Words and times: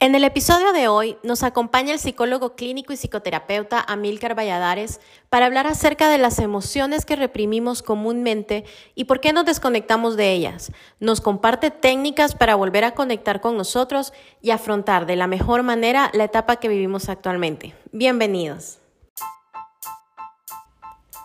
En 0.00 0.14
el 0.14 0.22
episodio 0.22 0.72
de 0.72 0.86
hoy 0.86 1.16
nos 1.24 1.42
acompaña 1.42 1.92
el 1.92 1.98
psicólogo 1.98 2.54
clínico 2.54 2.92
y 2.92 2.96
psicoterapeuta 2.96 3.80
Amílcar 3.80 4.38
Valladares 4.38 5.00
para 5.28 5.46
hablar 5.46 5.66
acerca 5.66 6.08
de 6.08 6.18
las 6.18 6.38
emociones 6.38 7.04
que 7.04 7.16
reprimimos 7.16 7.82
comúnmente 7.82 8.64
y 8.94 9.06
por 9.06 9.20
qué 9.20 9.32
nos 9.32 9.44
desconectamos 9.44 10.16
de 10.16 10.30
ellas. 10.30 10.70
Nos 11.00 11.20
comparte 11.20 11.72
técnicas 11.72 12.36
para 12.36 12.54
volver 12.54 12.84
a 12.84 12.94
conectar 12.94 13.40
con 13.40 13.56
nosotros 13.56 14.12
y 14.40 14.50
afrontar 14.50 15.04
de 15.04 15.16
la 15.16 15.26
mejor 15.26 15.64
manera 15.64 16.12
la 16.14 16.22
etapa 16.22 16.60
que 16.60 16.68
vivimos 16.68 17.08
actualmente. 17.08 17.74
Bienvenidos. 17.90 18.78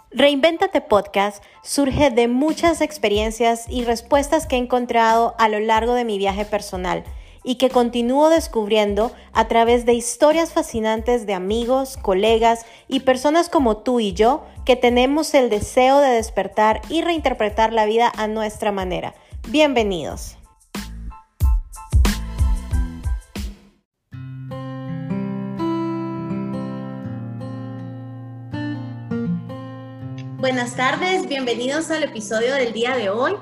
Reinventate 0.10 0.82
Podcast 0.82 1.44
surge 1.62 2.10
de 2.10 2.28
muchas 2.28 2.82
experiencias 2.82 3.70
y 3.70 3.84
respuestas 3.84 4.48
que 4.48 4.56
he 4.56 4.60
encontrado 4.60 5.36
a 5.38 5.48
lo 5.48 5.60
largo 5.60 5.94
de 5.94 6.06
mi 6.06 6.18
viaje 6.18 6.46
personal 6.46 7.04
y 7.44 7.56
que 7.56 7.70
continúo 7.70 8.30
descubriendo 8.30 9.12
a 9.34 9.48
través 9.48 9.86
de 9.86 9.94
historias 9.94 10.54
fascinantes 10.54 11.26
de 11.26 11.34
amigos, 11.34 11.98
colegas 11.98 12.66
y 12.88 13.02
personas 13.02 13.50
como 13.50 13.78
tú 13.78 14.00
y 14.00 14.14
yo 14.14 14.44
que 14.66 14.76
tenemos 14.76 15.34
el 15.34 15.50
deseo 15.50 16.00
de 16.00 16.10
despertar 16.10 16.82
y 16.90 17.02
reinterpretar 17.02 17.74
la 17.74 17.86
vida 17.86 18.12
a 18.16 18.28
nuestra 18.28 18.72
manera. 18.72 19.14
Bienvenidos. 19.50 20.38
Buenas 30.44 30.76
tardes, 30.76 31.26
bienvenidos 31.30 31.90
al 31.90 32.04
episodio 32.04 32.54
del 32.56 32.74
día 32.74 32.98
de 32.98 33.10
hoy. 33.10 33.34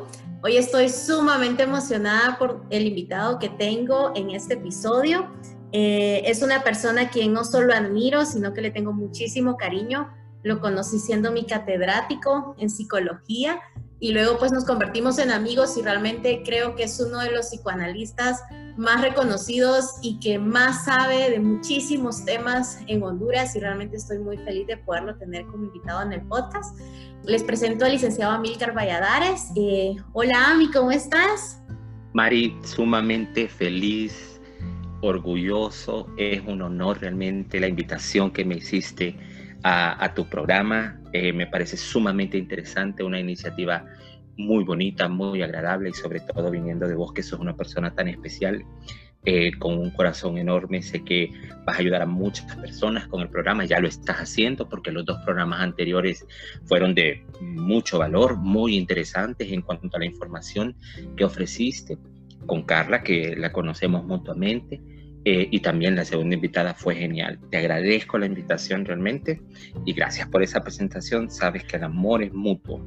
Hoy 0.43 0.57
estoy 0.57 0.89
sumamente 0.89 1.61
emocionada 1.61 2.39
por 2.39 2.65
el 2.71 2.87
invitado 2.87 3.37
que 3.37 3.47
tengo 3.47 4.11
en 4.15 4.31
este 4.31 4.55
episodio. 4.55 5.29
Eh, 5.71 6.23
es 6.25 6.41
una 6.41 6.63
persona 6.63 7.03
a 7.03 7.09
quien 7.11 7.31
no 7.31 7.43
solo 7.43 7.75
admiro, 7.75 8.25
sino 8.25 8.51
que 8.51 8.61
le 8.61 8.71
tengo 8.71 8.91
muchísimo 8.91 9.55
cariño. 9.55 10.09
Lo 10.41 10.59
conocí 10.59 10.97
siendo 10.97 11.31
mi 11.31 11.45
catedrático 11.45 12.55
en 12.57 12.71
psicología 12.71 13.61
y 14.01 14.13
luego 14.13 14.39
pues 14.39 14.51
nos 14.51 14.65
convertimos 14.65 15.19
en 15.19 15.29
amigos 15.29 15.77
y 15.77 15.83
realmente 15.83 16.41
creo 16.43 16.75
que 16.75 16.83
es 16.83 16.99
uno 16.99 17.19
de 17.19 17.31
los 17.31 17.51
psicoanalistas 17.51 18.43
más 18.75 18.99
reconocidos 18.99 19.91
y 20.01 20.19
que 20.19 20.39
más 20.39 20.85
sabe 20.85 21.29
de 21.29 21.39
muchísimos 21.39 22.25
temas 22.25 22.79
en 22.87 23.03
Honduras 23.03 23.55
y 23.55 23.59
realmente 23.59 23.97
estoy 23.97 24.17
muy 24.17 24.37
feliz 24.37 24.65
de 24.65 24.77
poderlo 24.77 25.15
tener 25.17 25.45
como 25.45 25.65
invitado 25.65 26.01
en 26.01 26.13
el 26.13 26.21
podcast. 26.21 26.75
Les 27.25 27.43
presento 27.43 27.85
al 27.85 27.91
licenciado 27.91 28.31
Amílcar 28.31 28.75
Valladares. 28.75 29.51
Eh, 29.55 29.95
hola 30.13 30.49
Ami, 30.49 30.71
¿cómo 30.71 30.89
estás? 30.89 31.61
Mari, 32.13 32.57
sumamente 32.63 33.47
feliz, 33.47 34.41
orgulloso. 35.01 36.07
Es 36.17 36.41
un 36.47 36.63
honor 36.63 37.01
realmente 37.01 37.59
la 37.59 37.67
invitación 37.67 38.31
que 38.31 38.45
me 38.45 38.55
hiciste 38.55 39.15
a, 39.63 40.11
tu 40.15 40.27
programa. 40.27 41.00
Eh, 41.13 41.33
me 41.33 41.47
parece 41.47 41.77
sumamente 41.77 42.37
interesante, 42.37 43.03
una 43.03 43.19
iniciativa 43.19 43.85
muy 44.37 44.63
bonita, 44.63 45.07
muy 45.07 45.41
agradable 45.41 45.89
y 45.89 45.93
sobre 45.93 46.21
todo 46.21 46.49
viniendo 46.51 46.87
de 46.87 46.95
vos 46.95 47.13
que 47.13 47.23
sos 47.23 47.39
una 47.39 47.55
persona 47.55 47.93
tan 47.93 48.07
especial 48.07 48.63
eh, 49.23 49.51
con 49.59 49.77
un 49.77 49.91
corazón 49.91 50.37
enorme. 50.37 50.81
Sé 50.81 51.03
que 51.03 51.29
vas 51.65 51.75
a 51.75 51.79
ayudar 51.79 52.01
a 52.01 52.07
muchas 52.07 52.55
personas 52.55 53.07
con 53.07 53.21
el 53.21 53.29
programa, 53.29 53.65
ya 53.65 53.79
lo 53.79 53.87
estás 53.87 54.17
haciendo 54.17 54.67
porque 54.67 54.91
los 54.91 55.05
dos 55.05 55.19
programas 55.23 55.61
anteriores 55.61 56.25
fueron 56.65 56.95
de 56.95 57.23
mucho 57.39 57.99
valor, 57.99 58.37
muy 58.37 58.75
interesantes 58.75 59.51
en 59.51 59.61
cuanto 59.61 59.95
a 59.95 59.99
la 59.99 60.05
información 60.05 60.75
que 61.15 61.23
ofreciste 61.23 61.99
con 62.47 62.63
Carla, 62.63 63.03
que 63.03 63.35
la 63.35 63.51
conocemos 63.51 64.03
mutuamente. 64.05 64.81
Eh, 65.23 65.47
y 65.51 65.59
también 65.59 65.95
la 65.95 66.05
segunda 66.05 66.35
invitada 66.35 66.73
fue 66.73 66.95
genial. 66.95 67.39
Te 67.51 67.57
agradezco 67.57 68.17
la 68.17 68.25
invitación 68.25 68.85
realmente 68.85 69.41
y 69.85 69.93
gracias 69.93 70.27
por 70.27 70.41
esa 70.41 70.63
presentación. 70.63 71.29
Sabes 71.29 71.63
que 71.63 71.77
el 71.77 71.83
amor 71.83 72.23
es 72.23 72.33
mutuo 72.33 72.83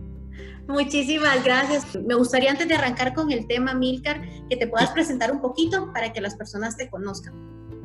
Muchísimas 0.66 1.44
gracias. 1.44 1.94
Me 2.06 2.14
gustaría 2.14 2.50
antes 2.50 2.66
de 2.66 2.74
arrancar 2.74 3.12
con 3.12 3.30
el 3.30 3.46
tema, 3.46 3.74
Milcar, 3.74 4.22
que 4.48 4.56
te 4.56 4.66
puedas 4.66 4.90
presentar 4.90 5.30
un 5.30 5.40
poquito 5.40 5.92
para 5.92 6.12
que 6.12 6.20
las 6.20 6.34
personas 6.36 6.76
te 6.76 6.88
conozcan. 6.88 7.34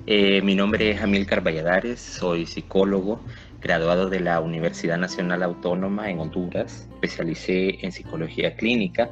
Eh, 0.06 0.42
mi 0.42 0.56
nombre 0.56 0.92
es 0.92 1.02
Amílcar 1.02 1.46
Valladares, 1.46 2.00
soy 2.00 2.46
psicólogo, 2.46 3.20
graduado 3.62 4.10
de 4.10 4.22
la 4.22 4.40
Universidad 4.40 4.98
Nacional 4.98 5.44
Autónoma 5.44 6.10
en 6.10 6.20
Honduras, 6.20 6.88
especialicé 6.94 7.86
en 7.86 7.92
psicología 7.92 8.56
clínica 8.56 9.12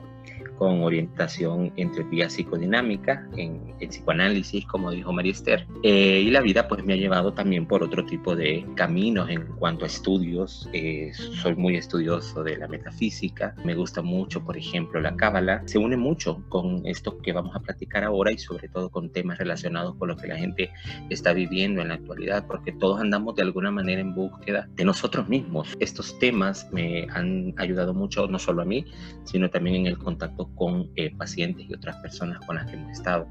con 0.57 0.81
orientación 0.81 1.71
entre 1.75 2.03
vía 2.03 2.29
psicodinámica, 2.29 3.27
en, 3.35 3.75
el 3.79 3.89
psicoanálisis, 3.89 4.65
como 4.65 4.91
dijo 4.91 5.13
María 5.13 5.31
Esther. 5.31 5.67
Eh, 5.83 6.21
y 6.25 6.29
la 6.31 6.41
vida 6.41 6.67
pues 6.67 6.83
me 6.83 6.93
ha 6.93 6.97
llevado 6.97 7.33
también 7.33 7.67
por 7.67 7.83
otro 7.83 8.05
tipo 8.05 8.35
de 8.35 8.65
caminos 8.75 9.29
en 9.29 9.45
cuanto 9.45 9.85
a 9.85 9.87
estudios. 9.87 10.69
Eh, 10.73 11.11
soy 11.13 11.55
muy 11.55 11.75
estudioso 11.75 12.43
de 12.43 12.57
la 12.57 12.67
metafísica, 12.67 13.55
me 13.63 13.75
gusta 13.75 14.01
mucho, 14.01 14.43
por 14.43 14.57
ejemplo, 14.57 14.99
la 14.99 15.15
cábala. 15.15 15.61
Se 15.65 15.77
une 15.77 15.97
mucho 15.97 16.43
con 16.49 16.85
esto 16.85 17.17
que 17.19 17.33
vamos 17.33 17.55
a 17.55 17.59
platicar 17.59 18.03
ahora 18.03 18.31
y 18.31 18.37
sobre 18.37 18.67
todo 18.67 18.89
con 18.89 19.11
temas 19.11 19.37
relacionados 19.37 19.95
con 19.95 20.09
lo 20.09 20.17
que 20.17 20.27
la 20.27 20.37
gente 20.37 20.71
está 21.09 21.33
viviendo 21.33 21.81
en 21.81 21.89
la 21.89 21.95
actualidad, 21.95 22.45
porque 22.47 22.71
todos 22.71 22.99
andamos 22.99 23.35
de 23.35 23.43
alguna 23.43 23.71
manera 23.71 24.01
en 24.01 24.15
búsqueda 24.15 24.67
de 24.75 24.85
nosotros 24.85 25.27
mismos. 25.29 25.75
Estos 25.79 26.17
temas 26.19 26.67
me 26.71 27.07
han 27.11 27.53
ayudado 27.57 27.93
mucho, 27.93 28.27
no 28.27 28.39
solo 28.39 28.61
a 28.61 28.65
mí, 28.65 28.85
sino 29.23 29.49
también 29.49 29.75
en 29.75 29.87
el 29.87 29.97
contacto 29.97 30.46
con 30.55 30.89
eh, 30.95 31.15
pacientes 31.15 31.65
y 31.69 31.73
otras 31.73 31.97
personas 31.97 32.39
con 32.45 32.55
las 32.55 32.65
que 32.65 32.75
hemos 32.75 32.91
estado. 32.91 33.27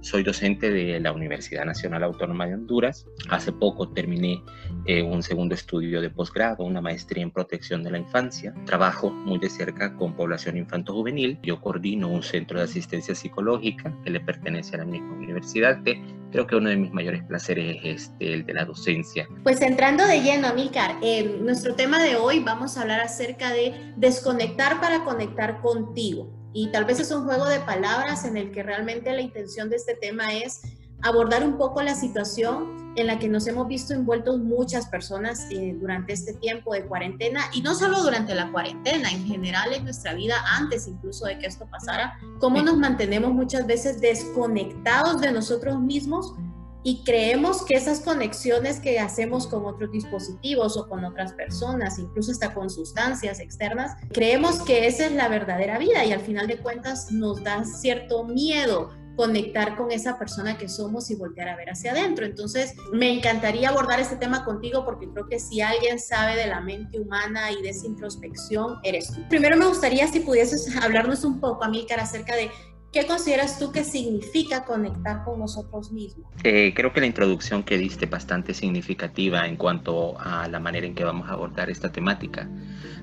Soy 0.00 0.22
docente 0.22 0.70
de 0.70 0.98
la 0.98 1.12
Universidad 1.12 1.66
Nacional 1.66 2.02
Autónoma 2.02 2.46
de 2.46 2.54
Honduras. 2.54 3.06
Hace 3.28 3.52
poco 3.52 3.90
terminé 3.90 4.42
eh, 4.86 5.02
un 5.02 5.22
segundo 5.22 5.54
estudio 5.54 6.00
de 6.00 6.08
posgrado, 6.08 6.64
una 6.64 6.80
maestría 6.80 7.22
en 7.22 7.30
protección 7.30 7.82
de 7.82 7.90
la 7.90 7.98
infancia. 7.98 8.54
Trabajo 8.64 9.10
muy 9.10 9.38
de 9.38 9.50
cerca 9.50 9.94
con 9.96 10.14
población 10.14 10.56
infanto-juvenil. 10.56 11.38
Yo 11.42 11.60
coordino 11.60 12.08
un 12.08 12.22
centro 12.22 12.58
de 12.58 12.64
asistencia 12.64 13.14
psicológica 13.14 13.94
que 14.02 14.10
le 14.10 14.20
pertenece 14.20 14.74
a 14.76 14.78
la 14.78 14.86
misma 14.86 15.14
universidad, 15.14 15.82
que 15.82 16.02
creo 16.32 16.46
que 16.46 16.56
uno 16.56 16.70
de 16.70 16.76
mis 16.76 16.92
mayores 16.92 17.22
placeres 17.24 17.76
es 17.84 18.02
este, 18.04 18.32
el 18.32 18.46
de 18.46 18.54
la 18.54 18.64
docencia. 18.64 19.28
Pues 19.42 19.60
entrando 19.60 20.06
de 20.06 20.22
lleno, 20.22 20.48
Amílcar, 20.48 20.96
en 21.02 21.44
nuestro 21.44 21.74
tema 21.74 22.02
de 22.02 22.16
hoy 22.16 22.40
vamos 22.40 22.76
a 22.76 22.82
hablar 22.82 23.00
acerca 23.00 23.52
de 23.52 23.74
desconectar 23.96 24.80
para 24.80 25.04
conectar 25.04 25.60
contigo. 25.60 26.39
Y 26.52 26.70
tal 26.72 26.84
vez 26.84 27.00
es 27.00 27.10
un 27.10 27.24
juego 27.24 27.46
de 27.46 27.60
palabras 27.60 28.24
en 28.24 28.36
el 28.36 28.50
que 28.50 28.62
realmente 28.62 29.12
la 29.12 29.20
intención 29.20 29.70
de 29.70 29.76
este 29.76 29.94
tema 29.94 30.34
es 30.34 30.62
abordar 31.02 31.44
un 31.44 31.56
poco 31.56 31.82
la 31.82 31.94
situación 31.94 32.92
en 32.96 33.06
la 33.06 33.18
que 33.18 33.28
nos 33.28 33.46
hemos 33.46 33.68
visto 33.68 33.94
envueltos 33.94 34.38
muchas 34.38 34.86
personas 34.86 35.46
eh, 35.50 35.76
durante 35.80 36.12
este 36.12 36.34
tiempo 36.34 36.74
de 36.74 36.84
cuarentena 36.84 37.42
y 37.52 37.62
no 37.62 37.74
solo 37.74 38.02
durante 38.02 38.34
la 38.34 38.50
cuarentena, 38.50 39.10
en 39.10 39.26
general 39.26 39.72
en 39.72 39.84
nuestra 39.84 40.12
vida 40.14 40.34
antes 40.58 40.88
incluso 40.88 41.26
de 41.26 41.38
que 41.38 41.46
esto 41.46 41.66
pasara, 41.70 42.18
cómo 42.40 42.60
nos 42.62 42.76
mantenemos 42.76 43.32
muchas 43.32 43.66
veces 43.66 44.00
desconectados 44.00 45.20
de 45.20 45.32
nosotros 45.32 45.80
mismos 45.80 46.34
y 46.82 47.02
creemos 47.04 47.64
que 47.64 47.74
esas 47.74 48.00
conexiones 48.00 48.80
que 48.80 48.98
hacemos 48.98 49.46
con 49.46 49.66
otros 49.66 49.90
dispositivos 49.92 50.76
o 50.76 50.88
con 50.88 51.04
otras 51.04 51.32
personas, 51.34 51.98
incluso 51.98 52.32
hasta 52.32 52.54
con 52.54 52.70
sustancias 52.70 53.40
externas, 53.40 53.96
creemos 54.12 54.62
que 54.62 54.86
esa 54.86 55.06
es 55.06 55.12
la 55.12 55.28
verdadera 55.28 55.78
vida 55.78 56.04
y 56.04 56.12
al 56.12 56.20
final 56.20 56.46
de 56.46 56.58
cuentas 56.58 57.10
nos 57.10 57.42
da 57.42 57.64
cierto 57.64 58.24
miedo 58.24 58.90
conectar 59.16 59.76
con 59.76 59.90
esa 59.90 60.18
persona 60.18 60.56
que 60.56 60.66
somos 60.66 61.10
y 61.10 61.14
voltear 61.14 61.50
a 61.50 61.56
ver 61.56 61.68
hacia 61.68 61.90
adentro. 61.90 62.24
Entonces, 62.24 62.74
me 62.90 63.12
encantaría 63.12 63.68
abordar 63.68 64.00
este 64.00 64.16
tema 64.16 64.46
contigo 64.46 64.84
porque 64.86 65.10
creo 65.10 65.26
que 65.28 65.38
si 65.38 65.60
alguien 65.60 65.98
sabe 65.98 66.36
de 66.36 66.46
la 66.46 66.62
mente 66.62 66.98
humana 66.98 67.52
y 67.52 67.60
de 67.60 67.68
esa 67.68 67.86
introspección, 67.86 68.78
eres 68.82 69.12
tú. 69.12 69.20
Primero 69.28 69.58
me 69.58 69.66
gustaría 69.66 70.06
si 70.06 70.20
pudieses 70.20 70.74
hablarnos 70.82 71.22
un 71.24 71.38
poco, 71.38 71.64
Amílcar, 71.64 72.00
acerca 72.00 72.34
de 72.34 72.50
¿Qué 72.92 73.06
consideras 73.06 73.56
tú 73.60 73.70
que 73.70 73.84
significa 73.84 74.64
conectar 74.64 75.22
con 75.24 75.38
nosotros 75.38 75.92
mismos? 75.92 76.26
Eh, 76.42 76.72
creo 76.74 76.92
que 76.92 76.98
la 76.98 77.06
introducción 77.06 77.62
que 77.62 77.78
diste 77.78 78.06
bastante 78.06 78.52
significativa 78.52 79.46
en 79.46 79.54
cuanto 79.56 80.18
a 80.18 80.48
la 80.48 80.58
manera 80.58 80.88
en 80.88 80.96
que 80.96 81.04
vamos 81.04 81.28
a 81.28 81.34
abordar 81.34 81.70
esta 81.70 81.92
temática. 81.92 82.50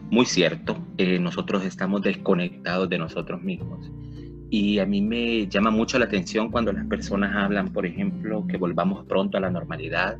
Muy 0.09 0.25
cierto, 0.25 0.77
eh, 0.97 1.19
nosotros 1.19 1.63
estamos 1.63 2.01
desconectados 2.01 2.89
de 2.89 2.97
nosotros 2.97 3.41
mismos. 3.41 3.89
Y 4.49 4.79
a 4.79 4.85
mí 4.85 5.01
me 5.01 5.47
llama 5.47 5.71
mucho 5.71 5.97
la 5.99 6.05
atención 6.05 6.51
cuando 6.51 6.73
las 6.73 6.85
personas 6.87 7.33
hablan, 7.33 7.71
por 7.71 7.85
ejemplo, 7.85 8.45
que 8.45 8.57
volvamos 8.57 9.05
pronto 9.05 9.37
a 9.37 9.41
la 9.41 9.49
normalidad, 9.49 10.17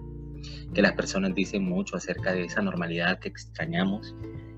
que 0.74 0.82
las 0.82 0.94
personas 0.94 1.36
dicen 1.36 1.66
mucho 1.66 1.98
acerca 1.98 2.32
de 2.32 2.46
esa 2.46 2.62
normalidad 2.62 3.20
que 3.20 3.28
extrañamos 3.28 4.16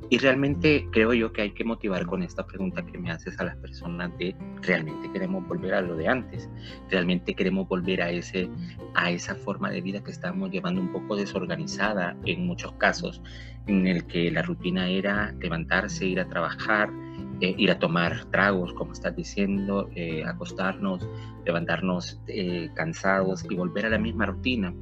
y 0.10 0.18
realmente 0.18 0.88
creo 0.92 1.14
yo 1.14 1.32
que 1.32 1.44
hay 1.44 1.52
que 1.52 1.64
motivar 1.64 2.06
con 2.06 2.24
esta 2.24 2.46
pregunta 2.46 2.86
que 2.86 2.98
me 2.98 3.12
haces 3.12 3.40
a 3.40 3.44
las 3.44 3.56
personas 3.58 4.16
de 4.18 4.36
realmente 4.62 5.12
queremos 5.12 5.48
volver 5.48 5.74
a 5.74 5.82
lo 5.82 5.96
de 5.96 6.08
antes, 6.08 6.50
realmente 6.90 7.36
queremos 7.36 7.68
volver 7.68 8.02
a, 8.02 8.10
ese, 8.10 8.50
a 8.96 9.12
esa 9.12 9.36
forma 9.36 9.70
de 9.70 9.82
vida 9.82 10.04
que 10.04 10.12
estamos 10.12 10.50
llevando 10.50 10.82
un 10.82 10.92
poco 10.92 11.16
desorganizada 11.16 12.18
en 12.26 12.48
muchos 12.48 12.72
casos, 12.74 13.22
en 13.68 13.86
el 13.86 14.06
que 14.08 14.32
la 14.32 14.42
rutina 14.42 14.90
era 14.90 15.32
levantarse, 15.40 16.06
ir 16.06 16.20
a 16.20 16.28
trabajar, 16.28 16.90
eh, 17.42 17.56
ir 17.58 17.70
a 17.72 17.80
tomar 17.80 18.26
tragos, 18.26 18.74
como 18.74 18.94
estás 18.94 19.16
diciendo, 19.16 19.90
eh, 19.96 20.24
acostarnos, 20.26 21.08
levantarnos 21.46 22.20
eh, 22.28 22.70
cansados 22.74 23.46
y 23.50 23.56
volver 23.56 23.86
a 23.86 23.90
la 23.90 23.98
misma 23.98 24.26
rutina. 24.26 24.74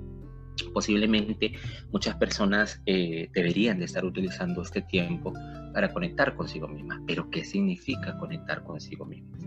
Posiblemente 0.74 1.54
muchas 1.92 2.15
personas 2.15 2.81
deberían 2.86 3.80
de 3.80 3.86
estar 3.86 4.06
utilizando 4.06 4.62
este 4.62 4.81
tiempo 4.81 5.33
para 5.74 5.94
conectar 5.94 6.36
consigo 6.36 6.68
mismas. 6.68 7.00
Pero 7.06 7.30
¿qué 7.30 7.44
significa 7.44 8.18
conectar 8.18 8.63
consigo 8.63 9.06
mismas? 9.06 9.42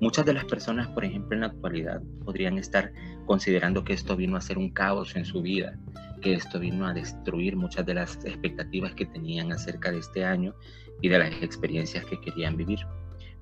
Muchas 0.00 0.26
de 0.26 0.34
las 0.34 0.44
personas, 0.44 0.88
por 0.88 1.04
ejemplo, 1.04 1.34
en 1.34 1.42
la 1.42 1.46
actualidad 1.46 2.02
podrían 2.24 2.58
estar 2.58 2.92
considerando 3.26 3.84
que 3.84 3.92
esto 3.92 4.16
vino 4.16 4.36
a 4.36 4.40
ser 4.40 4.58
un 4.58 4.70
caos 4.70 5.14
en 5.16 5.24
su 5.24 5.42
vida, 5.42 5.78
que 6.20 6.34
esto 6.34 6.58
vino 6.58 6.86
a 6.86 6.92
destruir 6.92 7.56
muchas 7.56 7.86
de 7.86 7.94
las 7.94 8.24
expectativas 8.24 8.94
que 8.94 9.06
tenían 9.06 9.52
acerca 9.52 9.90
de 9.90 9.98
este 9.98 10.24
año 10.24 10.54
y 11.00 11.08
de 11.08 11.18
las 11.18 11.30
experiencias 11.42 12.04
que 12.04 12.20
querían 12.20 12.56
vivir. 12.56 12.80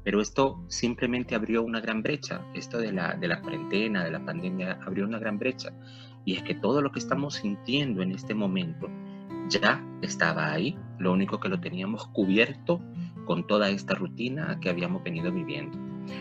Pero 0.03 0.21
esto 0.21 0.65
simplemente 0.69 1.35
abrió 1.35 1.63
una 1.63 1.81
gran 1.81 2.03
brecha. 2.03 2.41
Esto 2.55 2.79
de 2.79 2.93
la, 2.93 3.15
de 3.15 3.29
la 3.29 3.41
cuarentena, 3.43 4.05
de 4.05 4.11
la 4.11 4.25
pandemia, 4.25 4.79
abrió 4.87 5.05
una 5.05 5.19
gran 5.19 5.39
brecha. 5.39 5.73
Y 6.31 6.37
es 6.37 6.45
que 6.45 6.55
todo 6.55 6.81
lo 6.81 6.93
que 6.93 7.01
estamos 7.01 7.35
sintiendo 7.35 8.03
en 8.03 8.13
este 8.13 8.35
momento 8.35 8.89
ya 9.49 9.85
estaba 10.01 10.53
ahí. 10.53 10.79
Lo 11.01 11.13
único 11.13 11.41
que 11.41 11.49
lo 11.49 11.59
teníamos 11.59 12.07
cubierto 12.07 12.81
con 13.25 13.49
toda 13.49 13.69
esta 13.69 13.97
rutina 13.97 14.57
que 14.61 14.71
habíamos 14.71 15.03
venido 15.03 15.33
viviendo. 15.33 15.77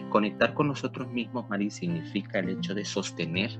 Conectar 0.09 0.55
con 0.55 0.67
nosotros 0.67 1.11
mismos, 1.11 1.47
Mari, 1.47 1.69
significa 1.69 2.39
el 2.39 2.49
hecho 2.49 2.73
de 2.73 2.85
sostener 2.85 3.51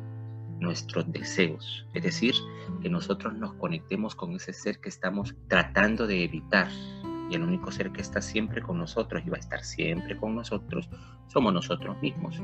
nuestros 0.60 1.12
deseos. 1.12 1.86
Es 1.94 2.02
decir, 2.02 2.34
que 2.82 2.90
nosotros 2.90 3.36
nos 3.36 3.54
conectemos 3.54 4.16
con 4.16 4.34
ese 4.34 4.52
ser 4.52 4.80
que 4.80 4.90
estamos 4.90 5.36
tratando 5.50 6.08
de 6.08 6.24
evitar 6.24 6.70
y 7.30 7.36
el 7.36 7.44
único 7.44 7.72
ser 7.72 7.92
que 7.92 8.02
está 8.02 8.22
siempre 8.22 8.62
con 8.62 8.78
nosotros 8.78 9.24
y 9.26 9.30
va 9.30 9.38
a 9.38 9.40
estar 9.40 9.64
siempre 9.64 10.18
con 10.18 10.36
nosotros 10.36 10.90
somos 11.28 11.54
nosotros 11.54 11.96
mismos. 12.02 12.42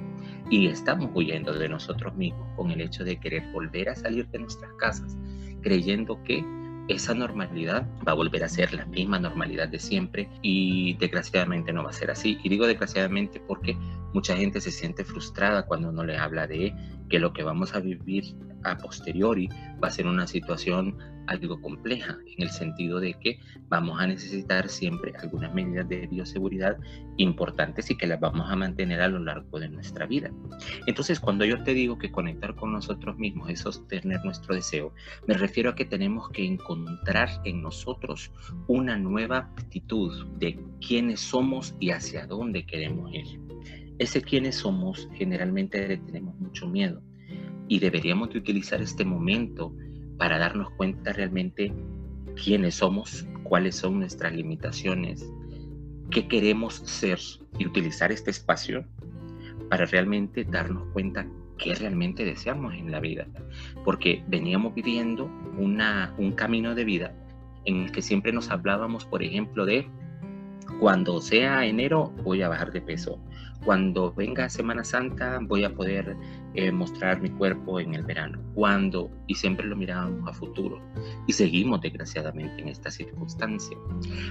Y 0.50 0.68
estamos 0.68 1.10
huyendo 1.14 1.54
de 1.54 1.68
nosotros 1.68 2.16
mismos 2.16 2.48
con 2.56 2.72
el 2.72 2.82
hecho 2.82 3.04
de 3.04 3.20
querer 3.20 3.52
volver 3.52 3.90
a 3.90 3.96
salir 3.96 4.28
de 4.28 4.40
nuestras 4.40 4.72
casas, 4.74 5.18
creyendo 5.62 6.22
que 6.24 6.46
esa 6.88 7.16
normalidad 7.16 7.88
va 8.08 8.12
a 8.12 8.16
volver 8.16 8.44
a 8.44 8.50
ser 8.50 8.74
la 8.74 8.86
misma 8.86 9.18
normalidad 9.18 9.68
de 9.68 9.80
siempre 9.80 10.30
y 10.44 10.94
desgraciadamente 10.98 11.74
no 11.74 11.84
va 11.84 11.90
a 11.90 11.94
ser 11.94 12.12
así. 12.12 12.38
Y 12.44 12.50
digo 12.50 12.68
desgraciadamente 12.68 13.40
porque 13.40 13.76
mucha 14.16 14.38
gente 14.38 14.62
se 14.62 14.72
siente 14.72 15.04
frustrada 15.04 15.66
cuando 15.66 15.90
uno 15.90 16.06
le 16.06 16.18
habla 16.18 16.48
de 16.48 16.74
que 17.10 17.20
lo 17.20 17.34
que 17.34 17.44
vamos 17.44 17.76
a 17.76 17.82
vivir 17.82 18.24
a 18.64 18.78
posteriori 18.78 19.50
va 19.84 19.90
a 19.90 19.92
ser 19.92 20.08
una 20.08 20.26
situación 20.26 20.98
algo 21.28 21.60
compleja 21.60 22.18
en 22.38 22.44
el 22.44 22.50
sentido 22.50 23.02
de 23.02 23.16
que 23.16 23.40
vamos 23.68 24.00
a 24.00 24.08
necesitar 24.08 24.70
siempre 24.70 25.12
algunas 25.20 25.54
medidas 25.54 25.90
de 25.90 26.08
bioseguridad 26.08 26.78
importantes 27.18 27.92
y 27.92 27.98
que 27.98 28.08
las 28.08 28.22
vamos 28.22 28.50
a 28.50 28.56
mantener 28.56 29.02
a 29.02 29.10
lo 29.10 29.20
largo 29.20 29.60
de 29.60 29.68
nuestra 29.68 30.06
vida. 30.06 30.32
Entonces, 30.88 31.20
cuando 31.20 31.44
yo 31.44 31.62
te 31.64 31.74
digo 31.74 31.98
que 31.98 32.10
conectar 32.10 32.56
con 32.56 32.72
nosotros 32.72 33.18
mismos 33.18 33.50
es 33.50 33.60
sostener 33.60 34.24
nuestro 34.24 34.56
deseo, 34.56 34.94
me 35.28 35.34
refiero 35.34 35.72
a 35.72 35.76
que 35.76 35.84
tenemos 35.84 36.30
que 36.30 36.46
encontrar 36.46 37.30
en 37.44 37.62
nosotros 37.62 38.32
una 38.68 38.98
nueva 38.98 39.50
actitud 39.58 40.26
de 40.38 40.58
quiénes 40.80 41.20
somos 41.20 41.76
y 41.82 41.90
hacia 41.90 42.26
dónde 42.28 42.66
queremos 42.66 43.14
ir. 43.14 43.45
Ese 43.98 44.22
quiénes 44.22 44.56
somos 44.56 45.10
generalmente 45.14 45.88
le 45.88 45.98
tenemos 45.98 46.36
mucho 46.40 46.68
miedo 46.68 47.02
y 47.68 47.80
deberíamos 47.80 48.30
de 48.30 48.40
utilizar 48.40 48.82
este 48.82 49.06
momento 49.06 49.74
para 50.18 50.38
darnos 50.38 50.70
cuenta 50.72 51.14
realmente 51.14 51.74
quiénes 52.42 52.76
somos, 52.76 53.28
cuáles 53.44 53.76
son 53.76 54.00
nuestras 54.00 54.34
limitaciones, 54.34 55.32
qué 56.12 56.28
queremos 56.28 56.76
ser 56.76 57.20
y 57.58 57.66
utilizar 57.66 58.12
este 58.12 58.32
espacio 58.32 58.86
para 59.70 59.86
realmente 59.86 60.44
darnos 60.44 60.84
cuenta 60.94 61.26
qué 61.58 61.74
realmente 61.76 62.26
deseamos 62.26 62.74
en 62.74 62.92
la 62.92 63.00
vida. 63.00 63.28
Porque 63.84 64.24
veníamos 64.28 64.74
viviendo 64.74 65.30
una, 65.58 66.14
un 66.18 66.34
camino 66.34 66.76
de 66.76 66.84
vida 66.84 67.16
en 67.66 67.78
el 67.78 67.92
que 67.92 68.02
siempre 68.02 68.32
nos 68.32 68.50
hablábamos, 68.50 69.06
por 69.06 69.24
ejemplo, 69.24 69.66
de 69.66 69.88
cuando 70.80 71.20
sea 71.22 71.66
enero 71.66 72.14
voy 72.24 72.42
a 72.42 72.50
bajar 72.50 72.72
de 72.72 72.82
peso. 72.82 73.20
Cuando 73.66 74.14
venga 74.14 74.48
Semana 74.48 74.84
Santa 74.84 75.40
voy 75.42 75.64
a 75.64 75.74
poder 75.74 76.16
eh, 76.54 76.72
mostrar 76.72 77.20
mi 77.20 77.32
cuerpo 77.32 77.80
en 77.80 77.96
el 77.96 78.04
verano. 78.04 78.40
Cuando, 78.54 79.10
y 79.26 79.34
siempre 79.34 79.66
lo 79.66 79.76
mirábamos 79.76 80.30
a 80.30 80.34
futuro. 80.34 80.80
Y 81.28 81.34
seguimos 81.34 81.82
desgraciadamente 81.82 82.62
en 82.62 82.70
esta 82.70 82.92
circunstancia. 82.92 83.76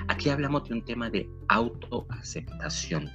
Aquí 0.06 0.28
hablamos 0.31 0.69
de 0.69 0.75
un 0.75 0.84
tema 0.84 1.10
de 1.10 1.28
autoaceptación, 1.48 3.10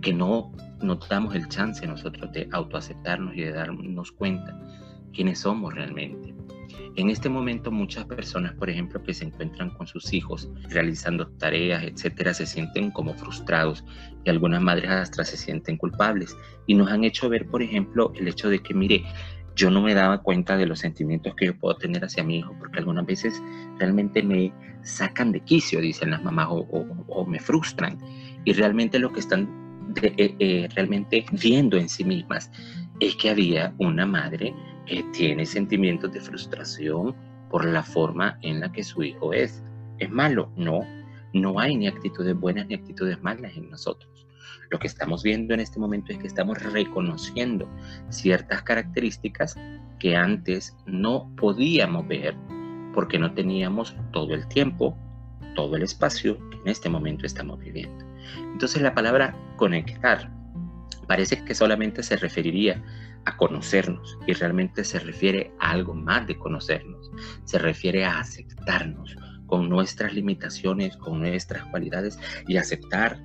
que 0.00 0.14
no 0.14 0.52
nos 0.80 1.06
damos 1.08 1.34
el 1.34 1.46
chance 1.48 1.86
nosotros 1.86 2.32
de 2.32 2.48
autoaceptarnos 2.52 3.36
y 3.36 3.42
de 3.42 3.52
darnos 3.52 4.12
cuenta 4.12 4.58
quiénes 5.12 5.40
somos 5.40 5.74
realmente. 5.74 6.34
En 6.96 7.08
este 7.08 7.28
momento 7.28 7.70
muchas 7.70 8.04
personas, 8.04 8.52
por 8.54 8.68
ejemplo, 8.68 9.02
que 9.02 9.14
se 9.14 9.24
encuentran 9.24 9.70
con 9.70 9.86
sus 9.86 10.12
hijos 10.12 10.50
realizando 10.68 11.28
tareas, 11.38 11.84
etcétera, 11.84 12.34
se 12.34 12.46
sienten 12.46 12.90
como 12.90 13.14
frustrados 13.14 13.84
y 14.24 14.30
algunas 14.30 14.60
madres 14.60 14.90
hasta 14.90 15.24
se 15.24 15.36
sienten 15.36 15.76
culpables 15.76 16.36
y 16.66 16.74
nos 16.74 16.90
han 16.90 17.04
hecho 17.04 17.28
ver, 17.28 17.46
por 17.46 17.62
ejemplo, 17.62 18.12
el 18.16 18.28
hecho 18.28 18.48
de 18.50 18.58
que, 18.58 18.74
mire, 18.74 19.04
yo 19.54 19.70
no 19.70 19.82
me 19.82 19.94
daba 19.94 20.22
cuenta 20.22 20.56
de 20.56 20.66
los 20.66 20.78
sentimientos 20.78 21.34
que 21.34 21.46
yo 21.46 21.58
puedo 21.58 21.76
tener 21.76 22.04
hacia 22.04 22.24
mi 22.24 22.38
hijo, 22.38 22.54
porque 22.58 22.78
algunas 22.78 23.06
veces 23.06 23.42
realmente 23.78 24.22
me 24.22 24.52
sacan 24.82 25.32
de 25.32 25.40
quicio, 25.40 25.80
dicen 25.80 26.10
las 26.10 26.22
mamás, 26.22 26.48
o, 26.50 27.26
me 27.26 27.38
frustran. 27.38 27.98
Y 28.44 28.52
realmente 28.52 28.98
lo 28.98 29.12
que 29.12 29.20
están 29.20 29.48
eh, 30.02 30.34
eh, 30.38 30.68
realmente 30.74 31.24
viendo 31.32 31.76
en 31.76 31.88
sí 31.88 32.04
mismas 32.04 32.50
es 33.00 33.16
que 33.16 33.30
había 33.30 33.74
una 33.78 34.06
madre 34.06 34.54
tiene 35.12 35.46
sentimientos 35.46 36.12
de 36.12 36.20
frustración 36.20 37.14
por 37.50 37.64
la 37.64 37.82
forma 37.82 38.38
en 38.42 38.60
la 38.60 38.70
que 38.72 38.82
su 38.82 39.02
hijo 39.02 39.32
es. 39.32 39.62
¿Es 39.98 40.10
malo? 40.10 40.50
No, 40.56 40.80
no 41.32 41.60
hay 41.60 41.76
ni 41.76 41.86
actitudes 41.86 42.34
buenas 42.34 42.66
ni 42.66 42.74
actitudes 42.74 43.20
malas 43.22 43.56
en 43.56 43.70
nosotros. 43.70 44.26
Lo 44.70 44.78
que 44.78 44.86
estamos 44.86 45.22
viendo 45.22 45.52
en 45.54 45.60
este 45.60 45.78
momento 45.78 46.12
es 46.12 46.18
que 46.18 46.26
estamos 46.26 46.62
reconociendo 46.62 47.68
ciertas 48.08 48.62
características 48.62 49.56
que 49.98 50.16
antes 50.16 50.76
no 50.86 51.30
podíamos 51.36 52.06
ver 52.06 52.34
porque 52.94 53.18
no 53.18 53.32
teníamos 53.34 53.94
todo 54.12 54.34
el 54.34 54.46
tiempo, 54.48 54.96
todo 55.54 55.76
el 55.76 55.82
espacio 55.82 56.38
que 56.50 56.56
en 56.58 56.68
este 56.68 56.88
momento 56.88 57.26
estamos 57.26 57.58
viviendo. 57.58 58.04
Entonces 58.52 58.80
la 58.82 58.94
palabra 58.94 59.36
conectar 59.56 60.30
parece 61.06 61.44
que 61.44 61.54
solamente 61.54 62.02
se 62.04 62.16
referiría 62.16 62.82
a 63.24 63.36
conocernos 63.36 64.18
y 64.26 64.32
realmente 64.32 64.84
se 64.84 64.98
refiere 64.98 65.52
a 65.60 65.70
algo 65.70 65.94
más 65.94 66.26
de 66.26 66.38
conocernos, 66.38 67.10
se 67.44 67.58
refiere 67.58 68.04
a 68.04 68.20
aceptarnos 68.20 69.16
con 69.46 69.68
nuestras 69.68 70.14
limitaciones, 70.14 70.96
con 70.96 71.20
nuestras 71.20 71.64
cualidades 71.66 72.18
y 72.46 72.56
aceptar 72.56 73.20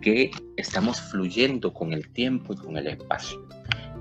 que 0.00 0.30
estamos 0.56 1.00
fluyendo 1.00 1.72
con 1.72 1.92
el 1.92 2.08
tiempo 2.10 2.52
y 2.52 2.56
con 2.56 2.76
el 2.76 2.88
espacio. 2.88 3.46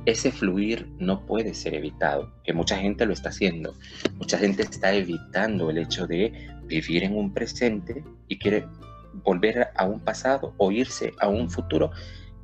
Ese 0.06 0.32
fluir 0.32 0.89
no 1.00 1.25
puede 1.25 1.54
ser 1.54 1.75
evitado, 1.75 2.34
que 2.44 2.54
mucha 2.54 2.77
gente 2.77 3.06
lo 3.06 3.13
está 3.13 3.30
haciendo. 3.30 3.75
Mucha 4.16 4.38
gente 4.38 4.63
está 4.63 4.94
evitando 4.94 5.70
el 5.70 5.80
hecho 5.80 6.08
de 6.08 6.32
vivir 6.66 7.04
en 7.04 7.16
un 7.16 7.34
presente 7.34 8.04
y 8.27 8.38
quiere 8.38 8.66
volver 9.25 9.68
a 9.75 9.86
un 9.86 10.00
pasado 10.00 10.54
o 10.58 10.72
irse 10.72 11.12
a 11.20 11.27
un 11.27 11.50
futuro 11.50 11.92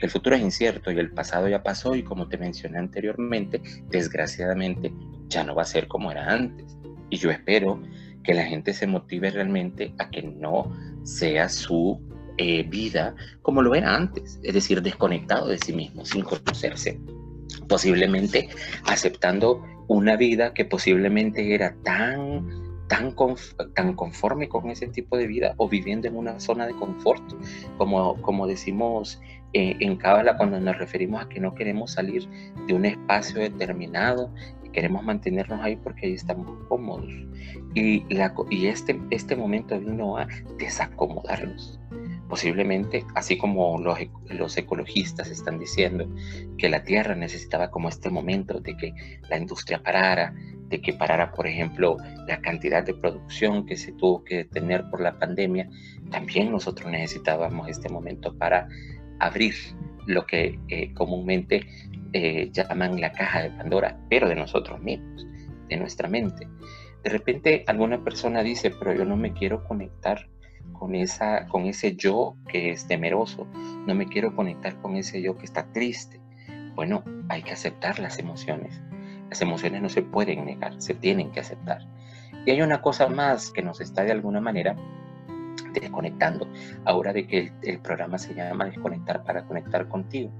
el 0.03 0.09
futuro 0.09 0.35
es 0.35 0.41
incierto 0.41 0.91
y 0.91 0.99
el 0.99 1.11
pasado 1.11 1.47
ya 1.47 1.63
pasó 1.63 1.95
y 1.95 2.03
como 2.03 2.27
te 2.27 2.37
mencioné 2.37 2.77
anteriormente, 2.77 3.61
desgraciadamente 3.89 4.93
ya 5.29 5.45
no 5.45 5.55
va 5.55 5.61
a 5.61 5.65
ser 5.65 5.87
como 5.87 6.11
era 6.11 6.29
antes. 6.29 6.77
Y 7.09 7.15
yo 7.15 7.31
espero 7.31 7.81
que 8.21 8.33
la 8.33 8.43
gente 8.43 8.73
se 8.73 8.85
motive 8.85 9.31
realmente 9.31 9.93
a 9.99 10.09
que 10.09 10.21
no 10.23 10.69
sea 11.03 11.47
su 11.47 12.01
eh, 12.37 12.63
vida 12.63 13.15
como 13.41 13.61
lo 13.61 13.75
era 13.75 13.95
antes, 13.95 14.41
es 14.43 14.53
decir, 14.53 14.81
desconectado 14.81 15.47
de 15.47 15.57
sí 15.57 15.71
mismo, 15.71 16.05
sin 16.05 16.23
conocerse, 16.23 16.99
posiblemente 17.69 18.49
aceptando 18.85 19.63
una 19.87 20.17
vida 20.17 20.53
que 20.53 20.65
posiblemente 20.65 21.55
era 21.55 21.77
tan 21.81 22.62
tan, 22.87 23.15
tan 23.75 23.93
conforme 23.95 24.49
con 24.49 24.69
ese 24.69 24.87
tipo 24.87 25.17
de 25.17 25.27
vida 25.27 25.53
o 25.57 25.67
viviendo 25.67 26.07
en 26.07 26.15
una 26.15 26.39
zona 26.39 26.67
de 26.67 26.73
confort, 26.73 27.23
como, 27.77 28.21
como 28.21 28.47
decimos 28.47 29.21
eh, 29.53 29.75
en 29.79 29.97
Cábala 29.97 30.37
cuando 30.37 30.59
nos 30.59 30.77
referimos 30.77 31.23
a 31.23 31.29
que 31.29 31.39
no 31.39 31.53
queremos 31.53 31.91
salir 31.91 32.27
de 32.67 32.73
un 32.73 32.85
espacio 32.85 33.39
determinado, 33.39 34.31
queremos 34.73 35.03
mantenernos 35.03 35.61
ahí 35.61 35.75
porque 35.75 36.07
ahí 36.07 36.13
estamos 36.13 36.57
cómodos. 36.67 37.13
Y, 37.75 38.03
la, 38.13 38.33
y 38.49 38.67
este, 38.67 38.99
este 39.11 39.35
momento 39.35 39.79
vino 39.79 40.17
a 40.17 40.27
desacomodarnos. 40.57 41.79
Posiblemente, 42.33 43.05
así 43.13 43.37
como 43.37 43.77
los, 43.77 43.99
los 44.31 44.57
ecologistas 44.57 45.29
están 45.29 45.59
diciendo 45.59 46.09
que 46.57 46.67
la 46.67 46.83
Tierra 46.83 47.13
necesitaba 47.13 47.69
como 47.69 47.89
este 47.89 48.09
momento 48.09 48.59
de 48.59 48.75
que 48.75 48.91
la 49.29 49.37
industria 49.37 49.83
parara, 49.83 50.33
de 50.67 50.81
que 50.81 50.93
parara, 50.93 51.31
por 51.31 51.45
ejemplo, 51.45 51.95
la 52.27 52.41
cantidad 52.41 52.83
de 52.83 52.95
producción 52.95 53.67
que 53.67 53.77
se 53.77 53.91
tuvo 53.91 54.23
que 54.23 54.37
detener 54.37 54.89
por 54.89 54.99
la 54.99 55.19
pandemia, 55.19 55.69
también 56.09 56.51
nosotros 56.51 56.89
necesitábamos 56.89 57.69
este 57.69 57.87
momento 57.87 58.35
para 58.35 58.67
abrir 59.19 59.53
lo 60.07 60.25
que 60.25 60.59
eh, 60.69 60.91
comúnmente 60.95 61.67
eh, 62.13 62.49
llaman 62.51 62.99
la 62.99 63.11
caja 63.11 63.43
de 63.43 63.51
Pandora, 63.51 63.99
pero 64.09 64.27
de 64.27 64.33
nosotros 64.33 64.81
mismos, 64.81 65.27
de 65.69 65.77
nuestra 65.77 66.09
mente. 66.09 66.47
De 67.03 67.11
repente 67.11 67.63
alguna 67.67 68.03
persona 68.03 68.41
dice, 68.41 68.71
pero 68.71 68.91
yo 68.91 69.05
no 69.05 69.17
me 69.17 69.33
quiero 69.33 69.63
conectar 69.65 70.33
con, 70.71 70.95
esa, 70.95 71.47
con 71.47 71.65
ese 71.65 71.95
yo 71.95 72.35
que 72.47 72.71
es 72.71 72.87
temeroso, 72.87 73.47
no 73.85 73.95
me 73.95 74.07
quiero 74.07 74.35
conectar 74.35 74.81
con 74.81 74.95
ese 74.95 75.21
yo 75.21 75.37
que 75.37 75.45
está 75.45 75.71
triste. 75.71 76.19
Bueno, 76.75 77.03
hay 77.29 77.43
que 77.43 77.51
aceptar 77.51 77.99
las 77.99 78.19
emociones. 78.19 78.81
Las 79.29 79.41
emociones 79.41 79.81
no 79.81 79.89
se 79.89 80.01
pueden 80.01 80.45
negar, 80.45 80.81
se 80.81 80.93
tienen 80.93 81.31
que 81.31 81.39
aceptar. 81.39 81.87
Y 82.45 82.51
hay 82.51 82.61
una 82.61 82.81
cosa 82.81 83.07
más 83.07 83.51
que 83.51 83.61
nos 83.61 83.79
está 83.81 84.03
de 84.03 84.11
alguna 84.11 84.41
manera 84.41 84.75
desconectando. 85.73 86.47
Ahora 86.85 87.13
de 87.13 87.27
que 87.27 87.51
el, 87.61 87.79
programa 87.79 88.17
se 88.17 88.33
llama 88.33 88.65
Desconectar 88.65 89.23
para 89.23 89.45
conectar 89.45 89.87
contigo. 89.87 90.31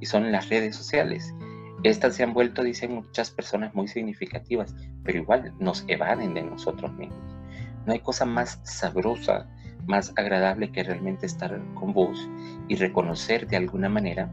Y 0.00 0.06
son 0.06 0.30
las 0.32 0.48
redes 0.48 0.76
sociales. 0.76 1.34
Estas 1.82 2.16
se 2.16 2.22
han 2.22 2.32
vuelto, 2.32 2.62
dicen 2.62 2.94
muchas 2.94 3.30
personas, 3.30 3.74
muy 3.74 3.88
significativas, 3.88 4.74
pero 5.02 5.18
igual 5.18 5.52
nos 5.58 5.84
evaden 5.88 6.34
de 6.34 6.42
nosotros 6.42 6.92
mismos. 6.92 7.36
No 7.86 7.92
hay 7.92 8.00
cosa 8.00 8.24
más 8.24 8.60
sabrosa, 8.62 9.48
más 9.86 10.12
agradable 10.16 10.70
que 10.70 10.82
realmente 10.82 11.26
estar 11.26 11.60
con 11.74 11.92
vos 11.92 12.28
y 12.68 12.76
reconocer 12.76 13.46
de 13.48 13.56
alguna 13.56 13.88
manera 13.88 14.30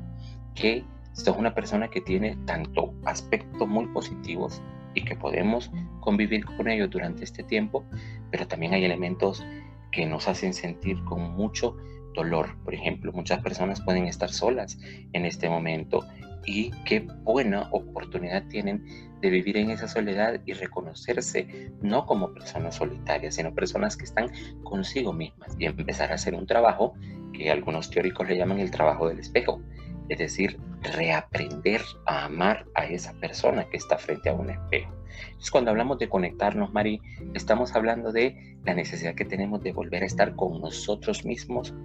que 0.55 0.83
sos 1.13 1.37
una 1.37 1.53
persona 1.53 1.89
que 1.89 2.01
tiene 2.01 2.37
tanto 2.45 2.93
aspectos 3.05 3.67
muy 3.67 3.87
positivos 3.87 4.61
y 4.93 5.03
que 5.03 5.15
podemos 5.15 5.71
convivir 5.99 6.45
con 6.45 6.67
ellos 6.67 6.89
durante 6.89 7.23
este 7.23 7.43
tiempo, 7.43 7.83
pero 8.31 8.47
también 8.47 8.73
hay 8.73 8.85
elementos 8.85 9.45
que 9.91 10.05
nos 10.05 10.27
hacen 10.27 10.53
sentir 10.53 11.03
con 11.03 11.31
mucho 11.31 11.75
dolor. 12.15 12.55
Por 12.63 12.73
ejemplo, 12.73 13.11
muchas 13.11 13.41
personas 13.41 13.81
pueden 13.81 14.05
estar 14.05 14.29
solas 14.29 14.77
en 15.13 15.25
este 15.25 15.49
momento 15.49 16.05
y 16.49 16.71
qué 16.83 17.01
buena 17.01 17.69
oportunidad 17.71 18.43
tienen 18.47 18.83
de 19.21 19.29
vivir 19.29 19.55
en 19.57 19.69
esa 19.69 19.87
soledad 19.87 20.41
y 20.47 20.53
reconocerse 20.53 21.71
no 21.83 22.07
como 22.07 22.33
personas 22.33 22.75
solitarias, 22.75 23.35
sino 23.35 23.53
personas 23.53 23.95
que 23.95 24.05
están 24.05 24.31
consigo 24.63 25.13
mismas 25.13 25.55
y 25.59 25.65
empezar 25.65 26.11
a 26.11 26.15
hacer 26.15 26.33
un 26.33 26.47
trabajo 26.47 26.95
que 27.33 27.51
algunos 27.51 27.91
teóricos 27.91 28.27
le 28.27 28.35
llaman 28.35 28.57
el 28.59 28.71
trabajo 28.71 29.07
del 29.07 29.19
espejo, 29.19 29.61
es 30.09 30.17
decir, 30.17 30.59
reaprender 30.81 31.81
a 32.07 32.25
amar 32.25 32.65
a 32.73 32.85
esa 32.85 33.13
persona 33.19 33.65
que 33.69 33.77
está 33.77 33.99
frente 33.99 34.29
a 34.29 34.33
un 34.33 34.49
espejo. 34.49 34.91
Entonces, 35.27 35.51
cuando 35.51 35.69
hablamos 35.69 35.99
de 35.99 36.09
conectarnos, 36.09 36.73
Mari, 36.73 36.99
estamos 37.35 37.75
hablando 37.75 38.11
de 38.11 38.57
la 38.65 38.73
necesidad 38.73 39.13
que 39.13 39.25
tenemos 39.25 39.61
de 39.61 39.71
volver 39.71 40.01
a 40.01 40.07
estar 40.07 40.35
con 40.35 40.59
nosotros 40.61 41.25
mismos 41.25 41.75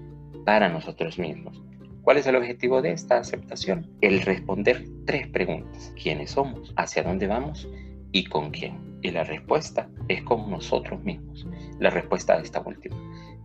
para 0.46 0.70
nosotros 0.70 1.18
mismos. 1.18 1.60
¿Cuál 2.04 2.18
es 2.18 2.26
el 2.26 2.36
objetivo 2.36 2.82
de 2.82 2.92
esta 2.92 3.16
aceptación? 3.16 3.90
El 4.02 4.20
responder 4.20 4.84
tres 5.06 5.26
preguntas. 5.28 5.90
¿Quiénes 6.00 6.32
somos? 6.32 6.74
¿Hacia 6.76 7.02
dónde 7.02 7.26
vamos? 7.26 7.66
¿Y 8.12 8.26
con 8.26 8.50
quién? 8.50 8.98
Y 9.00 9.10
la 9.10 9.24
respuesta 9.24 9.88
es 10.08 10.22
con 10.22 10.50
nosotros 10.50 11.02
mismos. 11.02 11.46
La 11.78 11.88
respuesta 11.88 12.34
a 12.34 12.42
esta 12.42 12.60
última. 12.60 12.94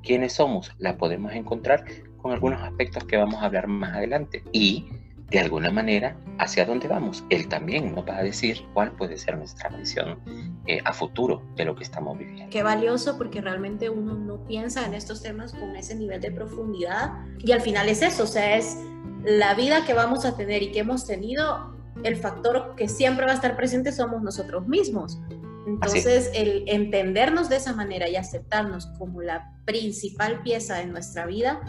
¿Quiénes 0.03 0.33
somos? 0.33 0.73
La 0.77 0.97
podemos 0.97 1.31
encontrar 1.31 1.85
con 2.17 2.33
algunos 2.33 2.61
aspectos 2.61 3.05
que 3.05 3.15
vamos 3.15 3.41
a 3.41 3.45
hablar 3.45 3.67
más 3.67 3.95
adelante. 3.95 4.43
Y 4.51 4.89
de 5.31 5.39
alguna 5.39 5.71
manera 5.71 6.15
hacia 6.37 6.65
dónde 6.65 6.87
vamos. 6.87 7.23
Él 7.29 7.47
también 7.47 7.93
nos 7.93 8.07
va 8.07 8.17
a 8.17 8.23
decir 8.23 8.65
cuál 8.73 8.91
puede 8.93 9.17
ser 9.17 9.37
nuestra 9.37 9.69
visión 9.69 10.19
eh, 10.65 10.79
a 10.85 10.93
futuro 10.93 11.43
de 11.55 11.65
lo 11.65 11.75
que 11.75 11.83
estamos 11.83 12.17
viviendo. 12.17 12.49
Qué 12.49 12.63
valioso 12.63 13.17
porque 13.17 13.41
realmente 13.41 13.89
uno 13.89 14.15
no 14.15 14.45
piensa 14.45 14.85
en 14.85 14.93
estos 14.93 15.21
temas 15.21 15.53
con 15.53 15.75
ese 15.75 15.95
nivel 15.95 16.21
de 16.21 16.31
profundidad 16.31 17.13
y 17.39 17.51
al 17.51 17.61
final 17.61 17.89
es 17.89 18.01
eso, 18.01 18.23
o 18.23 18.27
sea, 18.27 18.57
es 18.57 18.77
la 19.23 19.53
vida 19.53 19.85
que 19.85 19.93
vamos 19.93 20.25
a 20.25 20.35
tener 20.35 20.63
y 20.63 20.71
que 20.71 20.79
hemos 20.79 21.05
tenido, 21.05 21.75
el 22.03 22.15
factor 22.15 22.75
que 22.75 22.87
siempre 22.87 23.25
va 23.25 23.31
a 23.31 23.35
estar 23.35 23.57
presente 23.57 23.91
somos 23.91 24.21
nosotros 24.21 24.67
mismos. 24.67 25.19
Entonces, 25.67 26.31
el 26.33 26.63
entendernos 26.67 27.49
de 27.49 27.57
esa 27.57 27.73
manera 27.73 28.09
y 28.09 28.15
aceptarnos 28.15 28.87
como 28.97 29.21
la 29.21 29.51
principal 29.65 30.41
pieza 30.41 30.77
de 30.77 30.87
nuestra 30.87 31.25
vida 31.25 31.61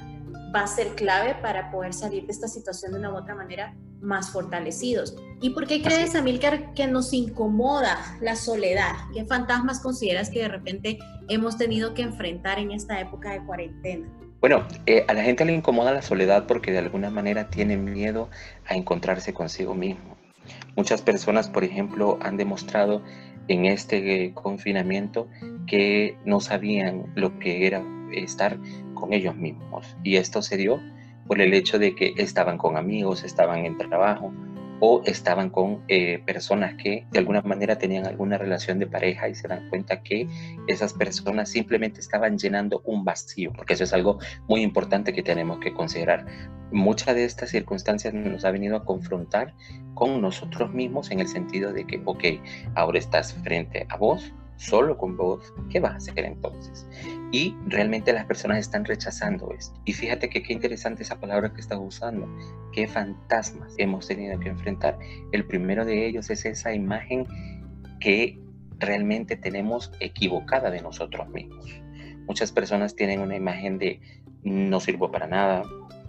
va 0.54 0.62
a 0.62 0.66
ser 0.66 0.88
clave 0.94 1.34
para 1.42 1.70
poder 1.70 1.92
salir 1.92 2.26
de 2.26 2.32
esta 2.32 2.48
situación 2.48 2.92
de 2.92 2.98
una 2.98 3.12
u 3.12 3.16
otra 3.16 3.34
manera 3.34 3.74
más 4.00 4.30
fortalecidos. 4.30 5.16
¿Y 5.40 5.50
por 5.50 5.66
qué 5.66 5.82
crees, 5.82 6.14
Amilcar, 6.14 6.74
que 6.74 6.86
nos 6.86 7.12
incomoda 7.12 7.98
la 8.20 8.36
soledad? 8.36 8.92
¿Qué 9.14 9.24
fantasmas 9.24 9.80
consideras 9.80 10.30
que 10.30 10.40
de 10.40 10.48
repente 10.48 10.98
hemos 11.28 11.56
tenido 11.56 11.94
que 11.94 12.02
enfrentar 12.02 12.58
en 12.58 12.72
esta 12.72 13.00
época 13.00 13.32
de 13.32 13.44
cuarentena? 13.44 14.08
Bueno, 14.40 14.66
eh, 14.86 15.04
a 15.06 15.12
la 15.12 15.22
gente 15.22 15.44
le 15.44 15.52
incomoda 15.52 15.92
la 15.92 16.02
soledad 16.02 16.46
porque 16.46 16.72
de 16.72 16.78
alguna 16.78 17.10
manera 17.10 17.50
tiene 17.50 17.76
miedo 17.76 18.30
a 18.66 18.74
encontrarse 18.74 19.34
consigo 19.34 19.74
mismo. 19.74 20.16
Muchas 20.76 21.02
personas, 21.02 21.48
por 21.48 21.62
ejemplo, 21.62 22.18
han 22.22 22.38
demostrado 22.38 23.02
en 23.48 23.66
este 23.66 24.32
confinamiento 24.34 25.28
que 25.66 26.16
no 26.24 26.40
sabían 26.40 27.12
lo 27.16 27.38
que 27.38 27.66
era 27.66 27.84
estar 28.12 28.58
con 29.00 29.12
ellos 29.12 29.34
mismos. 29.34 29.96
Y 30.04 30.16
esto 30.16 30.42
se 30.42 30.56
dio 30.56 30.80
por 31.26 31.40
el 31.40 31.54
hecho 31.54 31.78
de 31.78 31.94
que 31.94 32.14
estaban 32.16 32.58
con 32.58 32.76
amigos, 32.76 33.24
estaban 33.24 33.64
en 33.64 33.78
trabajo 33.78 34.32
o 34.80 35.02
estaban 35.04 35.50
con 35.50 35.82
eh, 35.88 36.22
personas 36.24 36.74
que 36.74 37.06
de 37.10 37.18
alguna 37.18 37.42
manera 37.42 37.76
tenían 37.76 38.06
alguna 38.06 38.38
relación 38.38 38.78
de 38.78 38.86
pareja 38.86 39.28
y 39.28 39.34
se 39.34 39.46
dan 39.46 39.68
cuenta 39.68 40.02
que 40.02 40.26
esas 40.66 40.94
personas 40.94 41.50
simplemente 41.50 42.00
estaban 42.00 42.38
llenando 42.38 42.80
un 42.84 43.04
vacío, 43.04 43.52
porque 43.52 43.74
eso 43.74 43.84
es 43.84 43.92
algo 43.92 44.18
muy 44.48 44.62
importante 44.62 45.12
que 45.12 45.22
tenemos 45.22 45.60
que 45.60 45.72
considerar. 45.72 46.26
Muchas 46.72 47.14
de 47.14 47.24
estas 47.24 47.50
circunstancias 47.50 48.14
nos 48.14 48.44
ha 48.44 48.50
venido 48.50 48.76
a 48.76 48.84
confrontar 48.84 49.54
con 49.94 50.20
nosotros 50.22 50.72
mismos 50.72 51.10
en 51.10 51.20
el 51.20 51.28
sentido 51.28 51.72
de 51.72 51.86
que, 51.86 52.00
ok, 52.04 52.24
ahora 52.74 52.98
estás 52.98 53.34
frente 53.34 53.86
a 53.90 53.96
vos, 53.96 54.32
solo 54.60 54.98
con 54.98 55.16
vos, 55.16 55.54
¿qué 55.70 55.80
vas 55.80 55.92
a 55.92 55.96
hacer 55.96 56.24
entonces? 56.24 56.86
Y 57.32 57.56
realmente 57.66 58.12
las 58.12 58.26
personas 58.26 58.58
están 58.58 58.84
rechazando 58.84 59.52
esto. 59.52 59.80
Y 59.86 59.94
fíjate 59.94 60.28
que 60.28 60.42
qué 60.42 60.52
interesante 60.52 61.02
esa 61.02 61.18
palabra 61.18 61.52
que 61.52 61.60
estás 61.60 61.78
usando. 61.80 62.28
Qué 62.72 62.86
fantasmas 62.86 63.74
hemos 63.78 64.06
tenido 64.06 64.38
que 64.38 64.50
enfrentar. 64.50 64.98
El 65.32 65.46
primero 65.46 65.84
de 65.84 66.06
ellos 66.06 66.28
es 66.28 66.44
esa 66.44 66.74
imagen 66.74 67.26
que 68.00 68.38
realmente 68.78 69.36
tenemos 69.36 69.92
equivocada 70.00 70.70
de 70.70 70.82
nosotros 70.82 71.28
mismos. 71.30 71.66
Muchas 72.26 72.52
personas 72.52 72.94
tienen 72.94 73.20
una 73.20 73.36
imagen 73.36 73.78
de 73.78 74.00
no 74.42 74.78
sirvo 74.80 75.10
para 75.10 75.26
nada, 75.26 75.62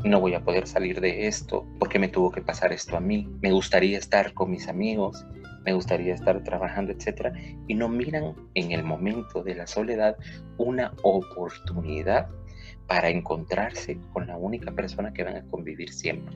no 0.03 0.19
voy 0.19 0.33
a 0.33 0.43
poder 0.43 0.67
salir 0.67 0.99
de 0.99 1.27
esto, 1.27 1.65
porque 1.79 1.99
me 1.99 2.07
tuvo 2.07 2.31
que 2.31 2.41
pasar 2.41 2.73
esto 2.73 2.97
a 2.97 2.99
mí, 2.99 3.29
me 3.41 3.51
gustaría 3.51 3.97
estar 3.97 4.33
con 4.33 4.51
mis 4.51 4.67
amigos, 4.67 5.25
me 5.65 5.73
gustaría 5.73 6.13
estar 6.13 6.43
trabajando, 6.43 6.91
etcétera, 6.91 7.33
y 7.67 7.75
no 7.75 7.89
miran 7.89 8.35
en 8.55 8.71
el 8.71 8.83
momento 8.83 9.43
de 9.43 9.55
la 9.55 9.67
soledad 9.67 10.17
una 10.57 10.93
oportunidad 11.03 12.27
para 12.87 13.09
encontrarse 13.09 13.97
con 14.11 14.27
la 14.27 14.37
única 14.37 14.71
persona 14.71 15.13
que 15.13 15.23
van 15.23 15.37
a 15.37 15.45
convivir 15.45 15.93
siempre. 15.93 16.35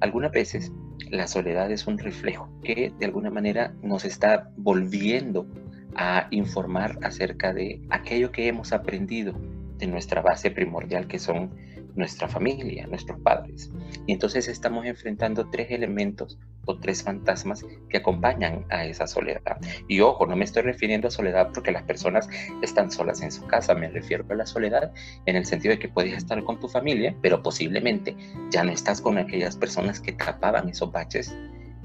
Algunas 0.00 0.32
veces 0.32 0.72
la 1.10 1.26
soledad 1.26 1.70
es 1.70 1.86
un 1.86 1.98
reflejo 1.98 2.48
que 2.62 2.92
de 2.98 3.06
alguna 3.06 3.30
manera 3.30 3.74
nos 3.82 4.04
está 4.04 4.50
volviendo 4.56 5.46
a 5.94 6.26
informar 6.30 6.98
acerca 7.02 7.52
de 7.52 7.80
aquello 7.90 8.32
que 8.32 8.48
hemos 8.48 8.72
aprendido 8.72 9.34
de 9.78 9.86
nuestra 9.86 10.20
base 10.20 10.50
primordial 10.50 11.06
que 11.06 11.18
son 11.18 11.54
nuestra 11.94 12.28
familia, 12.28 12.86
nuestros 12.86 13.20
padres. 13.20 13.70
Y 14.06 14.12
entonces 14.12 14.48
estamos 14.48 14.84
enfrentando 14.86 15.48
tres 15.50 15.70
elementos 15.70 16.38
o 16.66 16.78
tres 16.78 17.02
fantasmas 17.02 17.64
que 17.88 17.98
acompañan 17.98 18.64
a 18.70 18.84
esa 18.84 19.06
soledad. 19.06 19.58
Y 19.88 20.00
ojo, 20.00 20.26
no 20.26 20.36
me 20.36 20.44
estoy 20.44 20.62
refiriendo 20.62 21.08
a 21.08 21.10
soledad 21.10 21.50
porque 21.52 21.72
las 21.72 21.82
personas 21.82 22.28
están 22.62 22.90
solas 22.90 23.22
en 23.22 23.30
su 23.30 23.46
casa, 23.46 23.74
me 23.74 23.88
refiero 23.88 24.24
a 24.28 24.34
la 24.34 24.46
soledad 24.46 24.92
en 25.26 25.36
el 25.36 25.44
sentido 25.44 25.72
de 25.72 25.78
que 25.78 25.88
puedes 25.88 26.16
estar 26.16 26.42
con 26.44 26.58
tu 26.58 26.68
familia, 26.68 27.14
pero 27.22 27.42
posiblemente 27.42 28.16
ya 28.50 28.64
no 28.64 28.72
estás 28.72 29.00
con 29.00 29.18
aquellas 29.18 29.56
personas 29.56 30.00
que 30.00 30.12
tapaban 30.12 30.68
esos 30.68 30.90
baches 30.90 31.36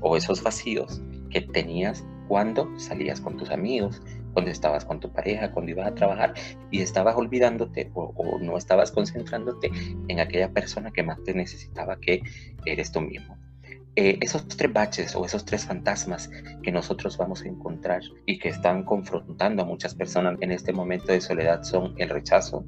o 0.02 0.16
esos 0.16 0.42
vacíos 0.42 1.02
que 1.30 1.42
tenías 1.42 2.06
cuando 2.28 2.70
salías 2.80 3.20
con 3.20 3.38
tus 3.38 3.50
amigos, 3.50 4.02
cuando 4.34 4.52
estabas 4.52 4.86
con 4.86 5.00
tu 5.00 5.12
pareja, 5.12 5.52
cuando 5.52 5.72
ibas 5.72 5.88
a 5.88 5.96
trabajar 5.96 6.34
y 6.72 6.82
estabas 6.82 7.16
olvidándote 7.16 7.92
o, 7.94 8.40
no 8.42 8.58
estabas 8.58 8.92
concentrándote 8.92 9.72
en 10.08 10.20
aquella 10.20 10.52
persona 10.52 10.92
que 10.92 11.04
más 11.04 11.22
te 11.24 11.34
necesitaba 11.34 12.00
que 12.00 12.22
eres 12.66 12.92
tú 12.92 13.02
mismo. 13.02 13.38
Eh, 13.96 14.18
esos 14.22 14.48
tres 14.48 14.72
baches 14.72 15.16
o 15.16 15.26
esos 15.26 15.44
tres 15.44 15.66
fantasmas 15.66 16.30
que 16.64 16.72
nosotros 16.72 17.18
vamos 17.18 17.42
a 17.42 17.48
encontrar 17.48 18.02
y 18.26 18.40
que 18.40 18.50
están 18.50 18.84
confrontando 18.84 19.64
a 19.64 19.66
muchas 19.66 19.96
personas 19.96 20.38
en 20.42 20.52
este 20.52 20.72
momento 20.72 21.12
de 21.12 21.20
soledad 21.20 21.64
son 21.64 21.96
el 21.98 22.10
rechazo, 22.10 22.64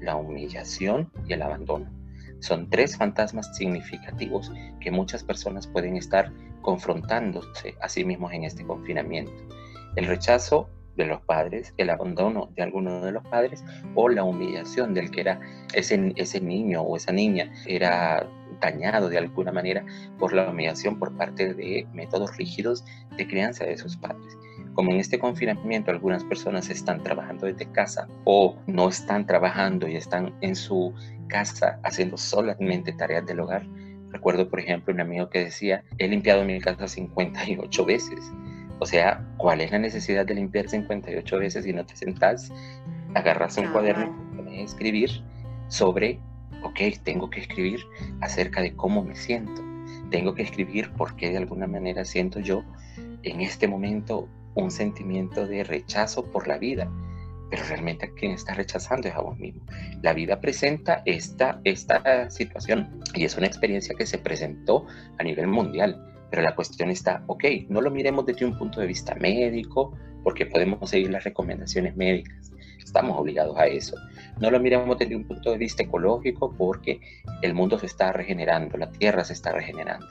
la 0.00 0.16
humillación 0.16 1.10
y 1.26 1.32
el 1.32 1.42
abandono. 1.42 1.90
Son 2.40 2.68
tres 2.68 2.98
fantasmas 2.98 3.56
significativos 3.56 4.52
que 4.80 4.90
muchas 4.90 5.24
personas 5.24 5.66
pueden 5.66 5.96
estar 5.96 6.30
confrontándose 6.60 7.76
a 7.80 7.88
sí 7.88 8.04
mismos 8.04 8.32
en 8.32 8.44
este 8.44 8.64
confinamiento. 8.64 9.32
el 9.96 10.06
rechazo 10.06 10.68
de 10.96 11.06
los 11.06 11.20
padres, 11.22 11.74
el 11.76 11.90
abandono 11.90 12.50
de 12.54 12.62
alguno 12.62 13.00
de 13.00 13.12
los 13.12 13.24
padres 13.24 13.64
o 13.94 14.08
la 14.08 14.24
humillación 14.24 14.94
del 14.94 15.10
que 15.10 15.22
era 15.22 15.40
ese, 15.74 16.12
ese 16.16 16.40
niño 16.40 16.82
o 16.82 16.96
esa 16.96 17.12
niña 17.12 17.52
era 17.66 18.28
dañado 18.60 19.08
de 19.08 19.18
alguna 19.18 19.52
manera 19.52 19.84
por 20.18 20.32
la 20.32 20.48
humillación 20.48 20.98
por 20.98 21.16
parte 21.16 21.54
de 21.54 21.86
métodos 21.92 22.36
rígidos 22.36 22.84
de 23.16 23.26
crianza 23.26 23.64
de 23.64 23.76
sus 23.76 23.96
padres. 23.96 24.36
Como 24.74 24.90
en 24.90 24.98
este 24.98 25.18
confinamiento 25.18 25.90
algunas 25.90 26.24
personas 26.24 26.68
están 26.68 27.02
trabajando 27.02 27.46
desde 27.46 27.70
casa 27.70 28.08
o 28.24 28.56
no 28.66 28.88
están 28.88 29.26
trabajando 29.26 29.86
y 29.88 29.96
están 29.96 30.34
en 30.40 30.56
su 30.56 30.92
casa 31.28 31.78
haciendo 31.84 32.16
solamente 32.16 32.92
tareas 32.92 33.24
del 33.26 33.40
hogar. 33.40 33.66
Recuerdo, 34.10 34.48
por 34.48 34.60
ejemplo, 34.60 34.92
un 34.92 35.00
amigo 35.00 35.28
que 35.28 35.44
decía, 35.44 35.84
he 35.98 36.08
limpiado 36.08 36.44
mi 36.44 36.60
casa 36.60 36.88
58 36.88 37.84
veces. 37.84 38.32
O 38.78 38.86
sea, 38.86 39.24
¿cuál 39.36 39.60
es 39.60 39.70
la 39.70 39.78
necesidad 39.78 40.26
de 40.26 40.34
limpiar 40.34 40.68
58 40.68 41.38
veces 41.38 41.64
si 41.64 41.72
no 41.72 41.84
te 41.86 41.96
sentás, 41.96 42.52
agarras 43.14 43.56
un 43.56 43.68
cuaderno 43.72 44.14
y 44.50 44.60
escribir 44.60 45.10
sobre, 45.68 46.18
ok, 46.62 46.80
tengo 47.02 47.30
que 47.30 47.40
escribir 47.40 47.80
acerca 48.20 48.60
de 48.60 48.74
cómo 48.74 49.04
me 49.04 49.14
siento? 49.14 49.62
Tengo 50.10 50.34
que 50.34 50.42
escribir 50.42 50.90
por 50.92 51.16
qué 51.16 51.30
de 51.30 51.38
alguna 51.38 51.66
manera 51.66 52.04
siento 52.04 52.40
yo 52.40 52.62
en 53.22 53.40
este 53.40 53.68
momento 53.68 54.28
un 54.54 54.70
sentimiento 54.70 55.46
de 55.46 55.64
rechazo 55.64 56.24
por 56.30 56.46
la 56.46 56.58
vida, 56.58 56.90
pero 57.50 57.62
realmente 57.68 58.06
a 58.06 58.10
quien 58.10 58.32
está 58.32 58.54
rechazando 58.54 59.08
es 59.08 59.14
a 59.14 59.20
vos 59.20 59.38
mismo. 59.38 59.62
La 60.02 60.12
vida 60.12 60.40
presenta 60.40 61.02
esta, 61.04 61.60
esta 61.64 62.30
situación 62.30 63.00
y 63.14 63.24
es 63.24 63.36
una 63.36 63.46
experiencia 63.46 63.94
que 63.96 64.06
se 64.06 64.18
presentó 64.18 64.86
a 65.18 65.22
nivel 65.22 65.46
mundial, 65.46 66.13
pero 66.34 66.42
la 66.42 66.56
cuestión 66.56 66.90
está, 66.90 67.22
ok, 67.28 67.44
no 67.68 67.80
lo 67.80 67.92
miremos 67.92 68.26
desde 68.26 68.44
un 68.44 68.58
punto 68.58 68.80
de 68.80 68.88
vista 68.88 69.14
médico, 69.14 69.96
porque 70.24 70.46
podemos 70.46 70.90
seguir 70.90 71.12
las 71.12 71.22
recomendaciones 71.22 71.94
médicas, 71.94 72.50
estamos 72.76 73.16
obligados 73.16 73.56
a 73.56 73.68
eso. 73.68 73.96
No 74.40 74.50
lo 74.50 74.58
miremos 74.58 74.98
desde 74.98 75.14
un 75.14 75.28
punto 75.28 75.52
de 75.52 75.58
vista 75.58 75.84
ecológico 75.84 76.52
porque 76.58 77.00
el 77.42 77.54
mundo 77.54 77.78
se 77.78 77.86
está 77.86 78.12
regenerando, 78.12 78.76
la 78.76 78.90
tierra 78.90 79.22
se 79.22 79.32
está 79.32 79.52
regenerando. 79.52 80.08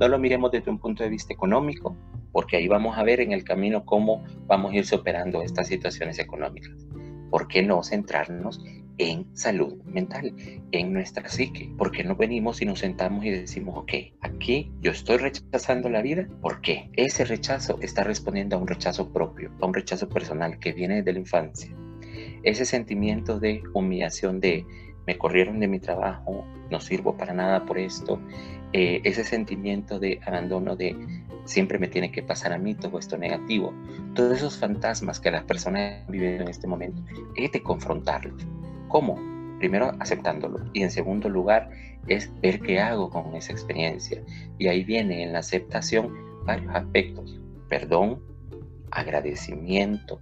No 0.00 0.08
lo 0.08 0.18
miremos 0.18 0.50
desde 0.50 0.70
un 0.70 0.78
punto 0.78 1.02
de 1.04 1.10
vista 1.10 1.34
económico 1.34 1.94
porque 2.32 2.56
ahí 2.56 2.68
vamos 2.68 2.96
a 2.96 3.02
ver 3.02 3.20
en 3.20 3.32
el 3.32 3.44
camino 3.44 3.84
cómo 3.84 4.24
vamos 4.46 4.72
a 4.72 4.76
ir 4.76 4.86
superando 4.86 5.42
estas 5.42 5.68
situaciones 5.68 6.18
económicas. 6.18 6.72
¿Por 7.28 7.48
qué 7.48 7.62
no 7.62 7.82
centrarnos 7.82 8.64
en 8.98 9.26
salud 9.36 9.74
mental, 9.84 10.34
en 10.72 10.92
nuestra 10.92 11.28
psique? 11.28 11.70
¿Por 11.76 11.90
qué 11.90 12.04
no 12.04 12.16
venimos 12.16 12.62
y 12.62 12.64
nos 12.64 12.80
sentamos 12.80 13.24
y 13.24 13.30
decimos, 13.30 13.76
ok, 13.78 13.92
aquí 14.20 14.72
yo 14.80 14.92
estoy 14.92 15.18
rechazando 15.18 15.88
la 15.88 16.02
vida? 16.02 16.26
¿Por 16.40 16.60
qué? 16.60 16.90
Ese 16.94 17.24
rechazo 17.24 17.78
está 17.82 18.04
respondiendo 18.04 18.56
a 18.56 18.58
un 18.58 18.66
rechazo 18.66 19.12
propio, 19.12 19.50
a 19.60 19.66
un 19.66 19.74
rechazo 19.74 20.08
personal 20.08 20.58
que 20.58 20.72
viene 20.72 21.02
de 21.02 21.12
la 21.12 21.18
infancia. 21.18 21.70
Ese 22.42 22.64
sentimiento 22.64 23.38
de 23.40 23.62
humillación 23.74 24.40
de 24.40 24.64
me 25.06 25.18
corrieron 25.18 25.60
de 25.60 25.68
mi 25.68 25.78
trabajo, 25.78 26.44
no 26.70 26.80
sirvo 26.80 27.16
para 27.16 27.32
nada 27.32 27.64
por 27.64 27.78
esto, 27.78 28.20
eh, 28.72 29.00
ese 29.04 29.24
sentimiento 29.24 29.98
de 29.98 30.20
abandono 30.26 30.74
de 30.76 30.96
siempre 31.44 31.78
me 31.78 31.88
tiene 31.88 32.10
que 32.10 32.22
pasar 32.22 32.52
a 32.52 32.58
mí 32.58 32.74
todo 32.74 32.98
esto 32.98 33.16
negativo. 33.16 33.72
Todos 34.14 34.38
esos 34.38 34.58
fantasmas 34.58 35.20
que 35.20 35.30
las 35.30 35.44
personas 35.44 36.06
viven 36.08 36.42
en 36.42 36.48
este 36.48 36.66
momento, 36.66 37.02
hay 37.36 37.48
que 37.48 37.62
confrontarlos. 37.62 38.46
¿Cómo? 38.88 39.18
Primero 39.58 39.92
aceptándolo 40.00 40.60
y 40.72 40.82
en 40.82 40.90
segundo 40.90 41.28
lugar 41.28 41.70
es 42.08 42.30
ver 42.40 42.60
qué 42.60 42.80
hago 42.80 43.10
con 43.10 43.34
esa 43.34 43.52
experiencia. 43.52 44.22
Y 44.58 44.68
ahí 44.68 44.84
viene 44.84 45.22
en 45.22 45.32
la 45.32 45.40
aceptación 45.40 46.12
varios 46.44 46.74
aspectos. 46.74 47.40
Perdón, 47.68 48.22
agradecimiento 48.90 50.20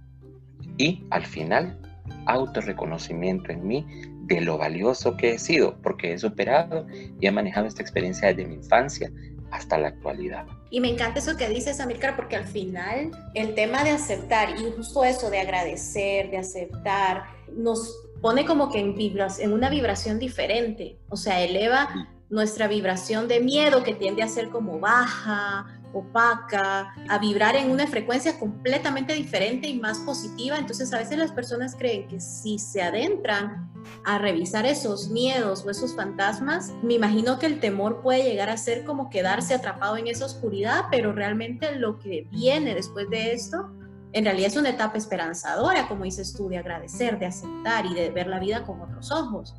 y 0.77 1.05
al 1.09 1.25
final 1.25 1.79
autorreconocimiento 2.25 3.51
en 3.51 3.67
mí 3.67 3.85
de 4.23 4.41
lo 4.41 4.57
valioso 4.57 5.15
que 5.17 5.33
he 5.33 5.39
sido, 5.39 5.79
porque 5.81 6.13
he 6.13 6.17
superado 6.17 6.87
y 6.89 7.27
he 7.27 7.31
manejado 7.31 7.67
esta 7.67 7.81
experiencia 7.81 8.29
desde 8.29 8.45
mi 8.45 8.55
infancia 8.55 9.11
hasta 9.51 9.77
la 9.77 9.89
actualidad. 9.89 10.45
Y 10.71 10.79
me 10.81 10.89
encanta 10.89 11.19
eso 11.19 11.37
que 11.37 11.47
dices, 11.47 11.79
Amílcar, 11.79 12.15
porque 12.15 12.35
al 12.35 12.45
final 12.45 13.11
el 13.35 13.53
tema 13.53 13.83
de 13.83 13.91
aceptar 13.91 14.49
y 14.59 14.71
justo 14.75 15.03
eso 15.03 15.29
de 15.29 15.39
agradecer, 15.39 16.31
de 16.31 16.37
aceptar, 16.37 17.23
nos 17.53 17.99
pone 18.21 18.45
como 18.45 18.71
que 18.71 18.79
en, 18.79 18.95
vibras, 18.95 19.39
en 19.39 19.53
una 19.53 19.69
vibración 19.69 20.19
diferente, 20.19 20.97
o 21.09 21.17
sea, 21.17 21.41
eleva 21.41 22.09
nuestra 22.29 22.67
vibración 22.67 23.27
de 23.27 23.39
miedo 23.39 23.83
que 23.83 23.93
tiende 23.93 24.23
a 24.23 24.27
ser 24.27 24.49
como 24.49 24.79
baja, 24.79 25.67
opaca, 25.93 26.93
a 27.07 27.17
vibrar 27.19 27.55
en 27.55 27.71
una 27.71 27.87
frecuencia 27.87 28.37
completamente 28.37 29.13
diferente 29.13 29.67
y 29.67 29.79
más 29.79 29.99
positiva. 29.99 30.57
Entonces 30.57 30.91
a 30.93 30.97
veces 30.97 31.17
las 31.17 31.31
personas 31.31 31.75
creen 31.75 32.07
que 32.07 32.19
si 32.19 32.59
se 32.59 32.81
adentran 32.81 33.71
a 34.03 34.17
revisar 34.17 34.65
esos 34.65 35.09
miedos 35.09 35.63
o 35.65 35.69
esos 35.69 35.95
fantasmas, 35.95 36.73
me 36.83 36.95
imagino 36.95 37.39
que 37.39 37.45
el 37.45 37.59
temor 37.59 38.01
puede 38.01 38.23
llegar 38.23 38.49
a 38.49 38.57
ser 38.57 38.83
como 38.83 39.09
quedarse 39.09 39.53
atrapado 39.53 39.95
en 39.97 40.07
esa 40.07 40.25
oscuridad, 40.25 40.85
pero 40.91 41.13
realmente 41.13 41.75
lo 41.75 41.99
que 41.99 42.27
viene 42.31 42.75
después 42.75 43.09
de 43.09 43.33
esto 43.33 43.69
en 44.15 44.23
realidad 44.23 44.47
es 44.47 44.55
una 44.55 44.69
etapa 44.69 44.97
esperanzadora, 44.97 45.89
como 45.89 46.05
dices 46.05 46.33
tú, 46.33 46.47
de 46.47 46.57
agradecer, 46.57 47.19
de 47.19 47.25
aceptar 47.25 47.85
y 47.85 47.93
de 47.93 48.09
ver 48.11 48.27
la 48.27 48.39
vida 48.39 48.63
con 48.63 48.79
otros 48.79 49.11
ojos. 49.11 49.53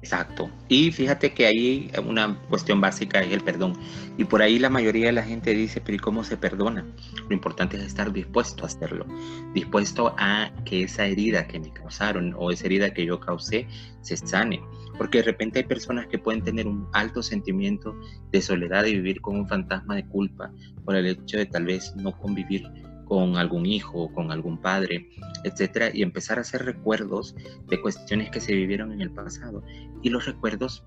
Exacto. 0.00 0.48
Y 0.68 0.90
fíjate 0.92 1.34
que 1.34 1.44
ahí 1.44 1.90
una 2.06 2.40
cuestión 2.48 2.80
básica 2.80 3.20
es 3.20 3.30
el 3.34 3.42
perdón. 3.42 3.74
Y 4.16 4.24
por 4.24 4.40
ahí 4.40 4.58
la 4.58 4.70
mayoría 4.70 5.06
de 5.06 5.12
la 5.12 5.22
gente 5.22 5.52
dice, 5.52 5.82
pero 5.82 5.96
¿y 5.96 5.98
cómo 5.98 6.24
se 6.24 6.38
perdona? 6.38 6.86
Lo 7.28 7.34
importante 7.34 7.76
es 7.76 7.82
estar 7.82 8.10
dispuesto 8.10 8.64
a 8.64 8.68
hacerlo, 8.68 9.04
dispuesto 9.52 10.14
a 10.16 10.52
que 10.64 10.84
esa 10.84 11.04
herida 11.04 11.46
que 11.46 11.60
me 11.60 11.70
causaron 11.70 12.34
o 12.38 12.50
esa 12.50 12.64
herida 12.64 12.94
que 12.94 13.04
yo 13.04 13.20
causé 13.20 13.68
se 14.00 14.16
sane. 14.16 14.62
Porque 14.96 15.18
de 15.18 15.24
repente 15.24 15.58
hay 15.58 15.66
personas 15.66 16.06
que 16.06 16.18
pueden 16.18 16.42
tener 16.42 16.66
un 16.66 16.88
alto 16.94 17.22
sentimiento 17.22 17.94
de 18.32 18.40
soledad 18.40 18.86
y 18.86 18.94
vivir 18.94 19.20
con 19.20 19.36
un 19.36 19.46
fantasma 19.46 19.96
de 19.96 20.06
culpa 20.06 20.50
por 20.86 20.96
el 20.96 21.08
hecho 21.08 21.36
de 21.36 21.44
tal 21.44 21.66
vez 21.66 21.94
no 21.94 22.16
convivir 22.16 22.64
con 23.08 23.36
algún 23.36 23.64
hijo, 23.64 24.12
con 24.12 24.30
algún 24.30 24.58
padre, 24.58 25.08
etcétera, 25.42 25.90
y 25.92 26.02
empezar 26.02 26.38
a 26.38 26.42
hacer 26.42 26.64
recuerdos 26.64 27.34
de 27.66 27.80
cuestiones 27.80 28.30
que 28.30 28.40
se 28.40 28.54
vivieron 28.54 28.92
en 28.92 29.00
el 29.00 29.10
pasado. 29.10 29.64
Y 30.02 30.10
los 30.10 30.26
recuerdos, 30.26 30.84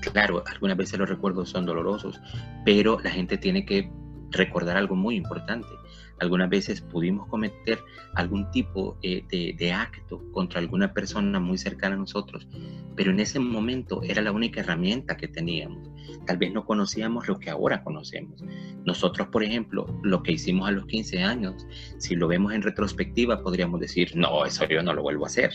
claro, 0.00 0.44
algunas 0.46 0.76
veces 0.76 0.98
los 0.98 1.08
recuerdos 1.08 1.50
son 1.50 1.66
dolorosos, 1.66 2.20
pero 2.64 3.00
la 3.00 3.10
gente 3.10 3.36
tiene 3.36 3.66
que 3.66 3.90
recordar 4.30 4.76
algo 4.76 4.94
muy 4.94 5.16
importante. 5.16 5.68
Algunas 6.22 6.48
veces 6.48 6.80
pudimos 6.80 7.26
cometer 7.26 7.80
algún 8.14 8.48
tipo 8.52 8.96
eh, 9.02 9.24
de, 9.28 9.72
acto 9.72 10.22
contra 10.30 10.60
alguna 10.60 10.94
persona 10.94 11.40
muy 11.40 11.58
cercana 11.58 11.96
a 11.96 11.98
nosotros, 11.98 12.46
pero 12.94 13.10
en 13.10 13.18
ese 13.18 13.40
momento 13.40 14.04
era 14.04 14.22
la 14.22 14.30
única 14.30 14.60
herramienta 14.60 15.16
que 15.16 15.26
teníamos. 15.26 15.90
Tal 16.24 16.36
vez 16.36 16.52
no 16.52 16.64
conocíamos 16.64 17.26
lo 17.26 17.40
que 17.40 17.50
ahora 17.50 17.82
conocemos. 17.82 18.40
Nosotros, 18.84 19.26
por 19.32 19.42
ejemplo, 19.42 19.98
lo 20.04 20.22
que 20.22 20.30
hicimos 20.30 20.68
a 20.68 20.70
los 20.70 20.86
15 20.86 21.24
años, 21.24 21.66
si 21.98 22.14
lo 22.14 22.28
vemos 22.28 22.52
en 22.52 22.62
retrospectiva, 22.62 23.42
podríamos 23.42 23.80
decir, 23.80 24.12
no, 24.14 24.46
eso 24.46 24.64
yo 24.68 24.80
no 24.80 24.94
lo 24.94 25.02
vuelvo 25.02 25.24
a 25.24 25.26
hacer. 25.26 25.50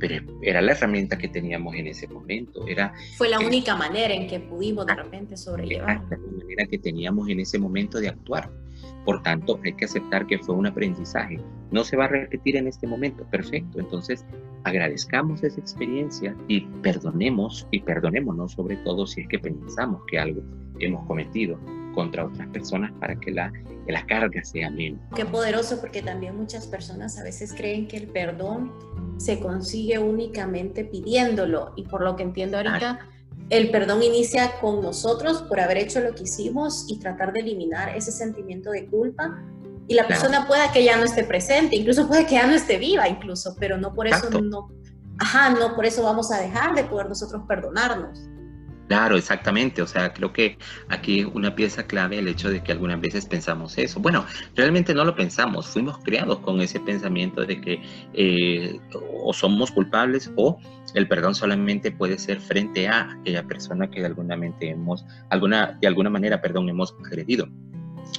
Pero 0.00 0.40
era 0.42 0.60
la 0.60 0.72
herramienta 0.72 1.16
que 1.16 1.28
teníamos 1.28 1.76
en 1.76 1.86
ese 1.86 2.08
momento. 2.08 2.66
Era, 2.66 2.92
Fue 3.16 3.28
la 3.28 3.38
única 3.38 3.76
manera 3.76 4.12
en 4.12 4.26
que 4.26 4.40
pudimos 4.40 4.84
de 4.84 4.96
repente 4.96 5.36
sobrellevar. 5.36 6.02
La 6.10 6.18
manera 6.18 6.66
que 6.66 6.78
teníamos 6.78 7.28
en 7.28 7.38
ese 7.38 7.60
momento 7.60 8.00
de 8.00 8.08
actuar. 8.08 8.50
Por 9.08 9.22
tanto, 9.22 9.58
hay 9.64 9.72
que 9.72 9.86
aceptar 9.86 10.26
que 10.26 10.38
fue 10.38 10.54
un 10.54 10.66
aprendizaje. 10.66 11.40
No 11.70 11.82
se 11.82 11.96
va 11.96 12.04
a 12.04 12.08
repetir 12.08 12.56
en 12.56 12.66
este 12.66 12.86
momento. 12.86 13.24
Perfecto. 13.30 13.80
Entonces, 13.80 14.26
agradezcamos 14.64 15.42
esa 15.42 15.58
experiencia 15.58 16.36
y 16.46 16.66
perdonemos 16.82 17.66
y 17.70 17.80
perdonémonos 17.80 18.52
sobre 18.52 18.76
todo 18.76 19.06
si 19.06 19.22
es 19.22 19.28
que 19.28 19.38
pensamos 19.38 20.02
que 20.08 20.18
algo 20.18 20.42
hemos 20.78 21.06
cometido 21.06 21.58
contra 21.94 22.26
otras 22.26 22.48
personas 22.48 22.92
para 23.00 23.18
que 23.18 23.30
la, 23.30 23.50
la 23.86 24.04
carga 24.04 24.44
sea 24.44 24.68
menos. 24.68 25.00
Qué 25.16 25.24
poderoso 25.24 25.80
porque 25.80 26.02
también 26.02 26.36
muchas 26.36 26.66
personas 26.66 27.18
a 27.18 27.24
veces 27.24 27.54
creen 27.54 27.88
que 27.88 27.96
el 27.96 28.08
perdón 28.08 28.74
se 29.16 29.40
consigue 29.40 29.98
únicamente 29.98 30.84
pidiéndolo 30.84 31.72
y 31.76 31.84
por 31.84 32.02
lo 32.02 32.14
que 32.14 32.24
entiendo 32.24 32.58
ahorita 32.58 33.08
el 33.50 33.70
perdón 33.70 34.02
inicia 34.02 34.58
con 34.60 34.82
nosotros 34.82 35.42
por 35.42 35.60
haber 35.60 35.78
hecho 35.78 36.00
lo 36.00 36.14
que 36.14 36.24
hicimos 36.24 36.84
y 36.88 36.98
tratar 36.98 37.32
de 37.32 37.40
eliminar 37.40 37.96
ese 37.96 38.12
sentimiento 38.12 38.70
de 38.70 38.86
culpa. 38.86 39.42
Y 39.86 39.94
la 39.94 40.06
persona 40.06 40.46
pueda 40.46 40.70
que 40.70 40.84
ya 40.84 40.98
no 40.98 41.04
esté 41.04 41.24
presente, 41.24 41.76
incluso 41.76 42.06
puede 42.06 42.26
que 42.26 42.34
ya 42.34 42.46
no 42.46 42.54
esté 42.54 42.76
viva, 42.76 43.08
incluso, 43.08 43.56
pero 43.58 43.78
no 43.78 43.94
por 43.94 44.06
eso 44.06 44.28
no, 44.28 44.68
ajá, 45.18 45.50
no 45.50 45.74
por 45.74 45.86
eso 45.86 46.02
vamos 46.02 46.30
a 46.30 46.40
dejar 46.40 46.74
de 46.74 46.84
poder 46.84 47.08
nosotros 47.08 47.42
perdonarnos. 47.48 48.28
Claro, 48.88 49.16
exactamente. 49.16 49.82
O 49.82 49.86
sea, 49.86 50.12
creo 50.12 50.32
que 50.32 50.58
aquí 50.88 51.24
una 51.34 51.54
pieza 51.54 51.86
clave 51.86 52.18
el 52.18 52.28
hecho 52.28 52.50
de 52.50 52.62
que 52.62 52.72
algunas 52.72 53.00
veces 53.00 53.26
pensamos 53.26 53.76
eso. 53.76 54.00
Bueno, 54.00 54.24
realmente 54.56 54.94
no 54.94 55.04
lo 55.04 55.14
pensamos, 55.14 55.68
fuimos 55.68 55.98
creados 55.98 56.38
con 56.40 56.60
ese 56.60 56.80
pensamiento 56.80 57.44
de 57.44 57.60
que 57.60 57.82
eh, 58.14 58.80
o 59.22 59.32
somos 59.34 59.70
culpables 59.70 60.30
o 60.36 60.58
el 60.94 61.08
perdón 61.08 61.34
solamente 61.34 61.90
puede 61.92 62.18
ser 62.18 62.40
frente 62.40 62.88
a 62.88 63.12
aquella 63.12 63.42
persona 63.44 63.90
que 63.90 64.00
de 64.00 64.06
alguna, 64.06 64.36
mente 64.36 64.70
hemos, 64.70 65.04
alguna, 65.30 65.78
de 65.80 65.88
alguna 65.88 66.10
manera 66.10 66.40
perdón, 66.40 66.68
hemos 66.68 66.94
agredido. 67.04 67.48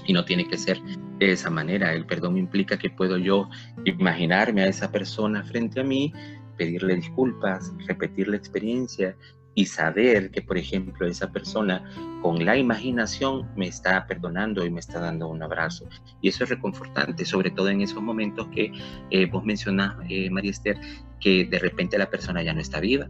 Y 0.05 0.13
no 0.13 0.23
tiene 0.23 0.47
que 0.47 0.57
ser 0.57 0.79
de 1.17 1.31
esa 1.31 1.49
manera. 1.49 1.93
El 1.93 2.05
perdón 2.05 2.37
implica 2.37 2.77
que 2.77 2.89
puedo 2.89 3.17
yo 3.17 3.49
imaginarme 3.85 4.61
a 4.61 4.67
esa 4.67 4.91
persona 4.91 5.43
frente 5.43 5.81
a 5.81 5.83
mí, 5.83 6.13
pedirle 6.57 6.95
disculpas, 6.95 7.73
repetir 7.87 8.27
la 8.27 8.37
experiencia 8.37 9.15
y 9.55 9.65
saber 9.65 10.31
que, 10.31 10.41
por 10.41 10.57
ejemplo, 10.57 11.07
esa 11.07 11.31
persona 11.31 11.83
con 12.21 12.45
la 12.45 12.57
imaginación 12.57 13.47
me 13.55 13.67
está 13.67 14.05
perdonando 14.07 14.65
y 14.65 14.69
me 14.69 14.79
está 14.79 14.99
dando 14.99 15.27
un 15.27 15.41
abrazo. 15.41 15.87
Y 16.21 16.29
eso 16.29 16.43
es 16.43 16.49
reconfortante, 16.49 17.25
sobre 17.25 17.51
todo 17.51 17.69
en 17.69 17.81
esos 17.81 18.01
momentos 18.01 18.47
que 18.47 18.71
eh, 19.11 19.25
vos 19.25 19.43
mencionás, 19.43 19.95
eh, 20.09 20.29
María 20.29 20.51
Esther, 20.51 20.79
que 21.19 21.45
de 21.45 21.59
repente 21.59 21.97
la 21.97 22.09
persona 22.09 22.43
ya 22.43 22.53
no 22.53 22.61
está 22.61 22.79
viva. 22.79 23.09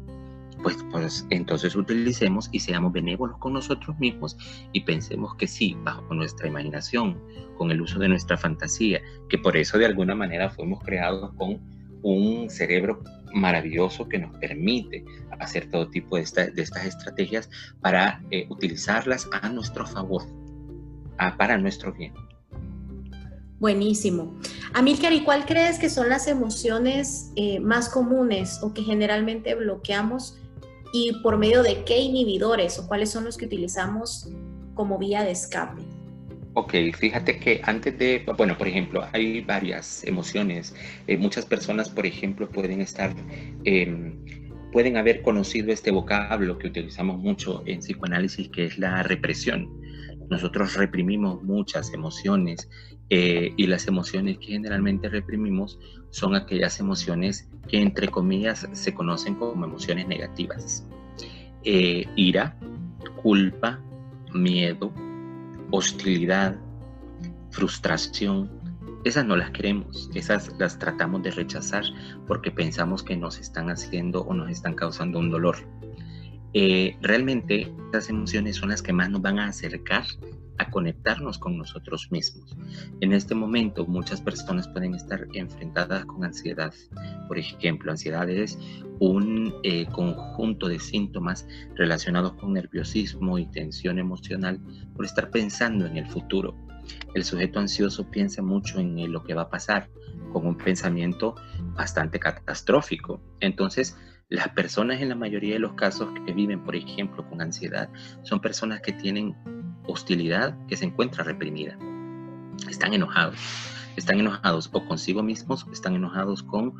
Pues, 0.64 0.78
pues 0.92 1.26
entonces 1.30 1.76
utilicemos 1.76 2.50
y 2.52 2.60
seamos 2.60 2.92
benévolos 2.92 3.38
con 3.38 3.54
nosotros 3.54 3.98
mismos 3.98 4.36
y 4.74 4.82
pensemos 4.82 5.34
que 5.36 5.48
sí, 5.48 5.78
bajo 5.84 6.14
nuestra 6.14 6.50
imaginación, 6.50 7.18
con 7.58 7.72
el 7.72 7.82
uso 7.82 7.98
de 7.98 8.10
nuestra 8.10 8.38
fantasía, 8.38 9.02
que 9.30 9.38
por 9.38 9.56
eso 9.56 9.78
de 9.78 9.86
alguna 9.86 10.16
manera 10.16 10.50
fuimos 10.50 10.84
creados 10.84 11.32
con 11.36 11.60
un 12.02 12.50
cerebro 12.50 13.04
maravilloso 13.34 14.08
que 14.08 14.20
nos 14.20 14.38
permite 14.38 15.04
hacer 15.40 15.70
todo 15.70 15.90
tipo 15.90 16.18
de, 16.18 16.24
estas 16.24 16.86
estrategias 16.86 17.50
para 17.82 18.22
eh, 18.32 18.46
utilizarlas 18.50 19.28
a 19.42 19.50
nuestro 19.50 19.86
favor, 19.86 20.24
para 21.38 21.58
nuestro 21.58 21.94
bien. 21.94 22.14
Buenísimo. 23.60 24.38
Amílcar, 24.74 25.12
¿y 25.12 25.24
cuál 25.24 25.46
crees 25.46 25.80
que 25.80 25.90
son 25.90 26.08
las 26.08 26.28
emociones 26.28 27.32
eh, 27.36 27.60
más 27.60 27.90
comunes 27.90 28.60
o 28.62 28.74
que 28.74 28.84
generalmente 28.84 29.54
bloqueamos 29.54 30.38
y 30.94 31.22
por 31.22 31.38
medio 31.38 31.62
de 31.62 31.84
qué 31.84 32.00
inhibidores 32.00 32.80
o 32.80 32.88
cuáles 32.88 33.12
son 33.12 33.26
los 33.26 33.38
que 33.38 33.46
utilizamos 33.46 34.30
como 34.76 34.98
vía 34.98 35.24
de 35.24 35.32
escape? 35.32 35.99
Ok, 36.56 36.74
fíjate 36.98 37.40
que 37.40 37.62
antes 37.64 37.98
de, 38.00 38.26
bueno, 38.38 38.58
por 38.58 38.68
ejemplo, 38.68 39.06
hay 39.14 39.42
varias 39.42 40.04
emociones. 40.04 40.76
Eh, 41.08 41.18
muchas 41.18 41.46
personas, 41.46 41.90
por 41.90 42.06
ejemplo, 42.08 42.50
pueden 42.50 42.82
estar, 42.82 43.14
em, 43.66 44.18
pueden 44.72 44.98
haber 44.98 45.22
conocido 45.22 45.72
este 45.72 45.92
vocablo 45.92 46.58
que 46.58 46.68
utilizamos 46.68 47.20
mucho 47.20 47.64
en 47.68 47.80
psicoanálisis, 47.80 48.50
que 48.50 48.66
es 48.66 48.80
la 48.80 49.04
represión. 49.04 49.70
Nosotros 50.30 50.76
reprimimos 50.76 51.42
muchas 51.44 51.94
emociones 51.94 52.68
eh, 53.10 53.54
y 53.56 53.68
las 53.68 53.88
emociones 53.88 54.38
que 54.40 54.48
generalmente 54.48 55.08
reprimimos 55.10 55.80
son 56.10 56.36
aquellas 56.36 56.80
emociones 56.80 57.48
que, 57.68 57.80
entre 57.80 58.08
comillas, 58.08 58.68
se 58.72 58.94
conocen 58.94 59.36
como 59.36 59.66
emociones 59.66 60.08
negativas. 60.08 60.88
Eh, 61.64 62.06
ira, 62.16 62.58
culpa, 63.22 63.80
miedo, 64.34 64.92
hostilidad, 65.72 66.56
frustración, 67.52 68.50
esas 69.06 69.26
no 69.26 69.36
las 69.36 69.52
queremos, 69.52 70.10
esas 70.14 70.52
las 70.60 70.78
tratamos 70.78 71.24
de 71.24 71.32
rechazar 71.32 71.84
porque 72.28 72.52
pensamos 72.52 73.04
que 73.04 73.16
nos 73.16 73.40
están 73.40 73.70
haciendo 73.70 74.24
o 74.24 74.34
nos 74.34 74.50
están 74.50 74.74
causando 74.74 75.20
un 75.20 75.30
dolor. 75.30 75.58
Eh, 76.54 76.98
realmente 77.02 77.72
esas 77.90 78.10
emociones 78.10 78.58
son 78.58 78.70
las 78.70 78.82
que 78.82 78.92
más 78.92 79.10
nos 79.10 79.22
van 79.22 79.40
a 79.40 79.48
acercar 79.48 80.06
a 80.60 80.70
conectarnos 80.70 81.40
con 81.40 81.58
nosotros 81.58 82.12
mismos. 82.12 82.56
En 83.02 83.14
este 83.14 83.34
momento 83.34 83.88
muchas 83.88 84.22
personas 84.22 84.68
pueden 84.68 84.94
estar 84.94 85.26
enfrentadas 85.34 86.06
con 86.06 86.24
ansiedad. 86.24 86.74
Por 87.28 87.40
ejemplo, 87.40 87.92
ansiedad 87.92 88.30
es 88.30 88.60
un 89.00 89.56
eh, 89.64 89.88
conjunto 89.88 90.68
de 90.68 90.80
síntomas 90.80 91.48
relacionados 91.76 92.34
con 92.34 92.54
nerviosismo 92.54 93.40
y 93.40 93.46
tensión 93.48 93.98
emocional 93.98 94.60
por 94.96 95.06
estar 95.06 95.32
pensando 95.32 95.86
en 95.86 95.98
el 95.98 96.08
futuro. 96.08 96.56
El 97.14 97.24
sujeto 97.24 97.60
ansioso 97.60 98.10
piensa 98.10 98.42
mucho 98.42 98.80
en 98.80 99.12
lo 99.12 99.24
que 99.24 99.34
va 99.34 99.44
a 99.44 99.50
pasar, 99.50 99.90
con 100.34 100.46
un 100.46 100.58
pensamiento 100.58 101.36
bastante 101.76 102.20
catastrófico. 102.20 103.22
Entonces, 103.40 103.98
las 104.30 104.50
personas 104.50 105.02
en 105.02 105.10
la 105.10 105.16
mayoría 105.16 105.54
de 105.54 105.60
los 105.60 105.74
casos 105.74 106.10
que 106.26 106.34
viven, 106.34 106.64
por 106.64 106.76
ejemplo, 106.76 107.28
con 107.28 107.42
ansiedad, 107.42 107.90
son 108.24 108.40
personas 108.40 108.82
que 108.82 108.94
tienen 108.94 109.36
hostilidad 109.92 110.56
que 110.68 110.78
se 110.78 110.86
encuentra 110.86 111.24
reprimida. 111.24 111.78
Están 112.70 112.94
enojados. 112.94 113.40
Están 113.96 114.20
enojados 114.20 114.70
o 114.72 114.86
consigo 114.86 115.24
mismos, 115.24 115.66
están 115.74 115.96
enojados 115.96 116.44
con 116.44 116.74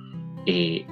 eh, 0.46 0.86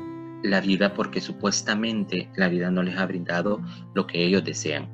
la 0.44 0.62
vida 0.62 0.94
porque 0.94 1.22
supuestamente 1.22 2.30
la 2.36 2.50
vida 2.50 2.70
no 2.70 2.84
les 2.84 2.98
ha 2.98 3.06
brindado 3.06 3.62
lo 3.94 4.08
que 4.08 4.26
ellos 4.26 4.44
desean. 4.44 4.90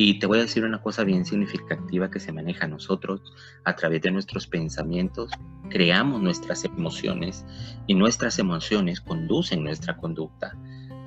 Y 0.00 0.20
te 0.20 0.26
voy 0.26 0.38
a 0.38 0.42
decir 0.42 0.64
una 0.64 0.80
cosa 0.80 1.02
bien 1.02 1.24
significativa 1.24 2.08
que 2.08 2.20
se 2.20 2.30
maneja 2.30 2.68
nosotros 2.68 3.20
a 3.64 3.74
través 3.74 4.00
de 4.02 4.12
nuestros 4.12 4.46
pensamientos. 4.46 5.32
Creamos 5.70 6.22
nuestras 6.22 6.64
emociones 6.64 7.44
y 7.88 7.94
nuestras 7.94 8.38
emociones 8.38 9.00
conducen 9.00 9.64
nuestra 9.64 9.96
conducta. 9.96 10.56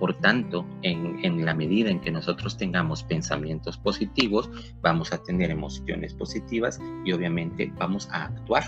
Por 0.02 0.16
tanto, 0.16 0.66
en, 0.82 1.46
la 1.46 1.54
medida 1.54 1.92
en 1.92 2.00
que 2.02 2.10
nosotros 2.10 2.58
tengamos 2.58 3.04
pensamientos 3.04 3.78
positivos, 3.78 4.50
vamos 4.82 5.14
a 5.14 5.22
tener 5.22 5.52
emociones 5.52 6.16
positivas 6.16 6.82
y 7.06 7.12
obviamente 7.12 7.72
vamos 7.78 8.10
a 8.10 8.24
actuar 8.24 8.64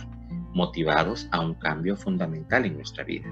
motivados 0.54 1.28
a 1.32 1.39
un 1.39 1.56
cambio 1.56 1.98
fundamental 1.98 2.67
en 2.67 2.76
nuestra 2.76 3.04
vida. 3.04 3.26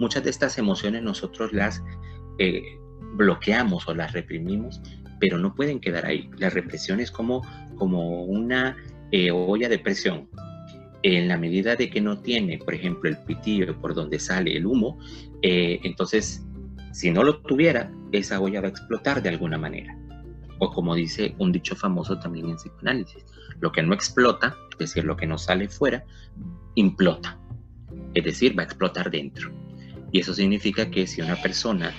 Muchas 0.00 0.24
de 0.24 0.30
estas 0.30 0.58
emociones 0.58 1.04
nosotros 1.04 1.52
las 1.52 1.84
eh, 2.40 2.80
bloqueamos 3.14 3.86
o 3.86 3.94
las 3.94 4.12
reprimimos, 4.12 4.82
pero 5.20 5.38
no 5.38 5.54
pueden 5.54 5.78
quedar 5.78 6.04
ahí. 6.04 6.28
La 6.38 6.50
represión 6.50 6.98
es 6.98 7.12
como, 7.12 7.42
como 7.76 8.24
una 8.24 8.76
eh, 9.12 9.30
olla 9.30 9.68
de 9.68 9.78
presión. 9.78 10.28
En 11.04 11.28
la 11.28 11.38
medida 11.38 11.76
de 11.76 11.90
que 11.90 12.00
no 12.00 12.18
tiene, 12.18 12.58
por 12.58 12.74
ejemplo, 12.74 13.08
el 13.08 13.18
pitillo 13.18 13.80
por 13.80 13.94
donde 13.94 14.18
sale 14.18 14.56
el 14.56 14.66
humo, 14.66 14.98
eh, 15.42 15.78
entonces 15.84 16.42
si 16.92 17.10
no 17.10 17.22
lo 17.22 17.38
tuviera, 17.40 17.92
esa 18.12 18.40
olla 18.40 18.60
va 18.60 18.66
a 18.68 18.70
explotar 18.70 19.22
de 19.22 19.28
alguna 19.28 19.58
manera. 19.58 19.96
O 20.58 20.70
como 20.72 20.94
dice 20.94 21.34
un 21.38 21.52
dicho 21.52 21.76
famoso 21.76 22.18
también 22.18 22.48
en 22.48 22.56
psicoanálisis, 22.56 23.24
lo 23.60 23.72
que 23.72 23.82
no 23.82 23.94
explota, 23.94 24.56
es 24.72 24.78
decir, 24.78 25.04
lo 25.04 25.16
que 25.16 25.26
no 25.26 25.38
sale 25.38 25.68
fuera, 25.68 26.04
implota. 26.74 27.38
Es 28.14 28.24
decir, 28.24 28.58
va 28.58 28.62
a 28.62 28.66
explotar 28.66 29.10
dentro. 29.10 29.52
Y 30.12 30.20
eso 30.20 30.32
significa 30.32 30.90
que 30.90 31.06
si 31.06 31.20
una 31.20 31.36
persona 31.36 31.92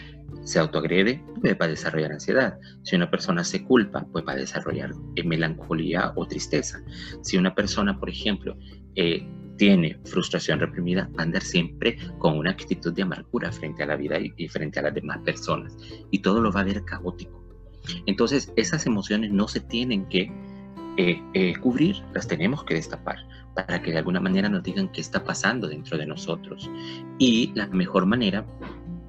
se 0.44 0.60
autoagrede, 0.60 1.22
pues 1.42 1.58
va 1.60 1.66
a 1.66 1.70
desarrollar 1.70 2.14
ansiedad. 2.14 2.58
Si 2.84 2.96
una 2.96 3.12
persona 3.12 3.44
se 3.44 3.64
culpa, 3.66 4.08
pues 4.12 4.26
va 4.26 4.32
a 4.32 4.38
desarrollar 4.38 4.92
melancolía 5.26 6.14
o 6.16 6.26
tristeza. 6.26 6.82
Si 7.22 7.38
una 7.38 7.54
persona, 7.54 8.00
por 8.00 8.10
ejemplo, 8.10 8.58
eh, 8.96 9.28
tiene 9.58 10.00
frustración 10.06 10.60
reprimida, 10.60 11.10
va 11.18 11.22
a 11.22 11.24
andar 11.24 11.42
siempre 11.42 11.98
con 12.20 12.38
una 12.38 12.52
actitud 12.52 12.94
de 12.94 13.02
amargura 13.02 13.52
frente 13.52 13.84
a 13.84 13.88
la 13.88 13.96
vida 13.96 14.18
y, 14.20 14.48
frente 14.48 14.80
a 14.80 14.84
las 14.84 14.94
demás 14.94 15.20
personas. 15.20 15.76
Y 16.12 16.20
todo 16.20 16.42
lo 16.42 16.52
va 16.52 16.62
a 16.62 16.64
ver 16.64 16.84
caótico. 16.86 17.44
Entonces, 18.06 18.52
esas 18.56 18.86
emociones 18.86 19.32
no 19.32 19.48
se 19.48 19.60
tienen 19.62 20.08
que 20.10 20.32
eh, 20.98 21.22
eh, 21.34 21.54
cubrir, 21.62 21.98
las 22.14 22.28
tenemos 22.28 22.64
que 22.64 22.74
destapar 22.74 23.18
para 23.56 23.82
que 23.82 23.92
de 23.92 23.98
alguna 23.98 24.20
manera 24.20 24.50
nos 24.50 24.64
digan 24.64 24.92
qué 24.92 25.02
está 25.02 25.24
pasando 25.24 25.68
dentro 25.68 25.98
de 25.98 26.06
nosotros. 26.06 26.70
Y 27.18 27.52
la 27.56 27.68
mejor 27.68 28.06
manera, 28.06 28.46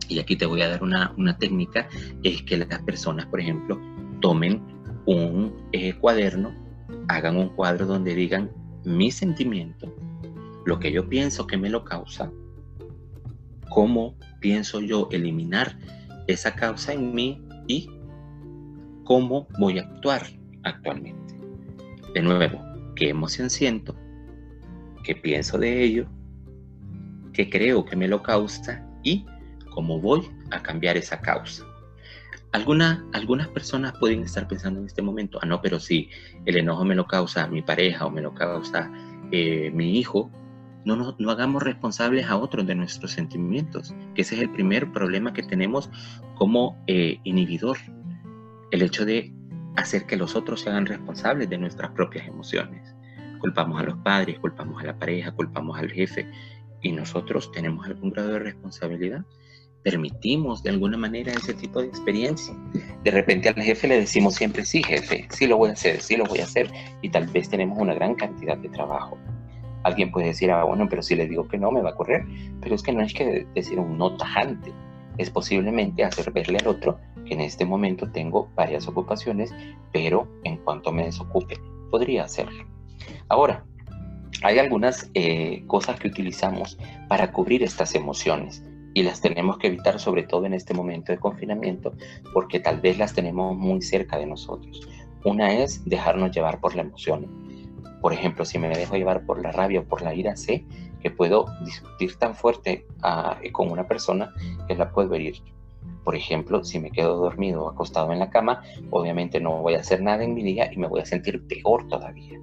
y 0.09 0.19
aquí 0.19 0.37
te 0.37 0.47
voy 0.47 0.63
a 0.63 0.69
dar 0.69 0.83
una, 0.83 1.39
técnica, 1.39 1.89
es 2.23 2.43
que 2.43 2.57
las 2.57 2.83
personas, 2.83 3.27
por 3.27 3.41
ejemplo, 3.41 3.81
tomen 4.21 4.63
un 5.07 5.55
eh, 5.73 5.95
cuaderno, 5.95 6.55
hagan 7.09 7.37
un 7.37 7.49
cuadro 7.51 7.87
donde 7.87 8.15
digan 8.15 8.51
mi 8.85 9.11
sentimiento, 9.11 9.95
lo 10.69 10.79
que 10.79 10.93
yo 10.93 11.09
pienso 11.09 11.47
que 11.47 11.57
me 11.57 11.71
lo 11.71 11.83
causa, 11.83 12.31
cómo 13.71 14.15
pienso 14.39 14.81
yo 14.81 15.09
eliminar 15.11 15.79
esa 16.27 16.55
causa 16.55 16.93
en 16.93 17.15
mí 17.15 17.43
y 17.67 17.89
cómo 19.05 19.49
voy 19.59 19.79
a 19.79 19.83
actuar 19.85 20.27
actualmente. 20.65 21.35
De 22.13 22.21
nuevo, 22.21 22.63
qué 22.97 23.09
emoción 23.09 23.49
siento, 23.49 23.97
qué 25.05 25.17
pienso 25.17 25.57
de 25.57 25.83
ello, 25.83 26.07
qué 27.33 27.49
creo 27.49 27.83
que 27.87 27.97
me 27.97 28.07
lo 28.07 28.23
causa 28.23 28.87
y 29.03 29.25
cómo 29.71 29.99
voy 29.99 30.29
a 30.51 30.63
cambiar 30.63 30.99
esa 30.99 31.19
causa. 31.19 31.65
algunas 32.53 33.49
personas 33.55 33.95
pueden 33.99 34.23
estar 34.23 34.47
pensando 34.47 34.81
en 34.81 34.87
este 34.87 35.01
momento, 35.01 35.39
ah, 35.41 35.47
no, 35.47 35.63
pero 35.63 35.81
si 35.81 36.11
el 36.45 36.59
enojo 36.59 36.85
me 36.85 36.95
lo 36.95 37.07
causa 37.07 37.47
mi 37.49 37.63
pareja 37.63 38.05
o 38.05 38.11
me 38.11 38.21
lo 38.21 38.35
causa 38.35 38.93
eh, 39.33 39.71
mi 39.73 39.99
hijo, 39.99 40.31
no, 40.85 41.17
no, 41.19 41.31
hagamos 41.31 41.63
responsables 41.63 42.27
a 42.27 42.37
otros 42.37 42.67
de 42.67 42.75
nuestros 42.75 43.13
sentimientos, 43.13 43.95
que 44.15 44.23
ese 44.23 44.37
es 44.37 44.43
el 44.43 44.51
primer 44.51 44.93
problema 44.93 45.33
que 45.33 45.43
tenemos 45.43 45.91
como 46.37 46.83
eh, 46.87 47.19
inhibidor, 47.25 47.79
el 48.71 48.83
hecho 48.83 49.05
de 49.05 49.33
hacer 49.77 50.07
que 50.07 50.17
los 50.17 50.35
otros 50.35 50.61
se 50.61 50.71
hagan 50.71 50.87
responsables 50.87 51.49
de 51.49 51.59
nuestras 51.59 51.91
propias 51.93 52.27
emociones. 52.27 52.95
Culpamos 53.41 53.81
a 53.81 53.85
los 53.85 53.97
padres, 53.99 54.39
culpamos 54.41 54.83
a 54.83 54.87
la 54.87 54.99
pareja, 54.99 55.31
culpamos 55.33 55.79
al 55.79 55.91
jefe 55.91 56.27
y 56.83 56.93
nosotros 56.93 57.51
tenemos 57.53 57.87
algún 57.87 58.11
grado 58.11 58.31
de 58.31 58.39
responsabilidad. 58.41 59.25
permitimos 59.85 60.63
de 60.65 60.71
alguna 60.71 60.99
manera 60.99 61.33
ese 61.33 61.55
tipo 61.55 61.81
de 61.81 61.87
experiencia. 61.87 62.53
De 63.05 63.11
repente 63.11 63.49
al 63.49 63.55
jefe 63.55 63.87
le 63.89 64.01
decimos 64.01 64.35
siempre, 64.35 64.65
sí, 64.65 64.83
jefe, 64.83 65.27
sí 65.31 65.47
lo 65.47 65.57
voy 65.57 65.71
a 65.71 65.75
hacer, 65.75 66.01
sí 66.01 66.17
lo 66.17 66.25
voy 66.25 66.41
a 66.41 66.45
hacer, 66.45 66.71
y 67.01 67.09
tal 67.09 67.27
vez 67.29 67.49
tenemos 67.49 67.79
una 67.79 67.95
gran 67.95 68.15
cantidad 68.17 68.59
de 68.59 68.69
trabajo. 68.69 69.17
Alguien 69.89 70.11
puede 70.11 70.29
decir, 70.29 70.51
ah, 70.51 70.65
bueno, 70.65 70.87
pero 70.89 71.03
si 71.03 71.17
le 71.17 71.27
digo 71.27 71.49
que 71.49 71.59
no, 71.59 71.71
me 71.71 71.81
va 71.81 71.91
a 71.91 71.95
correr, 71.95 72.25
pero 72.61 72.75
es 72.75 72.83
que 72.83 72.93
no 72.93 73.03
es 73.03 73.15
que 73.15 73.47
decir 73.55 73.79
un 73.79 73.97
no 73.97 74.17
tajante, 74.17 74.73
es 75.17 75.31
posiblemente 75.31 76.05
hacer 76.05 76.31
verle 76.31 76.59
al 76.59 76.69
otro 76.69 76.99
que 77.27 77.35
en 77.35 77.41
este 77.41 77.65
momento 77.65 78.11
tengo 78.11 78.51
varias 78.55 78.87
ocupaciones, 78.87 79.55
pero 79.93 80.29
en 80.45 80.59
cuanto 80.59 80.93
me 80.93 81.05
desocupe, 81.05 81.57
podría 81.91 82.25
hacerlo. 82.25 82.67
Ahora, 83.29 83.65
hay 84.43 84.59
algunas 84.59 85.11
eh, 85.15 85.65
cosas 85.67 85.99
que 85.99 86.09
utilizamos 86.09 86.79
para 87.09 87.33
cubrir 87.33 87.63
estas 87.63 87.95
emociones 87.95 88.63
y 88.95 89.03
las 89.03 89.21
tenemos 89.21 89.59
que 89.59 89.69
evitar 89.69 89.99
sobre 89.99 90.23
todo 90.23 90.45
en 90.47 90.55
este 90.55 90.75
momento 90.75 91.13
de 91.13 91.19
confinamiento 91.19 91.93
porque 92.33 92.61
tal 92.61 92.81
vez 92.81 92.99
las 92.99 93.15
tenemos 93.15 93.57
muy 93.57 93.81
cerca 93.81 94.19
de 94.19 94.27
nosotros. 94.27 94.87
Una 95.25 95.53
es 95.53 95.85
dejarnos 95.85 96.31
llevar 96.31 96.61
por 96.61 96.75
la 96.75 96.83
emoción. 96.83 97.27
Por 98.01 98.13
ejemplo, 98.13 98.45
si 98.45 98.59
me 98.59 98.69
dejo 98.69 98.97
llevar 98.97 99.25
por 99.27 99.43
la 99.43 99.53
rabia 99.53 99.81
o 99.81 99.85
por 99.85 100.03
la 100.03 100.15
ira, 100.15 100.37
sé 100.37 100.65
que 101.01 101.11
puedo 101.11 101.47
discutir 101.65 102.17
tan 102.17 102.35
fuerte 102.35 102.87
ah, 103.03 103.39
con 103.53 103.71
una 103.71 103.87
persona 103.87 104.33
que 104.67 104.75
la 104.75 104.91
puedo 104.91 105.15
herir. 105.15 105.43
Por 106.05 106.17
ejemplo, 106.17 106.65
si 106.65 106.79
me 106.79 106.91
quedo 106.91 107.17
dormido 107.17 107.65
o 107.65 107.71
acostado 107.71 108.13
en 108.13 108.19
la 108.19 108.31
cama, 108.31 108.63
obviamente 108.91 109.41
no 109.41 109.63
voy 109.63 109.75
a 109.75 109.81
hacer 109.81 110.03
nada 110.03 110.25
en 110.25 110.35
mi 110.35 110.43
día 110.43 110.73
y 110.73 110.77
me 110.77 110.87
voy 110.87 111.01
a 111.01 111.07
sentir 111.07 111.47
peor 111.47 111.87
todavía 111.89 112.41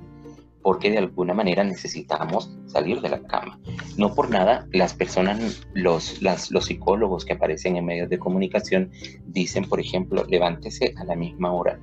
porque 0.66 0.90
de 0.90 0.98
alguna 0.98 1.36
manera 1.36 1.64
necesitamos 1.64 2.50
salir 2.66 3.00
de 3.00 3.10
la 3.10 3.22
cama. 3.22 3.60
No 3.98 4.16
por 4.16 4.32
nada, 4.32 4.68
las 4.72 4.96
personas, 4.96 5.62
los 5.76 6.66
psicólogos 6.66 7.24
que 7.24 7.34
aparecen 7.34 7.76
en 7.76 7.86
medios 7.86 8.10
de 8.10 8.18
comunicación 8.18 8.90
dicen, 9.28 9.70
por 9.70 9.80
ejemplo, 9.80 10.26
levántese 10.28 10.96
a 10.98 11.04
la 11.04 11.16
misma 11.16 11.54
hora, 11.54 11.80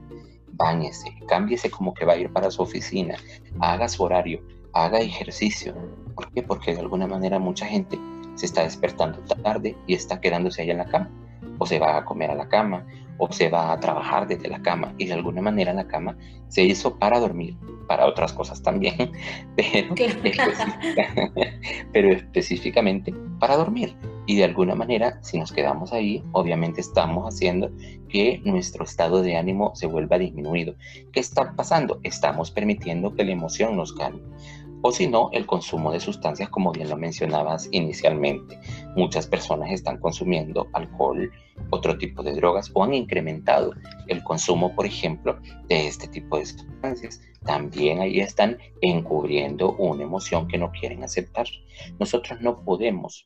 báñese, 0.53 1.15
cámbiese 1.29 1.71
como 1.71 1.95
que 1.95 2.05
va 2.05 2.15
a 2.15 2.17
ir 2.17 2.33
para 2.33 2.51
su 2.51 2.63
oficina, 2.63 3.17
haga 3.61 3.89
su 3.89 4.03
horario, 4.03 4.43
haga 4.73 5.01
ejercicio. 5.01 5.75
¿Por 6.15 6.31
qué? 6.33 6.43
Porque 6.43 6.75
de 6.75 6.81
alguna 6.81 7.07
manera 7.07 7.39
mucha 7.39 7.67
gente 7.67 7.99
se 8.35 8.47
está 8.47 8.63
despertando 8.63 9.19
tarde 9.43 9.77
y 9.87 9.95
está 9.95 10.21
quedándose 10.21 10.63
ahí 10.63 10.71
en 10.71 10.79
la 10.79 10.87
cama. 10.87 11.11
O 11.59 11.67
se 11.67 11.79
va 11.79 11.97
a 11.97 12.05
comer 12.05 12.31
a 12.31 12.35
la 12.35 12.49
cama, 12.49 12.85
o 13.19 13.31
se 13.31 13.49
va 13.49 13.73
a 13.73 13.81
trabajar 13.81 14.27
desde 14.27 14.49
la 14.49 14.63
cama. 14.63 14.95
Y 14.99 15.07
de 15.07 15.15
alguna 15.15 15.43
manera 15.43 15.73
la 15.73 15.87
cama 15.87 16.17
se 16.49 16.65
hizo 16.65 16.99
para 16.99 17.21
dormir, 17.21 17.57
para 17.87 18.07
otras 18.07 18.33
cosas 18.33 18.63
también, 18.63 18.97
pero, 21.93 22.13
específicamente 22.13 23.15
para 23.39 23.57
dormir. 23.57 23.95
Y 24.33 24.37
de 24.37 24.45
alguna 24.45 24.75
manera, 24.75 25.19
si 25.23 25.39
nos 25.39 25.53
quedamos 25.53 25.93
ahí, 25.93 26.25
obviamente 26.33 26.81
estamos 26.81 27.27
haciendo 27.27 27.71
que 28.09 28.41
nuestro 28.47 28.83
estado 28.83 29.21
de 29.21 29.37
ánimo 29.37 29.73
se 29.75 29.87
vuelva 29.87 30.17
disminuido. 30.17 30.75
¿Qué 31.13 31.21
está 31.21 31.55
pasando? 31.55 32.01
Estamos 32.03 32.51
permitiendo 32.51 33.15
que 33.15 33.25
la 33.25 33.33
emoción 33.33 33.77
nos 33.77 33.95
gane 33.95 34.23
o 34.83 34.91
si 34.91 35.07
no, 35.07 35.31
el 35.33 35.47
consumo 35.47 35.93
de 35.93 36.01
sustancias 36.01 36.49
como 36.49 36.73
bien 36.73 36.91
lo 36.91 36.97
mencionabas 36.97 37.69
inicialmente. 37.71 38.59
Muchas 38.97 39.27
personas 39.29 39.71
están 39.71 39.99
consumiendo 39.99 40.67
alcohol, 40.73 41.31
otro 41.71 41.97
tipo 41.99 42.23
de 42.23 42.35
drogas 42.35 42.71
o 42.75 42.83
han 42.83 42.93
incrementado 42.93 43.73
el 44.09 44.25
consumo, 44.25 44.75
por 44.75 44.85
ejemplo, 44.85 45.39
de 45.69 45.87
este 45.87 46.09
tipo 46.09 46.37
de 46.37 46.47
sustancias. 46.47 47.21
También 47.45 48.01
ahí 48.01 48.19
están 48.21 48.59
encubriendo 48.81 49.73
una 49.77 50.03
emoción 50.03 50.49
que 50.49 50.59
no 50.59 50.73
quieren 50.73 51.05
aceptar. 51.05 51.47
Nosotros 52.01 52.41
no 52.41 52.65
podemos 52.65 53.25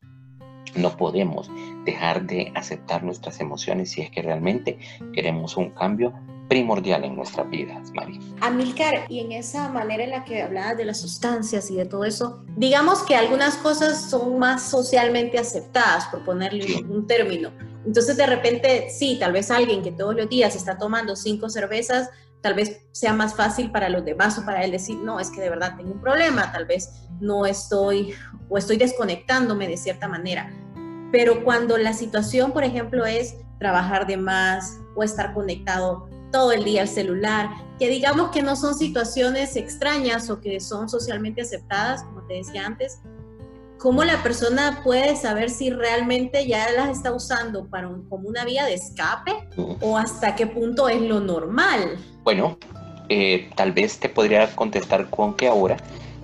no 0.77 0.97
podemos 0.97 1.51
dejar 1.85 2.27
de 2.27 2.53
aceptar 2.55 3.03
nuestras 3.03 3.41
emociones 3.41 3.91
si 3.91 4.03
es 4.03 4.11
que 4.11 4.23
realmente 4.23 4.79
queremos 5.13 5.57
un 5.57 5.71
cambio 5.71 6.13
primordial 6.49 7.05
en 7.05 7.17
nuestras 7.17 7.49
vidas, 7.51 7.91
María. 7.95 8.21
Amilcar, 8.41 9.07
y 9.09 9.21
en 9.21 9.33
esa 9.33 9.69
manera 9.69 10.05
en 10.05 10.11
la 10.11 10.25
que 10.25 10.43
hablabas 10.43 10.77
de 10.77 10.85
las 10.85 11.01
sustancias 11.01 11.71
y 11.71 11.77
de 11.77 11.87
todo 11.87 12.05
eso, 12.05 12.45
digamos 12.57 13.03
que 13.03 13.17
algunas 13.17 13.57
cosas 13.57 14.11
son 14.11 14.39
más 14.39 14.63
socialmente 14.63 15.39
aceptadas, 15.39 16.07
por 16.07 16.25
ponerle 16.25 16.85
un 16.89 17.07
término. 17.07 17.51
Entonces, 17.85 18.17
de 18.17 18.27
repente, 18.27 18.89
sí, 18.91 19.17
tal 19.19 19.33
vez 19.33 19.51
alguien 19.51 19.83
que 19.83 19.93
todos 19.93 20.15
los 20.15 20.29
días 20.29 20.55
está 20.57 20.79
tomando 20.79 21.17
cinco 21.17 21.49
cervezas, 21.49 22.11
tal 22.41 22.55
vez 22.55 22.87
sea 22.93 23.13
más 23.13 23.35
fácil 23.35 23.71
para 23.73 23.89
los 23.89 24.05
demás 24.05 24.39
o 24.39 24.45
para 24.45 24.65
él 24.65 24.71
decir, 24.71 24.97
no, 24.99 25.19
es 25.19 25.31
que 25.31 25.41
de 25.41 25.51
verdad 25.51 25.77
tengo 25.77 25.93
un 25.93 26.01
problema, 26.01 26.53
tal 26.53 26.67
vez 26.67 26.91
no 27.21 27.47
estoy 27.47 28.15
o 28.49 28.59
estoy 28.59 28.77
desconectándome 28.77 29.67
de 29.67 29.77
cierta 29.77 30.07
manera. 30.07 30.53
Pero 31.13 31.45
cuando 31.45 31.79
la 31.79 31.93
situación, 31.93 32.53
por 32.53 32.65
ejemplo, 32.65 33.07
es 33.07 33.37
trabajar 33.59 34.07
de 34.07 34.17
más 34.17 34.79
o 34.95 35.03
estar 35.03 35.33
conectado 35.35 36.09
todo 36.33 36.53
el 36.53 36.65
día 36.65 36.83
al 36.83 36.89
celular, 36.89 37.49
que 37.79 37.89
digamos 37.89 38.31
que 38.31 38.43
no 38.43 38.57
son 38.57 38.75
situaciones 38.75 39.57
extrañas 39.57 40.29
o 40.31 40.41
que 40.41 40.61
son 40.61 40.89
socialmente 40.89 41.43
aceptadas, 41.43 42.03
como 42.05 42.23
te 42.23 42.35
decía 42.35 42.67
antes, 42.67 43.01
¿cómo 43.79 44.05
la 44.05 44.23
persona 44.23 44.81
puede 44.83 45.17
saber 45.17 45.51
si 45.51 45.71
realmente 45.71 46.47
ya 46.47 46.71
las 46.73 46.91
está 46.91 47.13
usando 47.13 47.67
para 47.67 47.89
como 48.09 48.29
una 48.29 48.45
vía 48.45 48.65
de 48.65 48.75
escape 48.75 49.33
o 49.81 49.97
hasta 49.97 50.35
qué 50.35 50.47
punto 50.47 50.89
es 50.89 51.01
lo 51.01 51.21
normal? 51.21 51.97
Bueno, 52.25 52.59
eh, 53.09 53.51
tal 53.55 53.73
vez 53.73 53.99
te 53.99 54.09
podría 54.09 54.55
contestar 54.55 55.09
con 55.11 55.35
que 55.35 55.47
ahora 55.47 55.77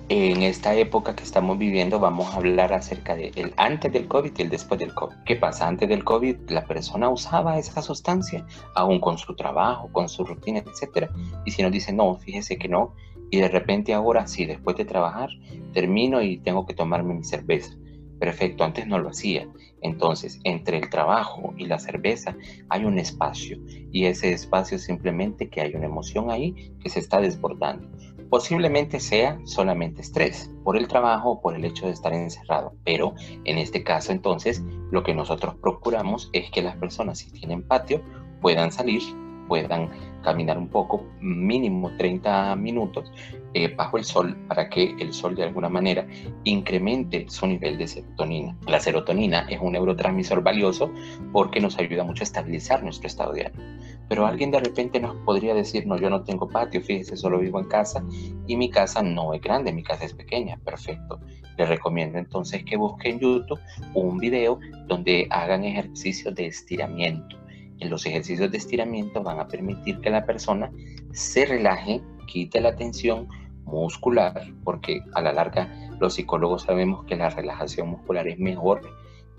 en 0.09 0.43
esta 0.43 0.75
época 0.75 1.15
que 1.15 1.23
estamos 1.23 1.57
viviendo 1.57 1.99
vamos 1.99 2.33
a 2.33 2.37
hablar 2.37 2.73
acerca 2.73 3.15
de 3.15 3.31
el 3.35 3.53
antes 3.57 3.91
del 3.91 4.07
COVID 4.07 4.33
y 4.37 4.41
el 4.41 4.49
después 4.49 4.79
del 4.79 4.93
COVID. 4.93 5.15
¿Qué 5.25 5.35
pasa? 5.35 5.67
Antes 5.67 5.87
del 5.87 6.03
COVID 6.03 6.49
la 6.49 6.65
persona 6.65 7.09
usaba 7.09 7.57
esa 7.57 7.81
sustancia, 7.81 8.45
aún 8.75 8.99
con 8.99 9.17
su 9.17 9.35
trabajo, 9.35 9.89
con 9.91 10.09
su 10.09 10.25
rutina, 10.25 10.59
etcétera. 10.59 11.09
Y 11.45 11.51
si 11.51 11.63
nos 11.63 11.71
dice, 11.71 11.93
no, 11.93 12.15
fíjese 12.15 12.57
que 12.57 12.67
no, 12.67 12.93
y 13.31 13.39
de 13.39 13.47
repente 13.47 13.93
ahora 13.93 14.27
sí, 14.27 14.45
después 14.45 14.75
de 14.75 14.85
trabajar, 14.85 15.29
termino 15.73 16.21
y 16.21 16.37
tengo 16.37 16.65
que 16.65 16.73
tomarme 16.73 17.13
mi 17.13 17.23
cerveza. 17.23 17.73
Perfecto, 18.19 18.63
antes 18.63 18.87
no 18.87 18.99
lo 18.99 19.09
hacía. 19.09 19.47
Entonces, 19.81 20.39
entre 20.43 20.77
el 20.77 20.89
trabajo 20.89 21.53
y 21.57 21.65
la 21.65 21.79
cerveza 21.79 22.35
hay 22.69 22.85
un 22.85 22.99
espacio 22.99 23.59
y 23.91 24.05
ese 24.05 24.31
espacio 24.31 24.79
simplemente 24.79 25.49
que 25.49 25.61
hay 25.61 25.75
una 25.75 25.87
emoción 25.87 26.29
ahí 26.29 26.73
que 26.81 26.89
se 26.89 26.99
está 26.99 27.19
desbordando. 27.19 27.89
Posiblemente 28.33 28.99
sea 28.99 29.39
solamente 29.43 30.01
estrés 30.01 30.49
por 30.63 30.75
el 30.75 30.87
trabajo 30.87 31.33
o 31.33 31.39
por 31.39 31.55
el 31.55 31.63
hecho 31.65 31.85
de 31.85 31.91
estar 31.91 32.11
encerrado, 32.13 32.73
pero 32.83 33.13
en 33.45 33.59
este 33.59 33.83
caso 33.83 34.11
entonces 34.11 34.63
lo 34.89 35.03
que 35.03 35.13
nosotros 35.13 35.53
procuramos 35.61 36.31
es 36.33 36.49
que 36.49 36.63
las 36.63 36.75
personas 36.77 37.19
si 37.19 37.31
tienen 37.31 37.61
patio 37.61 38.01
puedan 38.41 38.71
salir, 38.71 39.03
puedan 39.47 39.91
caminar 40.23 40.57
un 40.57 40.67
poco, 40.67 41.05
mínimo 41.21 41.95
30 41.95 42.55
minutos 42.55 43.11
eh, 43.55 43.73
bajo 43.75 43.97
el 43.97 44.03
sol 44.03 44.35
para 44.47 44.69
que 44.69 44.95
el 44.99 45.13
sol 45.13 45.35
de 45.35 45.43
alguna 45.43 45.69
manera 45.69 46.07
incremente 46.43 47.25
su 47.29 47.45
nivel 47.47 47.77
de 47.77 47.87
serotonina. 47.87 48.57
La 48.67 48.79
serotonina 48.79 49.45
es 49.49 49.59
un 49.61 49.73
neurotransmisor 49.73 50.41
valioso 50.41 50.91
porque 51.31 51.59
nos 51.59 51.77
ayuda 51.77 52.03
mucho 52.03 52.23
a 52.23 52.25
estabilizar 52.25 52.83
nuestro 52.83 53.07
estado 53.07 53.33
de 53.33 53.45
ánimo. 53.45 53.63
Pero 54.09 54.25
alguien 54.25 54.51
de 54.51 54.59
repente 54.59 54.99
nos 54.99 55.15
podría 55.17 55.53
decir, 55.53 55.87
no, 55.87 55.97
yo 55.97 56.09
no 56.09 56.23
tengo 56.23 56.49
patio, 56.49 56.81
fíjese, 56.81 57.15
solo 57.15 57.39
vivo 57.39 57.59
en 57.59 57.67
casa 57.67 58.03
y 58.47 58.57
mi 58.57 58.69
casa 58.69 59.01
no 59.01 59.33
es 59.33 59.41
grande, 59.41 59.71
mi 59.71 59.83
casa 59.83 60.05
es 60.05 60.13
pequeña, 60.13 60.57
perfecto. 60.57 61.19
Les 61.57 61.69
recomiendo 61.69 62.17
entonces 62.17 62.63
que 62.63 62.77
busquen 62.77 63.13
en 63.13 63.19
YouTube 63.19 63.59
un 63.93 64.17
video 64.17 64.59
donde 64.87 65.27
hagan 65.29 65.63
ejercicios 65.63 66.33
de 66.35 66.47
estiramiento. 66.47 67.37
En 67.79 67.89
los 67.89 68.05
ejercicios 68.05 68.49
de 68.51 68.57
estiramiento 68.57 69.21
van 69.21 69.39
a 69.39 69.47
permitir 69.47 69.99
que 69.99 70.09
la 70.09 70.25
persona 70.25 70.71
se 71.11 71.45
relaje, 71.45 72.01
quite 72.27 72.61
la 72.61 72.75
tensión 72.75 73.27
muscular, 73.65 74.41
porque 74.63 75.01
a 75.13 75.21
la 75.21 75.33
larga 75.33 75.69
los 75.99 76.15
psicólogos 76.15 76.63
sabemos 76.63 77.05
que 77.05 77.15
la 77.15 77.29
relajación 77.29 77.89
muscular 77.89 78.27
es 78.27 78.39
mejor 78.39 78.81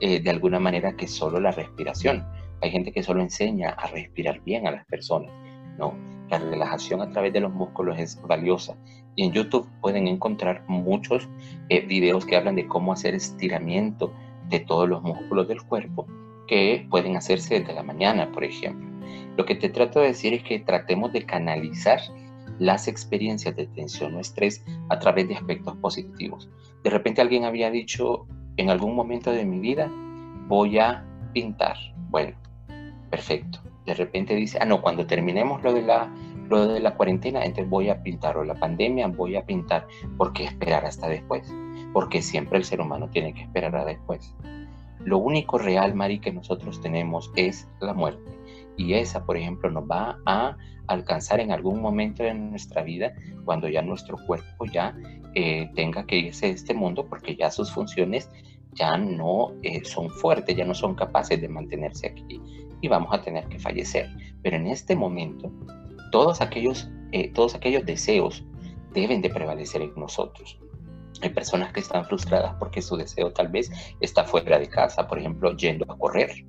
eh, 0.00 0.20
de 0.20 0.30
alguna 0.30 0.58
manera 0.58 0.96
que 0.96 1.08
solo 1.08 1.40
la 1.40 1.52
respiración. 1.52 2.24
Hay 2.62 2.70
gente 2.70 2.92
que 2.92 3.02
solo 3.02 3.20
enseña 3.20 3.70
a 3.70 3.86
respirar 3.88 4.40
bien 4.40 4.66
a 4.66 4.70
las 4.70 4.86
personas. 4.86 5.30
No, 5.78 5.94
la 6.30 6.38
relajación 6.38 7.00
a 7.02 7.10
través 7.10 7.32
de 7.32 7.40
los 7.40 7.52
músculos 7.52 7.98
es 7.98 8.20
valiosa. 8.22 8.76
Y 9.16 9.24
en 9.24 9.32
YouTube 9.32 9.68
pueden 9.80 10.08
encontrar 10.08 10.64
muchos 10.66 11.28
eh, 11.68 11.80
videos 11.80 12.24
que 12.24 12.36
hablan 12.36 12.56
de 12.56 12.66
cómo 12.66 12.92
hacer 12.92 13.14
estiramiento 13.14 14.12
de 14.48 14.60
todos 14.60 14.88
los 14.88 15.02
músculos 15.02 15.48
del 15.48 15.62
cuerpo 15.62 16.06
que 16.46 16.86
pueden 16.90 17.16
hacerse 17.16 17.60
desde 17.60 17.74
la 17.74 17.82
mañana, 17.82 18.30
por 18.32 18.44
ejemplo. 18.44 18.88
Lo 19.36 19.44
que 19.44 19.54
te 19.54 19.68
trato 19.68 20.00
de 20.00 20.08
decir 20.08 20.34
es 20.34 20.42
que 20.42 20.60
tratemos 20.60 21.12
de 21.12 21.24
canalizar 21.24 22.00
las 22.58 22.88
experiencias 22.88 23.56
de 23.56 23.66
tensión 23.66 24.14
o 24.14 24.20
estrés 24.20 24.64
a 24.88 24.98
través 24.98 25.28
de 25.28 25.34
aspectos 25.34 25.76
positivos. 25.76 26.48
De 26.82 26.90
repente 26.90 27.20
alguien 27.20 27.44
había 27.44 27.70
dicho, 27.70 28.26
en 28.56 28.70
algún 28.70 28.94
momento 28.94 29.30
de 29.30 29.44
mi 29.44 29.58
vida 29.58 29.90
voy 30.48 30.78
a 30.78 31.04
pintar. 31.32 31.76
Bueno, 32.10 32.36
perfecto. 33.10 33.60
De 33.86 33.94
repente 33.94 34.34
dice, 34.34 34.58
ah, 34.60 34.64
no, 34.64 34.80
cuando 34.80 35.06
terminemos 35.06 35.62
lo 35.62 35.72
de 35.72 35.82
la, 35.82 36.10
lo 36.48 36.66
de 36.68 36.80
la 36.80 36.94
cuarentena, 36.94 37.44
entonces 37.44 37.68
voy 37.68 37.90
a 37.90 38.02
pintar, 38.02 38.36
o 38.36 38.44
la 38.44 38.54
pandemia 38.54 39.08
voy 39.08 39.36
a 39.36 39.44
pintar. 39.44 39.86
¿Por 40.16 40.32
qué 40.32 40.44
esperar 40.44 40.86
hasta 40.86 41.08
después? 41.08 41.52
Porque 41.92 42.22
siempre 42.22 42.58
el 42.58 42.64
ser 42.64 42.80
humano 42.80 43.08
tiene 43.10 43.34
que 43.34 43.42
esperar 43.42 43.76
a 43.76 43.84
después. 43.84 44.34
Lo 45.00 45.18
único 45.18 45.58
real, 45.58 45.94
Mari, 45.94 46.18
que 46.18 46.32
nosotros 46.32 46.80
tenemos 46.80 47.30
es 47.36 47.68
la 47.80 47.92
muerte. 47.92 48.22
Y 48.76 48.94
esa, 48.94 49.24
por 49.24 49.36
ejemplo, 49.36 49.70
nos 49.70 49.84
va 49.84 50.18
a 50.26 50.56
alcanzar 50.86 51.40
en 51.40 51.52
algún 51.52 51.80
momento 51.80 52.22
de 52.22 52.34
nuestra 52.34 52.82
vida 52.82 53.14
cuando 53.44 53.68
ya 53.68 53.82
nuestro 53.82 54.16
cuerpo 54.26 54.66
ya 54.66 54.94
eh, 55.34 55.70
tenga 55.74 56.04
que 56.06 56.16
irse 56.18 56.46
de 56.46 56.52
este 56.52 56.74
mundo 56.74 57.06
porque 57.06 57.36
ya 57.36 57.50
sus 57.50 57.72
funciones 57.72 58.28
ya 58.72 58.96
no 58.96 59.52
eh, 59.62 59.84
son 59.84 60.10
fuertes, 60.10 60.56
ya 60.56 60.64
no 60.64 60.74
son 60.74 60.94
capaces 60.94 61.40
de 61.40 61.48
mantenerse 61.48 62.08
aquí 62.08 62.40
y 62.80 62.88
vamos 62.88 63.14
a 63.14 63.22
tener 63.22 63.46
que 63.48 63.58
fallecer. 63.58 64.10
Pero 64.42 64.56
en 64.56 64.66
este 64.66 64.94
momento, 64.94 65.50
todos 66.10 66.40
aquellos, 66.40 66.90
eh, 67.12 67.30
todos 67.32 67.54
aquellos 67.54 67.86
deseos 67.86 68.44
deben 68.92 69.22
de 69.22 69.30
prevalecer 69.30 69.82
en 69.82 69.94
nosotros. 69.96 70.58
Hay 71.22 71.30
personas 71.30 71.72
que 71.72 71.80
están 71.80 72.04
frustradas 72.04 72.54
porque 72.58 72.82
su 72.82 72.96
deseo 72.96 73.32
tal 73.32 73.48
vez 73.48 73.70
está 74.00 74.24
fuera 74.24 74.58
de 74.58 74.68
casa, 74.68 75.06
por 75.06 75.18
ejemplo, 75.18 75.56
yendo 75.56 75.90
a 75.90 75.96
correr, 75.96 76.44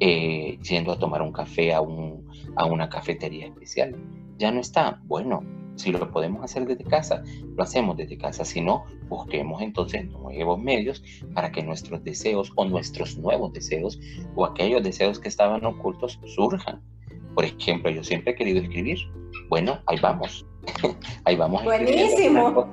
eh, 0.00 0.58
yendo 0.62 0.92
a 0.92 0.98
tomar 0.98 1.22
un 1.22 1.32
café 1.32 1.72
a, 1.72 1.80
un, 1.80 2.26
a 2.56 2.64
una 2.66 2.88
cafetería 2.88 3.46
especial. 3.46 3.96
Ya 4.38 4.50
no 4.50 4.60
está. 4.60 5.00
Bueno, 5.04 5.42
si 5.76 5.92
lo 5.92 6.10
podemos 6.10 6.42
hacer 6.42 6.66
desde 6.66 6.84
casa, 6.84 7.22
lo 7.54 7.62
hacemos 7.62 7.96
desde 7.96 8.18
casa. 8.18 8.44
Si 8.44 8.60
no, 8.60 8.84
busquemos 9.08 9.62
entonces 9.62 10.06
nuevos 10.10 10.58
medios 10.58 11.02
para 11.34 11.52
que 11.52 11.62
nuestros 11.62 12.02
deseos 12.02 12.52
o 12.56 12.64
nuestros 12.64 13.16
nuevos 13.18 13.52
deseos 13.52 13.98
o 14.34 14.44
aquellos 14.44 14.82
deseos 14.82 15.18
que 15.18 15.28
estaban 15.28 15.64
ocultos 15.64 16.18
surjan. 16.26 16.82
Por 17.34 17.44
ejemplo, 17.44 17.90
yo 17.90 18.02
siempre 18.02 18.32
he 18.32 18.36
querido 18.36 18.60
escribir. 18.60 18.98
Bueno, 19.48 19.78
ahí 19.86 19.98
vamos. 20.00 20.46
ahí 21.24 21.36
vamos. 21.36 21.62
Buenísimo. 21.64 22.70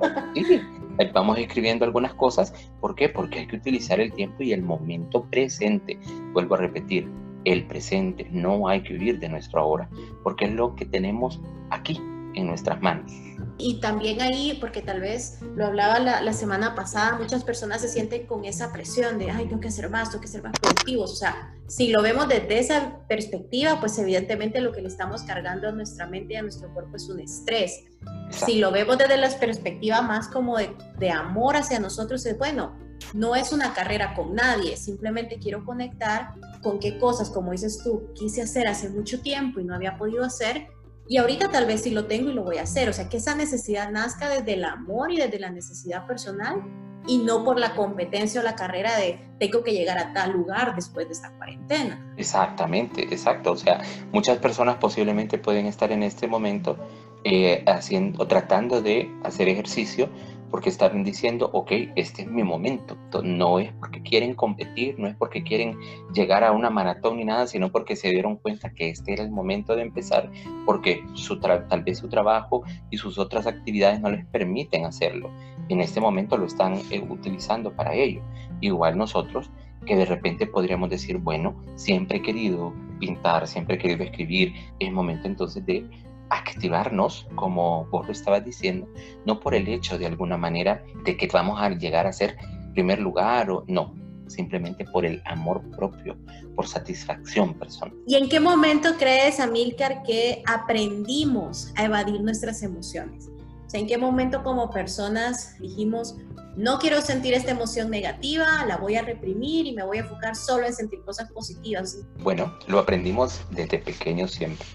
Vamos 1.12 1.38
escribiendo 1.38 1.84
algunas 1.84 2.14
cosas. 2.14 2.52
¿Por 2.80 2.94
qué? 2.94 3.08
Porque 3.08 3.40
hay 3.40 3.46
que 3.46 3.56
utilizar 3.56 4.00
el 4.00 4.12
tiempo 4.12 4.42
y 4.42 4.52
el 4.52 4.62
momento 4.62 5.24
presente. 5.30 5.98
Vuelvo 6.32 6.54
a 6.54 6.58
repetir, 6.58 7.08
el 7.44 7.66
presente. 7.66 8.28
No 8.30 8.68
hay 8.68 8.82
que 8.82 8.94
huir 8.94 9.18
de 9.18 9.28
nuestro 9.28 9.60
ahora, 9.60 9.88
porque 10.22 10.46
es 10.46 10.52
lo 10.52 10.74
que 10.74 10.86
tenemos 10.86 11.40
aquí 11.70 12.00
en 12.34 12.46
nuestras 12.46 12.80
manos. 12.80 13.12
Y 13.56 13.80
también 13.80 14.20
ahí, 14.20 14.58
porque 14.60 14.82
tal 14.82 15.00
vez 15.00 15.38
lo 15.54 15.66
hablaba 15.66 16.00
la, 16.00 16.32
semana 16.32 16.74
pasada, 16.74 17.16
muchas 17.18 17.44
personas 17.44 17.80
se 17.80 17.88
sienten 17.88 18.26
con 18.26 18.44
esa 18.44 18.72
presión 18.72 19.18
de, 19.18 19.30
ay, 19.30 19.46
tengo 19.46 19.60
que 19.60 19.68
hacer 19.68 19.88
más, 19.88 20.10
tengo 20.10 20.22
que 20.22 20.28
ser 20.28 20.42
más 20.42 20.58
productivos. 20.60 21.12
O 21.12 21.16
sea, 21.16 21.54
si 21.68 21.88
lo 21.88 22.02
vemos 22.02 22.28
desde 22.28 22.58
esa 22.58 22.98
perspectiva, 23.06 23.78
pues 23.78 23.96
evidentemente 23.98 24.60
lo 24.60 24.72
que 24.72 24.82
le 24.82 24.88
estamos 24.88 25.22
cargando 25.22 25.68
a 25.68 25.72
nuestra 25.72 26.06
mente 26.06 26.34
y 26.34 26.36
a 26.36 26.42
nuestro 26.42 26.72
cuerpo 26.74 26.96
es 26.96 27.08
un 27.08 27.20
estrés. 27.20 27.84
Si 28.30 28.58
lo 28.58 28.72
vemos 28.72 28.98
desde 28.98 29.16
la 29.16 29.30
perspectiva 29.30 30.02
más 30.02 30.28
como 30.28 30.58
de, 30.58 30.74
de 30.98 31.10
amor 31.10 31.56
hacia 31.56 31.78
nosotros, 31.78 32.26
es 32.26 32.36
bueno, 32.36 32.76
no 33.12 33.36
es 33.36 33.52
una 33.52 33.74
carrera 33.74 34.14
con 34.14 34.34
nadie, 34.34 34.76
simplemente 34.76 35.38
quiero 35.38 35.64
conectar 35.64 36.34
con 36.62 36.78
qué 36.78 36.98
cosas, 36.98 37.30
como 37.30 37.52
dices 37.52 37.80
tú, 37.84 38.12
quise 38.14 38.42
hacer 38.42 38.66
hace 38.66 38.88
mucho 38.88 39.20
tiempo 39.20 39.60
y 39.60 39.64
no 39.64 39.74
había 39.74 39.96
podido 39.96 40.24
hacer 40.24 40.68
y 41.08 41.18
ahorita 41.18 41.50
tal 41.50 41.66
vez 41.66 41.82
sí 41.82 41.90
lo 41.90 42.06
tengo 42.06 42.30
y 42.30 42.34
lo 42.34 42.44
voy 42.44 42.58
a 42.58 42.62
hacer. 42.62 42.88
O 42.88 42.92
sea, 42.92 43.08
que 43.08 43.18
esa 43.18 43.34
necesidad 43.34 43.90
nazca 43.90 44.28
desde 44.28 44.54
el 44.54 44.64
amor 44.64 45.12
y 45.12 45.18
desde 45.18 45.38
la 45.38 45.50
necesidad 45.50 46.06
personal 46.06 46.62
y 47.06 47.18
no 47.18 47.44
por 47.44 47.58
la 47.58 47.74
competencia 47.74 48.40
o 48.40 48.44
la 48.44 48.54
carrera 48.54 48.96
de 48.96 49.20
tengo 49.38 49.62
que 49.62 49.72
llegar 49.72 49.98
a 49.98 50.12
tal 50.14 50.32
lugar 50.32 50.74
después 50.74 51.06
de 51.06 51.12
esta 51.12 51.30
cuarentena. 51.36 52.14
Exactamente, 52.16 53.02
exacto. 53.02 53.52
O 53.52 53.56
sea, 53.56 53.82
muchas 54.12 54.38
personas 54.38 54.76
posiblemente 54.76 55.38
pueden 55.38 55.66
estar 55.66 55.92
en 55.92 56.02
este 56.02 56.26
momento 56.26 56.78
eh, 57.24 57.62
haciendo 57.66 58.26
tratando 58.26 58.80
de 58.80 59.10
hacer 59.22 59.48
ejercicio 59.48 60.08
porque 60.50 60.68
están 60.68 61.02
diciendo, 61.04 61.50
ok, 61.52 61.72
este 61.96 62.22
es 62.22 62.28
mi 62.28 62.42
momento. 62.42 62.96
No 63.22 63.58
es 63.58 63.72
porque 63.72 64.02
quieren 64.02 64.34
competir, 64.34 64.98
no 64.98 65.08
es 65.08 65.16
porque 65.16 65.42
quieren 65.42 65.76
llegar 66.12 66.44
a 66.44 66.52
una 66.52 66.70
maratón 66.70 67.16
ni 67.16 67.24
nada, 67.24 67.46
sino 67.46 67.70
porque 67.70 67.96
se 67.96 68.10
dieron 68.10 68.36
cuenta 68.36 68.70
que 68.70 68.90
este 68.90 69.12
era 69.12 69.24
el 69.24 69.30
momento 69.30 69.74
de 69.74 69.82
empezar, 69.82 70.30
porque 70.64 71.04
su 71.14 71.40
tal 71.40 71.82
vez 71.84 71.98
su 71.98 72.08
trabajo 72.08 72.62
y 72.90 72.98
sus 72.98 73.18
otras 73.18 73.46
actividades 73.46 74.00
no 74.00 74.10
les 74.10 74.24
permiten 74.26 74.84
hacerlo. 74.84 75.30
En 75.68 75.80
este 75.80 76.00
momento 76.00 76.36
lo 76.36 76.46
están 76.46 76.74
eh, 76.90 77.04
utilizando 77.08 77.72
para 77.72 77.94
ello. 77.94 78.22
Igual 78.60 78.96
nosotros 78.96 79.50
que 79.84 79.96
de 79.96 80.04
repente 80.04 80.46
podríamos 80.46 80.90
decir, 80.90 81.18
bueno, 81.18 81.54
siempre 81.76 82.18
he 82.18 82.22
querido 82.22 82.72
pintar, 82.98 83.46
siempre 83.46 83.76
he 83.76 83.78
querido 83.78 84.04
escribir, 84.04 84.54
es 84.78 84.92
momento 84.92 85.26
entonces 85.26 85.64
de 85.66 85.84
activarnos, 86.30 87.26
como 87.34 87.86
vos 87.86 88.06
lo 88.06 88.12
estabas 88.12 88.44
diciendo, 88.44 88.88
no 89.24 89.40
por 89.40 89.54
el 89.54 89.68
hecho 89.68 89.98
de 89.98 90.06
alguna 90.06 90.36
manera 90.36 90.82
de 91.04 91.16
que 91.16 91.28
vamos 91.32 91.60
a 91.60 91.70
llegar 91.70 92.06
a 92.06 92.12
ser 92.12 92.36
primer 92.74 92.98
lugar 92.98 93.50
o 93.50 93.64
no, 93.68 93.94
simplemente 94.26 94.84
por 94.84 95.04
el 95.04 95.22
amor 95.26 95.62
propio, 95.76 96.16
por 96.54 96.66
satisfacción 96.66 97.54
personal. 97.54 97.96
¿Y 98.06 98.16
en 98.16 98.28
qué 98.28 98.40
momento 98.40 98.96
crees, 98.98 99.40
Amilcar, 99.40 100.02
que 100.02 100.42
aprendimos 100.46 101.72
a 101.76 101.84
evadir 101.84 102.20
nuestras 102.20 102.62
emociones? 102.62 103.28
O 103.66 103.70
sea, 103.70 103.80
¿en 103.80 103.86
qué 103.86 103.96
momento 103.96 104.42
como 104.42 104.70
personas 104.70 105.58
dijimos, 105.60 106.16
no 106.56 106.78
quiero 106.78 107.00
sentir 107.00 107.34
esta 107.34 107.50
emoción 107.50 107.90
negativa, 107.90 108.64
la 108.66 108.76
voy 108.76 108.96
a 108.96 109.02
reprimir 109.02 109.66
y 109.66 109.72
me 109.72 109.84
voy 109.84 109.98
a 109.98 110.00
enfocar 110.00 110.36
solo 110.36 110.66
en 110.66 110.72
sentir 110.72 111.00
cosas 111.02 111.30
positivas? 111.32 111.98
Bueno, 112.20 112.56
lo 112.68 112.78
aprendimos 112.78 113.40
desde 113.50 113.78
pequeños 113.78 114.32
siempre. 114.32 114.66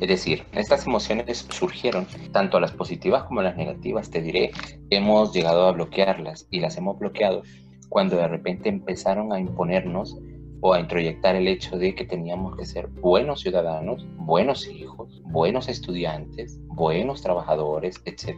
Es 0.00 0.08
decir, 0.08 0.44
estas 0.52 0.86
emociones 0.86 1.46
surgieron, 1.50 2.06
tanto 2.32 2.60
las 2.60 2.72
positivas 2.72 3.24
como 3.24 3.42
las 3.42 3.56
negativas, 3.56 4.10
te 4.10 4.22
diré, 4.22 4.52
hemos 4.90 5.32
llegado 5.32 5.66
a 5.66 5.72
bloquearlas 5.72 6.46
y 6.50 6.60
las 6.60 6.76
hemos 6.76 6.98
bloqueado 6.98 7.42
cuando 7.88 8.16
de 8.16 8.28
repente 8.28 8.68
empezaron 8.68 9.32
a 9.32 9.40
imponernos 9.40 10.16
o 10.60 10.74
a 10.74 10.80
introyectar 10.80 11.36
el 11.36 11.48
hecho 11.48 11.78
de 11.78 11.94
que 11.94 12.04
teníamos 12.04 12.56
que 12.56 12.64
ser 12.64 12.88
buenos 12.88 13.40
ciudadanos, 13.40 14.06
buenos 14.18 14.66
hijos, 14.68 15.22
buenos 15.24 15.68
estudiantes, 15.68 16.60
buenos 16.66 17.22
trabajadores, 17.22 18.00
etc. 18.04 18.36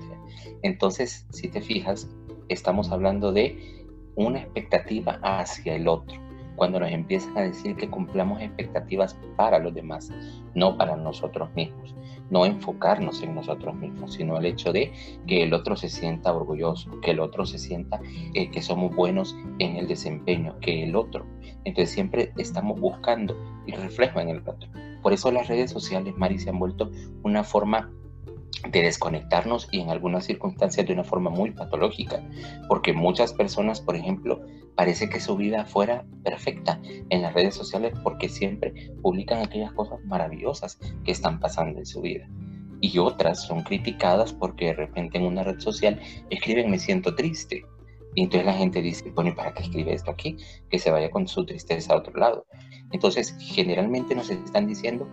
Entonces, 0.62 1.26
si 1.30 1.48
te 1.48 1.60
fijas, 1.60 2.08
estamos 2.48 2.90
hablando 2.90 3.32
de 3.32 3.86
una 4.16 4.40
expectativa 4.40 5.18
hacia 5.22 5.74
el 5.74 5.88
otro 5.88 6.29
cuando 6.60 6.78
nos 6.78 6.90
empiezan 6.90 7.38
a 7.38 7.40
decir 7.40 7.74
que 7.74 7.88
cumplamos 7.88 8.42
expectativas 8.42 9.18
para 9.34 9.58
los 9.58 9.72
demás, 9.72 10.12
no 10.54 10.76
para 10.76 10.94
nosotros 10.94 11.48
mismos. 11.54 11.94
No 12.28 12.44
enfocarnos 12.44 13.22
en 13.22 13.34
nosotros 13.34 13.74
mismos, 13.76 14.12
sino 14.12 14.36
el 14.36 14.44
hecho 14.44 14.70
de 14.70 14.92
que 15.26 15.42
el 15.42 15.54
otro 15.54 15.74
se 15.74 15.88
sienta 15.88 16.34
orgulloso, 16.34 17.00
que 17.00 17.12
el 17.12 17.20
otro 17.20 17.46
se 17.46 17.56
sienta 17.58 17.98
eh, 18.34 18.50
que 18.50 18.60
somos 18.60 18.94
buenos 18.94 19.34
en 19.58 19.76
el 19.76 19.88
desempeño, 19.88 20.54
que 20.60 20.82
el 20.82 20.96
otro. 20.96 21.24
Entonces 21.64 21.94
siempre 21.94 22.34
estamos 22.36 22.78
buscando 22.78 23.34
el 23.66 23.80
reflejo 23.80 24.20
en 24.20 24.28
el 24.28 24.46
otro. 24.46 24.68
Por 25.02 25.14
eso 25.14 25.32
las 25.32 25.48
redes 25.48 25.70
sociales, 25.70 26.14
Mari, 26.18 26.38
se 26.38 26.50
han 26.50 26.58
vuelto 26.58 26.90
una 27.22 27.42
forma 27.42 27.90
de 28.68 28.82
desconectarnos 28.82 29.68
y 29.70 29.80
en 29.80 29.90
algunas 29.90 30.24
circunstancias 30.24 30.86
de 30.86 30.92
una 30.92 31.04
forma 31.04 31.30
muy 31.30 31.50
patológica, 31.50 32.22
porque 32.68 32.92
muchas 32.92 33.32
personas, 33.32 33.80
por 33.80 33.96
ejemplo, 33.96 34.40
parece 34.74 35.08
que 35.08 35.20
su 35.20 35.36
vida 35.36 35.64
fuera 35.64 36.04
perfecta 36.24 36.80
en 37.08 37.22
las 37.22 37.34
redes 37.34 37.54
sociales 37.54 37.94
porque 38.02 38.28
siempre 38.28 38.92
publican 39.02 39.42
aquellas 39.42 39.72
cosas 39.72 39.98
maravillosas 40.04 40.78
que 41.04 41.12
están 41.12 41.40
pasando 41.40 41.78
en 41.78 41.86
su 41.86 42.00
vida. 42.00 42.28
Y 42.82 42.98
otras 42.98 43.42
son 43.42 43.62
criticadas 43.62 44.32
porque 44.32 44.66
de 44.66 44.74
repente 44.74 45.18
en 45.18 45.24
una 45.24 45.42
red 45.42 45.60
social 45.60 46.00
escriben 46.30 46.70
me 46.70 46.78
siento 46.78 47.14
triste. 47.14 47.64
Y 48.14 48.22
entonces 48.22 48.46
la 48.46 48.54
gente 48.54 48.82
dice, 48.82 49.10
bueno, 49.10 49.30
¿y 49.30 49.34
para 49.34 49.52
qué 49.52 49.62
escribe 49.62 49.92
esto 49.92 50.10
aquí? 50.10 50.36
Que 50.68 50.78
se 50.78 50.90
vaya 50.90 51.10
con 51.10 51.28
su 51.28 51.44
tristeza 51.44 51.92
a 51.92 51.98
otro 51.98 52.14
lado. 52.14 52.46
Entonces, 52.90 53.36
generalmente 53.38 54.14
nos 54.14 54.30
están 54.30 54.66
diciendo, 54.66 55.08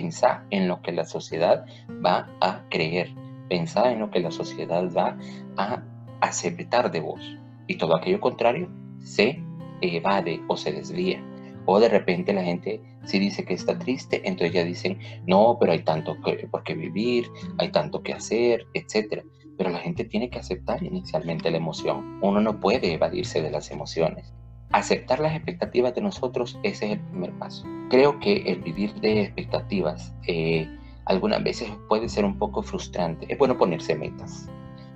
Pensá 0.00 0.44
en 0.50 0.68
lo 0.68 0.80
que 0.80 0.92
la 0.92 1.04
sociedad 1.04 1.66
va 2.06 2.28
a 2.40 2.62
creer. 2.68 3.12
Pensá 3.48 3.90
en 3.90 3.98
lo 3.98 4.12
que 4.12 4.20
la 4.20 4.30
sociedad 4.30 4.88
va 4.96 5.18
a 5.56 5.82
aceptar 6.20 6.92
de 6.92 7.00
vos. 7.00 7.20
Y 7.66 7.78
todo 7.78 7.96
aquello 7.96 8.20
contrario 8.20 8.70
se 9.00 9.42
evade 9.80 10.40
o 10.46 10.56
se 10.56 10.70
desvía. 10.70 11.20
O 11.66 11.80
de 11.80 11.88
repente 11.88 12.32
la 12.32 12.44
gente 12.44 12.80
si 13.06 13.18
dice 13.18 13.44
que 13.44 13.54
está 13.54 13.76
triste, 13.76 14.20
entonces 14.22 14.54
ya 14.54 14.62
dicen, 14.62 15.00
no, 15.26 15.56
pero 15.58 15.72
hay 15.72 15.82
tanto 15.82 16.16
que, 16.20 16.46
por 16.46 16.62
qué 16.62 16.74
vivir, 16.74 17.28
hay 17.58 17.72
tanto 17.72 18.00
que 18.00 18.12
hacer, 18.12 18.68
etc. 18.74 19.24
Pero 19.56 19.70
la 19.70 19.80
gente 19.80 20.04
tiene 20.04 20.30
que 20.30 20.38
aceptar 20.38 20.80
inicialmente 20.80 21.50
la 21.50 21.56
emoción. 21.56 22.20
Uno 22.22 22.40
no 22.40 22.60
puede 22.60 22.92
evadirse 22.92 23.42
de 23.42 23.50
las 23.50 23.72
emociones 23.72 24.32
aceptar 24.72 25.20
las 25.20 25.34
expectativas 25.34 25.94
de 25.94 26.02
nosotros, 26.02 26.58
ese 26.62 26.86
es 26.86 26.92
el 26.92 27.00
primer 27.00 27.32
paso. 27.38 27.64
Creo 27.90 28.18
que 28.20 28.42
el 28.42 28.60
vivir 28.60 28.94
de 28.94 29.22
expectativas 29.22 30.14
eh, 30.26 30.68
algunas 31.06 31.42
veces 31.42 31.70
puede 31.88 32.08
ser 32.08 32.24
un 32.24 32.38
poco 32.38 32.62
frustrante. 32.62 33.26
Es 33.30 33.38
bueno 33.38 33.56
ponerse 33.56 33.94
metas, 33.94 34.48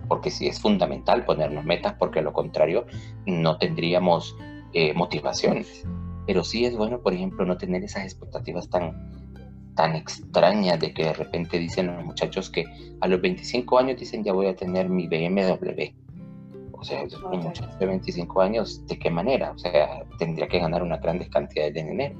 porque 0.08 0.30
sí 0.30 0.46
es 0.46 0.60
fundamental 0.60 1.24
ponernos 1.24 1.64
metas, 1.64 1.94
porque 1.98 2.18
a 2.18 2.22
lo 2.22 2.32
contrario 2.32 2.86
no 3.26 3.56
tendríamos 3.56 4.36
eh, 4.74 4.92
motivaciones. 4.94 5.84
Pero 6.26 6.44
sí 6.44 6.64
es 6.64 6.76
bueno, 6.76 7.00
por 7.00 7.14
ejemplo, 7.14 7.44
no 7.46 7.56
tener 7.56 7.82
esas 7.82 8.04
expectativas 8.04 8.68
tan, 8.68 9.10
tan 9.74 9.96
extrañas 9.96 10.78
de 10.78 10.92
que 10.92 11.04
de 11.04 11.12
repente 11.14 11.58
dicen 11.58 11.86
los 11.86 12.04
muchachos 12.04 12.50
que 12.50 12.66
a 13.00 13.08
los 13.08 13.20
25 13.20 13.78
años 13.78 13.98
dicen 13.98 14.22
ya 14.22 14.32
voy 14.32 14.46
a 14.46 14.54
tener 14.54 14.88
mi 14.88 15.08
BMW 15.08 16.01
O 16.82 16.84
sea, 16.84 17.04
un 17.30 17.38
muchacho 17.38 17.78
de 17.78 17.86
25 17.86 18.40
años, 18.40 18.84
¿de 18.88 18.98
qué 18.98 19.08
manera? 19.08 19.52
O 19.52 19.58
sea, 19.58 20.04
tendría 20.18 20.48
que 20.48 20.58
ganar 20.58 20.82
una 20.82 20.96
grandes 20.96 21.28
cantidades 21.28 21.74
de 21.74 21.84
dinero. 21.84 22.16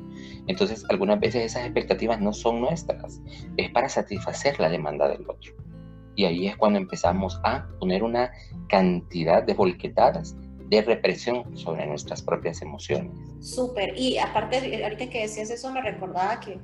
Entonces, 0.47 0.85
algunas 0.89 1.19
veces 1.19 1.47
esas 1.47 1.65
expectativas 1.65 2.21
no 2.21 2.33
son 2.33 2.61
nuestras, 2.61 3.21
es 3.57 3.71
para 3.71 3.89
satisfacer 3.89 4.61
la 4.61 4.69
demanda 4.69 5.09
del 5.09 5.23
otro. 5.29 5.53
Y 6.15 6.27
ahí 6.27 6.47
es 6.47 6.57
cuando 6.57 6.79
empezamos 6.79 7.41
a 7.43 7.67
poner 7.81 8.05
una 8.05 8.31
cantidad 8.69 9.43
de 9.43 9.55
volquetadas 9.55 10.37
de 10.69 10.81
represión 10.81 11.57
sobre 11.57 11.85
nuestras 11.85 12.23
propias 12.23 12.63
emociones. 12.63 13.11
Súper. 13.41 13.99
Y 13.99 14.19
aparte, 14.19 14.85
ahorita 14.85 15.11
que 15.11 15.23
decías 15.23 15.51
eso, 15.51 15.73
me 15.73 15.83
recordaba 15.83 16.39
que 16.39 16.61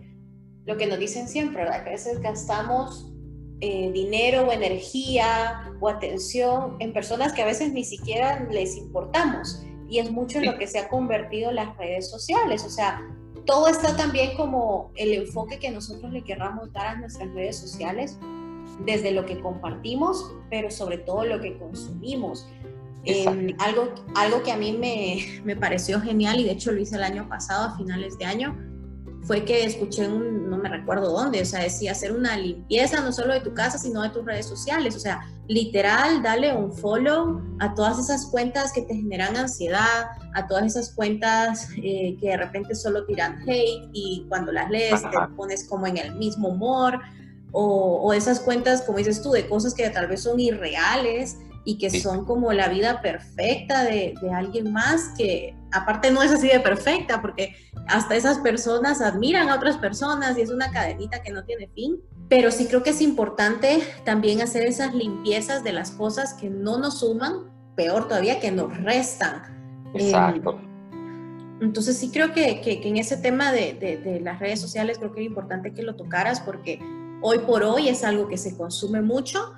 lo 0.66 0.76
que 0.76 0.86
nos 0.86 1.00
dicen 1.00 1.26
siempre, 1.26 1.64
¿verdad? 1.64 1.82
Que 1.82 1.88
a 1.88 1.92
veces 1.94 2.20
gastamos 2.20 3.12
eh, 3.60 3.90
dinero 3.92 4.46
o 4.46 4.52
energía 4.52 5.72
o 5.80 5.88
atención 5.88 6.76
en 6.78 6.92
personas 6.92 7.32
que 7.32 7.42
a 7.42 7.46
veces 7.46 7.72
ni 7.72 7.84
siquiera 7.84 8.46
les 8.50 8.76
importamos. 8.76 9.64
Y 9.88 9.98
es 9.98 10.10
mucho 10.10 10.38
en 10.38 10.46
lo 10.46 10.58
que 10.58 10.66
se 10.66 10.78
ha 10.78 10.88
convertido 10.88 11.50
las 11.50 11.76
redes 11.76 12.10
sociales. 12.10 12.64
O 12.64 12.70
sea, 12.70 13.00
todo 13.46 13.68
está 13.68 13.96
también 13.96 14.36
como 14.36 14.92
el 14.94 15.12
enfoque 15.14 15.58
que 15.58 15.70
nosotros 15.70 16.12
le 16.12 16.22
querramos 16.22 16.72
dar 16.72 16.86
a 16.86 16.96
nuestras 16.96 17.32
redes 17.34 17.56
sociales, 17.56 18.18
desde 18.84 19.10
lo 19.10 19.26
que 19.26 19.40
compartimos, 19.40 20.32
pero 20.50 20.70
sobre 20.70 20.98
todo 20.98 21.24
lo 21.24 21.40
que 21.40 21.58
consumimos. 21.58 22.46
Eh, 23.04 23.54
algo, 23.58 23.88
algo 24.14 24.42
que 24.42 24.52
a 24.52 24.56
mí 24.56 24.72
me, 24.72 25.40
me 25.44 25.56
pareció 25.56 26.00
genial 26.00 26.40
y 26.40 26.44
de 26.44 26.52
hecho 26.52 26.72
lo 26.72 26.80
hice 26.80 26.96
el 26.96 27.02
año 27.02 27.28
pasado, 27.28 27.68
a 27.68 27.76
finales 27.76 28.18
de 28.18 28.26
año, 28.26 28.56
fue 29.28 29.44
que 29.44 29.62
escuché 29.62 30.08
un, 30.08 30.48
no 30.48 30.56
me 30.56 30.70
recuerdo 30.70 31.12
dónde, 31.12 31.42
o 31.42 31.44
sea, 31.44 31.60
decía 31.60 31.92
hacer 31.92 32.12
una 32.12 32.34
limpieza 32.34 33.02
no 33.02 33.12
solo 33.12 33.34
de 33.34 33.40
tu 33.40 33.52
casa, 33.52 33.76
sino 33.76 34.00
de 34.00 34.08
tus 34.08 34.24
redes 34.24 34.46
sociales, 34.46 34.96
o 34.96 34.98
sea, 34.98 35.20
literal, 35.48 36.22
dale 36.22 36.56
un 36.56 36.72
follow 36.72 37.42
a 37.58 37.74
todas 37.74 37.98
esas 37.98 38.24
cuentas 38.24 38.72
que 38.72 38.80
te 38.80 38.94
generan 38.94 39.36
ansiedad, 39.36 40.12
a 40.34 40.46
todas 40.46 40.64
esas 40.64 40.94
cuentas 40.94 41.68
eh, 41.76 42.16
que 42.18 42.28
de 42.28 42.38
repente 42.38 42.74
solo 42.74 43.04
tiran 43.04 43.42
hate 43.46 43.90
y 43.92 44.24
cuando 44.30 44.50
las 44.50 44.70
lees 44.70 45.02
te 45.02 45.18
pones 45.36 45.68
como 45.68 45.86
en 45.86 45.98
el 45.98 46.14
mismo 46.14 46.48
humor, 46.48 46.98
o, 47.52 48.00
o 48.02 48.14
esas 48.14 48.40
cuentas, 48.40 48.80
como 48.80 48.96
dices 48.96 49.20
tú, 49.20 49.32
de 49.32 49.46
cosas 49.46 49.74
que 49.74 49.88
tal 49.90 50.06
vez 50.06 50.22
son 50.22 50.40
irreales 50.40 51.36
y 51.68 51.76
que 51.76 51.90
son 51.90 52.24
como 52.24 52.54
la 52.54 52.68
vida 52.68 53.02
perfecta 53.02 53.84
de, 53.84 54.14
de, 54.22 54.32
alguien 54.32 54.72
más 54.72 55.10
que 55.18 55.54
aparte 55.70 56.10
no 56.10 56.22
es 56.22 56.32
así 56.32 56.48
de 56.48 56.60
perfecta 56.60 57.20
porque 57.20 57.56
hasta 57.88 58.16
esas 58.16 58.38
personas 58.38 59.02
admiran 59.02 59.50
a 59.50 59.56
otras 59.56 59.76
personas 59.76 60.38
y 60.38 60.40
es 60.40 60.48
una 60.48 60.70
cadenita 60.70 61.22
que 61.22 61.30
no 61.30 61.44
tiene 61.44 61.68
fin. 61.74 62.00
Pero 62.30 62.50
sí 62.50 62.68
creo 62.68 62.82
que 62.82 62.88
es 62.88 63.02
importante 63.02 63.80
también 64.06 64.40
hacer 64.40 64.62
esas 64.62 64.94
limpiezas 64.94 65.62
de 65.62 65.72
las 65.72 65.90
cosas 65.90 66.32
que 66.32 66.48
no 66.48 66.78
nos 66.78 67.00
suman, 67.00 67.50
peor 67.76 68.08
todavía 68.08 68.40
que 68.40 68.50
nos 68.50 68.74
restan. 68.82 69.42
Exacto. 69.92 70.58
entonces 71.60 71.98
sí 71.98 72.10
creo 72.10 72.32
que, 72.32 72.62
que, 72.62 72.80
en 72.82 72.96
ese 72.96 73.18
tema 73.18 73.52
de, 73.52 73.74
de, 73.74 73.98
de 73.98 74.20
las 74.20 74.38
redes 74.38 74.58
sociales 74.58 74.96
creo 74.96 75.12
que 75.12 75.20
es 75.20 75.26
importante 75.26 75.74
que 75.74 75.82
lo 75.82 75.96
tocaras 75.96 76.40
porque 76.40 76.78
hoy 77.20 77.40
por 77.40 77.62
hoy 77.62 77.88
es 77.88 78.04
algo 78.04 78.26
que 78.26 78.38
se 78.38 78.56
consume 78.56 79.02
mucho, 79.02 79.52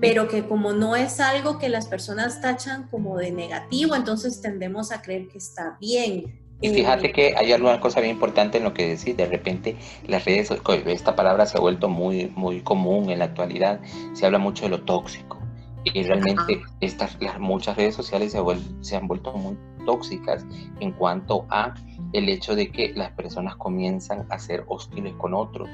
pero 0.00 0.28
que 0.28 0.46
como 0.46 0.72
no 0.72 0.96
es 0.96 1.20
algo 1.20 1.58
que 1.58 1.68
las 1.68 1.86
personas 1.86 2.40
tachan 2.40 2.88
como 2.88 3.16
de 3.16 3.32
negativo, 3.32 3.94
entonces 3.94 4.40
tendemos 4.40 4.92
a 4.92 5.02
creer 5.02 5.28
que 5.28 5.38
está 5.38 5.76
bien. 5.80 6.40
Y 6.60 6.70
fíjate 6.70 7.12
que 7.12 7.34
hay 7.36 7.52
alguna 7.52 7.80
cosa 7.80 8.00
bien 8.00 8.14
importante 8.14 8.58
en 8.58 8.64
lo 8.64 8.74
que 8.74 8.88
decís, 8.88 9.16
de 9.16 9.26
repente 9.26 9.76
las 10.08 10.24
redes, 10.24 10.52
esta 10.86 11.14
palabra 11.14 11.46
se 11.46 11.56
ha 11.56 11.60
vuelto 11.60 11.88
muy, 11.88 12.32
muy 12.34 12.62
común 12.62 13.10
en 13.10 13.20
la 13.20 13.26
actualidad, 13.26 13.80
se 14.12 14.26
habla 14.26 14.38
mucho 14.38 14.64
de 14.64 14.70
lo 14.70 14.82
tóxico 14.82 15.38
y 15.84 16.02
realmente 16.02 16.60
estas, 16.80 17.16
las, 17.20 17.38
muchas 17.38 17.76
redes 17.76 17.94
sociales 17.94 18.32
se, 18.32 18.40
se 18.80 18.96
han 18.96 19.06
vuelto 19.06 19.32
muy 19.32 19.56
tóxicas 19.86 20.44
en 20.80 20.92
cuanto 20.92 21.46
a 21.48 21.74
el 22.12 22.28
hecho 22.28 22.54
de 22.54 22.70
que 22.70 22.92
las 22.94 23.12
personas 23.12 23.56
comienzan 23.56 24.26
a 24.30 24.38
ser 24.38 24.64
hostiles 24.68 25.14
con 25.14 25.34
otros, 25.34 25.68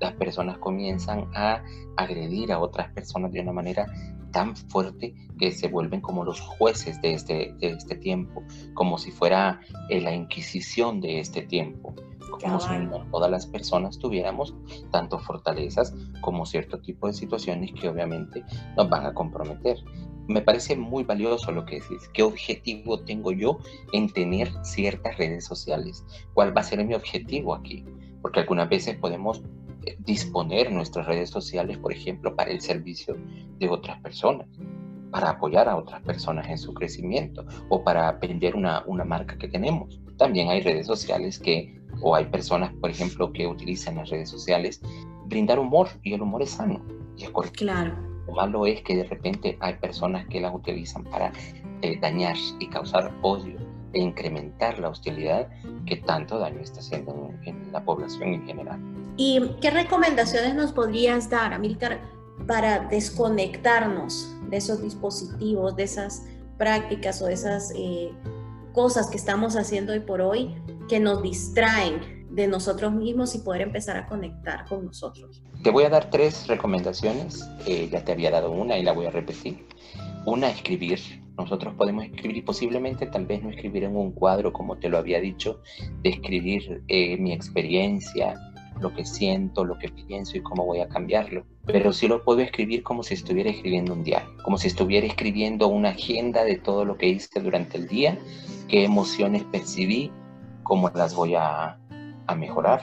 las 0.00 0.12
personas 0.14 0.58
comienzan 0.58 1.28
a 1.34 1.62
agredir 1.96 2.52
a 2.52 2.58
otras 2.58 2.92
personas 2.92 3.32
de 3.32 3.40
una 3.40 3.52
manera 3.52 3.86
tan 4.30 4.54
fuerte 4.56 5.14
que 5.38 5.50
se 5.50 5.68
vuelven 5.68 6.00
como 6.00 6.24
los 6.24 6.40
jueces 6.40 7.00
de 7.02 7.14
este, 7.14 7.54
de 7.58 7.70
este 7.70 7.96
tiempo, 7.96 8.44
como 8.74 8.98
si 8.98 9.10
fuera 9.10 9.60
eh, 9.88 10.00
la 10.00 10.14
inquisición 10.14 11.00
de 11.00 11.20
este 11.20 11.42
tiempo, 11.42 11.94
como 12.30 12.60
si 12.60 12.68
todas 13.10 13.30
las 13.30 13.46
personas 13.46 13.98
tuviéramos 13.98 14.54
tanto 14.90 15.18
fortalezas 15.18 15.94
como 16.20 16.46
cierto 16.46 16.80
tipo 16.80 17.06
de 17.06 17.12
situaciones 17.12 17.72
que 17.72 17.88
obviamente 17.88 18.44
nos 18.76 18.88
van 18.88 19.06
a 19.06 19.14
comprometer 19.14 19.78
me 20.30 20.42
parece 20.42 20.76
muy 20.76 21.02
valioso 21.04 21.50
lo 21.52 21.64
que 21.66 21.80
decís. 21.80 22.08
¿Qué 22.12 22.22
objetivo 22.22 23.00
tengo 23.00 23.32
yo 23.32 23.58
en 23.92 24.12
tener 24.12 24.48
ciertas 24.62 25.18
redes 25.18 25.44
sociales? 25.44 26.04
¿Cuál 26.34 26.56
va 26.56 26.60
a 26.60 26.64
ser 26.64 26.84
mi 26.84 26.94
objetivo 26.94 27.54
aquí? 27.54 27.84
Porque 28.22 28.40
algunas 28.40 28.68
veces 28.68 28.96
podemos 28.96 29.42
eh, 29.86 29.96
disponer 30.00 30.70
nuestras 30.72 31.06
redes 31.06 31.30
sociales, 31.30 31.78
por 31.78 31.92
ejemplo, 31.92 32.36
para 32.36 32.50
el 32.50 32.60
servicio 32.60 33.16
de 33.58 33.68
otras 33.68 34.00
personas, 34.00 34.46
para 35.10 35.30
apoyar 35.30 35.68
a 35.68 35.76
otras 35.76 36.00
personas 36.02 36.48
en 36.48 36.58
su 36.58 36.74
crecimiento 36.74 37.44
o 37.68 37.82
para 37.82 38.12
vender 38.12 38.54
una, 38.54 38.84
una 38.86 39.04
marca 39.04 39.36
que 39.36 39.48
tenemos. 39.48 40.00
También 40.20 40.50
hay 40.50 40.60
redes 40.60 40.86
sociales 40.86 41.40
que, 41.40 41.80
o 42.00 42.14
hay 42.14 42.26
personas, 42.26 42.72
por 42.74 42.90
ejemplo, 42.90 43.32
que 43.32 43.48
utilizan 43.48 43.96
las 43.96 44.08
redes 44.08 44.28
sociales 44.28 44.80
brindar 45.24 45.58
humor 45.58 45.88
y 46.04 46.12
el 46.12 46.22
humor 46.22 46.42
es 46.42 46.50
sano 46.50 46.80
y 47.16 47.24
es 47.24 47.30
correcto. 47.30 47.58
Claro 47.58 48.10
lo 48.30 48.36
malo 48.36 48.66
es 48.66 48.80
que 48.82 48.96
de 48.96 49.04
repente 49.04 49.56
hay 49.60 49.74
personas 49.74 50.26
que 50.28 50.40
las 50.40 50.54
utilizan 50.54 51.04
para 51.04 51.32
eh, 51.82 51.98
dañar 52.00 52.36
y 52.58 52.68
causar 52.68 53.12
odio 53.22 53.58
e 53.92 54.00
incrementar 54.00 54.78
la 54.78 54.90
hostilidad 54.90 55.48
que 55.84 55.96
tanto 55.96 56.38
daño 56.38 56.60
está 56.60 56.78
haciendo 56.78 57.32
en, 57.44 57.72
la 57.72 57.84
población 57.84 58.34
en 58.34 58.46
general. 58.46 58.78
¿Y 59.16 59.40
qué 59.60 59.70
recomendaciones 59.70 60.54
nos 60.54 60.72
podrías 60.72 61.28
dar, 61.28 61.52
Amílcar, 61.52 62.00
para 62.46 62.80
desconectarnos 62.80 64.36
de 64.48 64.58
esos 64.58 64.80
dispositivos, 64.80 65.74
de 65.74 65.82
esas 65.82 66.24
prácticas 66.56 67.20
o 67.22 67.26
de 67.26 67.34
esas 67.34 67.72
eh, 67.76 68.12
cosas 68.72 69.08
que 69.08 69.16
estamos 69.16 69.56
haciendo 69.56 69.92
hoy 69.92 70.00
por 70.00 70.20
hoy 70.20 70.54
que 70.88 71.00
nos 71.00 71.22
distraen 71.22 72.26
de 72.30 72.46
nosotros 72.46 72.92
mismos 72.92 73.34
y 73.34 73.38
poder 73.38 73.62
empezar 73.62 73.96
a 73.96 74.06
conectar 74.06 74.66
con 74.66 74.84
nosotros. 74.84 75.42
Te 75.62 75.70
voy 75.70 75.84
a 75.84 75.90
dar 75.90 76.10
tres 76.10 76.46
recomendaciones, 76.46 77.48
eh, 77.66 77.88
ya 77.90 78.04
te 78.04 78.12
había 78.12 78.30
dado 78.30 78.50
una 78.50 78.78
y 78.78 78.82
la 78.82 78.92
voy 78.92 79.06
a 79.06 79.10
repetir. 79.10 79.66
Una, 80.24 80.50
escribir. 80.50 81.00
Nosotros 81.36 81.74
podemos 81.74 82.04
escribir 82.04 82.36
y 82.36 82.42
posiblemente 82.42 83.06
tal 83.06 83.24
vez 83.24 83.42
no 83.42 83.48
escribir 83.48 83.84
en 83.84 83.96
un 83.96 84.12
cuadro, 84.12 84.52
como 84.52 84.76
te 84.76 84.90
lo 84.90 84.98
había 84.98 85.20
dicho, 85.20 85.62
de 86.02 86.10
escribir 86.10 86.82
eh, 86.88 87.16
mi 87.16 87.32
experiencia, 87.32 88.34
lo 88.80 88.94
que 88.94 89.04
siento, 89.04 89.64
lo 89.64 89.78
que 89.78 89.88
pienso 89.88 90.36
y 90.36 90.42
cómo 90.42 90.64
voy 90.64 90.80
a 90.80 90.88
cambiarlo. 90.88 91.44
Pero 91.66 91.92
sí 91.92 92.08
lo 92.08 92.24
puedo 92.24 92.40
escribir 92.40 92.82
como 92.82 93.02
si 93.02 93.14
estuviera 93.14 93.50
escribiendo 93.50 93.92
un 93.92 94.02
diario, 94.02 94.30
como 94.42 94.58
si 94.58 94.68
estuviera 94.68 95.06
escribiendo 95.06 95.68
una 95.68 95.90
agenda 95.90 96.44
de 96.44 96.56
todo 96.56 96.84
lo 96.84 96.96
que 96.96 97.08
hice 97.08 97.40
durante 97.40 97.76
el 97.78 97.86
día, 97.86 98.18
qué 98.68 98.84
emociones 98.84 99.44
percibí, 99.44 100.10
cómo 100.62 100.90
las 100.94 101.14
voy 101.14 101.34
a, 101.34 101.78
a 102.26 102.34
mejorar. 102.34 102.80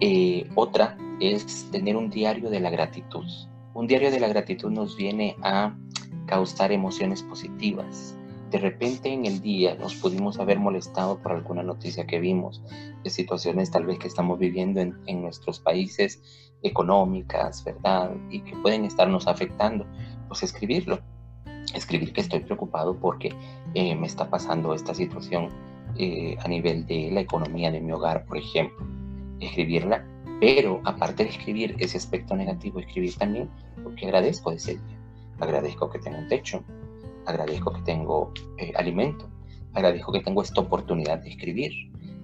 Eh, 0.00 0.48
otra 0.54 0.96
es 1.20 1.70
tener 1.70 1.96
un 1.96 2.10
diario 2.10 2.50
de 2.50 2.60
la 2.60 2.70
gratitud. 2.70 3.24
Un 3.74 3.86
diario 3.86 4.10
de 4.10 4.20
la 4.20 4.28
gratitud 4.28 4.70
nos 4.70 4.96
viene 4.96 5.36
a 5.42 5.74
causar 6.26 6.72
emociones 6.72 7.22
positivas. 7.22 8.16
De 8.56 8.62
repente 8.62 9.12
en 9.12 9.26
el 9.26 9.42
día 9.42 9.74
nos 9.74 9.96
pudimos 9.96 10.38
haber 10.38 10.58
molestado 10.58 11.18
por 11.18 11.32
alguna 11.32 11.62
noticia 11.62 12.06
que 12.06 12.18
vimos, 12.18 12.62
de 13.04 13.10
situaciones 13.10 13.70
tal 13.70 13.84
vez 13.84 13.98
que 13.98 14.08
estamos 14.08 14.38
viviendo 14.38 14.80
en, 14.80 14.96
en 15.04 15.20
nuestros 15.20 15.60
países 15.60 16.22
económicas, 16.62 17.62
¿verdad? 17.64 18.12
Y 18.30 18.40
que 18.40 18.56
pueden 18.56 18.86
estarnos 18.86 19.26
afectando. 19.26 19.84
Pues 20.26 20.42
escribirlo. 20.42 21.00
Escribir 21.74 22.14
que 22.14 22.22
estoy 22.22 22.40
preocupado 22.40 22.98
porque 22.98 23.34
eh, 23.74 23.94
me 23.94 24.06
está 24.06 24.30
pasando 24.30 24.72
esta 24.72 24.94
situación 24.94 25.50
eh, 25.98 26.38
a 26.42 26.48
nivel 26.48 26.86
de 26.86 27.10
la 27.12 27.20
economía 27.20 27.70
de 27.70 27.82
mi 27.82 27.92
hogar, 27.92 28.24
por 28.24 28.38
ejemplo, 28.38 28.86
escribirla, 29.38 30.02
pero 30.40 30.80
aparte 30.84 31.24
de 31.24 31.28
escribir 31.28 31.76
ese 31.78 31.98
aspecto 31.98 32.34
negativo, 32.34 32.80
escribir 32.80 33.16
también 33.16 33.50
porque 33.84 34.06
agradezco 34.06 34.48
de 34.48 34.56
ese 34.56 34.72
día. 34.76 34.98
Agradezco 35.40 35.90
que 35.90 35.98
tengo 35.98 36.16
un 36.16 36.28
techo, 36.28 36.64
agradezco 37.26 37.72
que 37.72 37.82
tengo 37.82 38.32
eh, 38.58 38.72
alimento, 38.76 39.28
agradezco 39.74 40.12
que 40.12 40.20
tengo 40.20 40.42
esta 40.42 40.60
oportunidad 40.60 41.18
de 41.18 41.30
escribir, 41.30 41.72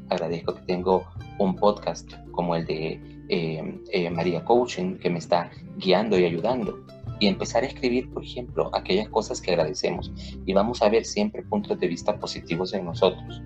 agradezco 0.09 0.55
que 0.55 0.63
tengo 0.63 1.05
un 1.39 1.57
podcast 1.57 2.13
como 2.31 2.55
el 2.55 2.67
de 2.67 3.01
eh, 3.29 4.11
María 4.11 4.45
Coaching 4.45 4.99
que 4.99 5.11
me 5.11 5.19
está 5.19 5.51
guiando 5.77 6.19
y 6.19 6.25
ayudando. 6.25 6.85
Y 7.19 7.29
empezar 7.29 7.63
a 7.63 7.67
escribir, 7.67 8.11
por 8.11 8.25
ejemplo, 8.25 8.69
aquellas 8.75 9.09
cosas 9.09 9.41
que 9.41 9.53
agradecemos. 9.53 10.13
Y 10.45 10.53
vamos 10.55 10.83
a 10.83 10.89
ver 10.89 11.05
siempre 11.05 11.43
puntos 11.43 11.79
de 11.79 11.87
vista 11.87 12.19
positivos 12.19 12.75
en 12.75 12.85
nosotros. 12.85 13.41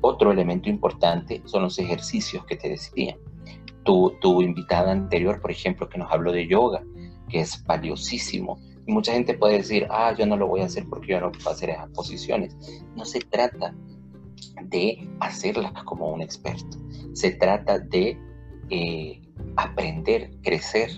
Otro 0.00 0.32
elemento 0.32 0.68
importante 0.68 1.40
son 1.44 1.62
los 1.62 1.78
ejercicios 1.78 2.44
que 2.46 2.56
te 2.56 2.68
decía. 2.68 3.16
Tu, 3.84 4.12
tu 4.20 4.42
invitada 4.42 4.90
anterior, 4.90 5.40
por 5.40 5.52
ejemplo, 5.52 5.88
que 5.88 5.98
nos 5.98 6.10
habló 6.10 6.32
de 6.32 6.48
yoga, 6.48 6.82
que 7.28 7.40
es 7.40 7.64
valiosísimo 7.64 8.58
Y 8.86 8.92
mucha 8.92 9.12
gente 9.12 9.34
puede 9.34 9.58
decir, 9.58 9.86
ah, 9.90 10.14
yo 10.16 10.26
no 10.26 10.36
lo 10.36 10.46
voy 10.46 10.60
a 10.60 10.66
hacer 10.66 10.86
porque 10.88 11.12
yo 11.12 11.20
no 11.20 11.30
puedo 11.32 11.50
hacer 11.50 11.70
esas 11.70 11.88
posiciones. 11.90 12.56
No 12.96 13.04
se 13.04 13.20
trata 13.20 13.74
de 14.64 15.08
hacerlas 15.20 15.72
como 15.84 16.10
un 16.10 16.20
experto. 16.20 16.78
Se 17.12 17.32
trata 17.32 17.78
de 17.78 18.18
eh, 18.70 19.22
aprender, 19.56 20.30
crecer, 20.42 20.90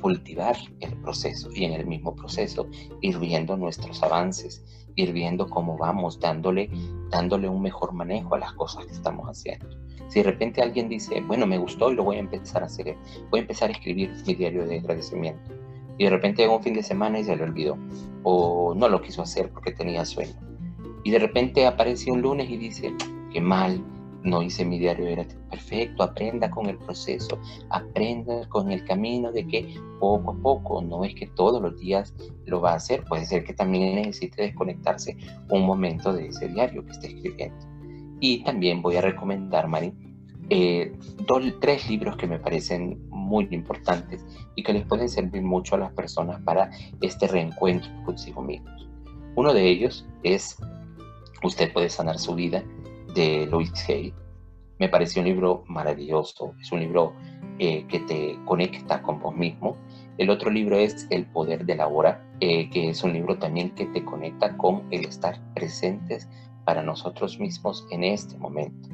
cultivar 0.00 0.56
el 0.80 0.96
proceso 0.98 1.50
y 1.54 1.64
en 1.64 1.72
el 1.72 1.86
mismo 1.86 2.14
proceso 2.14 2.68
ir 3.00 3.18
viendo 3.18 3.56
nuestros 3.56 4.02
avances, 4.02 4.64
ir 4.94 5.12
viendo 5.12 5.48
cómo 5.48 5.76
vamos 5.76 6.20
dándole, 6.20 6.70
dándole 7.10 7.48
un 7.48 7.62
mejor 7.62 7.92
manejo 7.92 8.34
a 8.34 8.38
las 8.38 8.52
cosas 8.52 8.86
que 8.86 8.92
estamos 8.92 9.26
haciendo. 9.26 9.68
Si 10.08 10.20
de 10.20 10.30
repente 10.30 10.62
alguien 10.62 10.88
dice, 10.88 11.20
bueno, 11.22 11.46
me 11.46 11.58
gustó 11.58 11.90
y 11.90 11.96
lo 11.96 12.04
voy 12.04 12.16
a 12.16 12.20
empezar 12.20 12.62
a 12.62 12.66
hacer, 12.66 12.96
voy 13.30 13.40
a 13.40 13.42
empezar 13.42 13.70
a 13.70 13.72
escribir 13.72 14.12
mi 14.26 14.34
diario 14.34 14.66
de 14.66 14.78
agradecimiento. 14.78 15.50
Y 15.98 16.04
de 16.04 16.10
repente 16.10 16.42
llega 16.42 16.56
un 16.56 16.62
fin 16.62 16.74
de 16.74 16.82
semana 16.82 17.18
y 17.18 17.24
se 17.24 17.36
le 17.36 17.44
olvidó. 17.44 17.78
O 18.22 18.74
no 18.74 18.88
lo 18.88 19.00
quiso 19.00 19.22
hacer 19.22 19.50
porque 19.50 19.72
tenía 19.72 20.04
sueño. 20.04 20.34
Y 21.04 21.10
de 21.10 21.18
repente 21.18 21.66
aparece 21.66 22.10
un 22.10 22.22
lunes 22.22 22.50
y 22.50 22.56
dice, 22.56 22.92
qué 23.32 23.40
mal, 23.40 23.82
no 24.26 24.42
hice 24.42 24.64
mi 24.64 24.78
diario 24.78 25.06
era 25.06 25.24
perfecto, 25.50 26.02
aprenda 26.02 26.50
con 26.50 26.66
el 26.66 26.76
proceso, 26.78 27.38
aprenda 27.70 28.46
con 28.48 28.70
el 28.72 28.84
camino 28.84 29.32
de 29.32 29.46
que 29.46 29.74
poco 30.00 30.32
a 30.32 30.34
poco, 30.34 30.82
no 30.82 31.04
es 31.04 31.14
que 31.14 31.28
todos 31.28 31.62
los 31.62 31.78
días 31.78 32.12
lo 32.44 32.60
va 32.60 32.72
a 32.72 32.76
hacer, 32.76 33.04
puede 33.04 33.24
ser 33.24 33.44
que 33.44 33.54
también 33.54 33.94
necesite 33.94 34.42
desconectarse 34.42 35.16
un 35.50 35.64
momento 35.64 36.12
de 36.12 36.26
ese 36.26 36.48
diario 36.48 36.84
que 36.84 36.92
esté 36.92 37.06
escribiendo. 37.08 37.56
Y 38.20 38.42
también 38.44 38.82
voy 38.82 38.96
a 38.96 39.00
recomendar, 39.00 39.68
Mari, 39.68 39.92
eh, 40.50 40.92
tres 41.60 41.88
libros 41.88 42.16
que 42.16 42.26
me 42.26 42.38
parecen 42.38 43.05
muy 43.26 43.48
importantes 43.50 44.24
y 44.54 44.62
que 44.62 44.72
les 44.72 44.86
pueden 44.86 45.08
servir 45.08 45.42
mucho 45.42 45.74
a 45.74 45.78
las 45.78 45.92
personas 45.92 46.40
para 46.42 46.70
este 47.00 47.26
reencuentro 47.26 47.90
consigo 48.04 48.42
mismos. 48.42 48.88
Uno 49.34 49.52
de 49.52 49.68
ellos 49.68 50.06
es 50.22 50.56
Usted 51.42 51.72
puede 51.72 51.90
sanar 51.90 52.18
su 52.18 52.34
vida 52.34 52.64
de 53.14 53.46
Louis 53.46 53.70
Hay. 53.88 54.12
Me 54.78 54.88
pareció 54.88 55.22
un 55.22 55.28
libro 55.28 55.64
maravilloso, 55.68 56.54
es 56.60 56.72
un 56.72 56.80
libro 56.80 57.12
eh, 57.58 57.86
que 57.88 58.00
te 58.00 58.38
conecta 58.44 59.02
con 59.02 59.20
vos 59.20 59.34
mismo. 59.34 59.76
El 60.18 60.30
otro 60.30 60.50
libro 60.50 60.76
es 60.76 61.06
El 61.10 61.26
Poder 61.26 61.64
de 61.66 61.76
la 61.76 61.88
Hora, 61.88 62.26
eh, 62.40 62.68
que 62.70 62.90
es 62.90 63.02
un 63.04 63.12
libro 63.12 63.38
también 63.38 63.70
que 63.74 63.86
te 63.86 64.04
conecta 64.04 64.56
con 64.56 64.82
el 64.90 65.04
estar 65.04 65.38
presentes 65.54 66.28
para 66.64 66.82
nosotros 66.82 67.38
mismos 67.38 67.86
en 67.90 68.04
este 68.04 68.36
momento. 68.38 68.88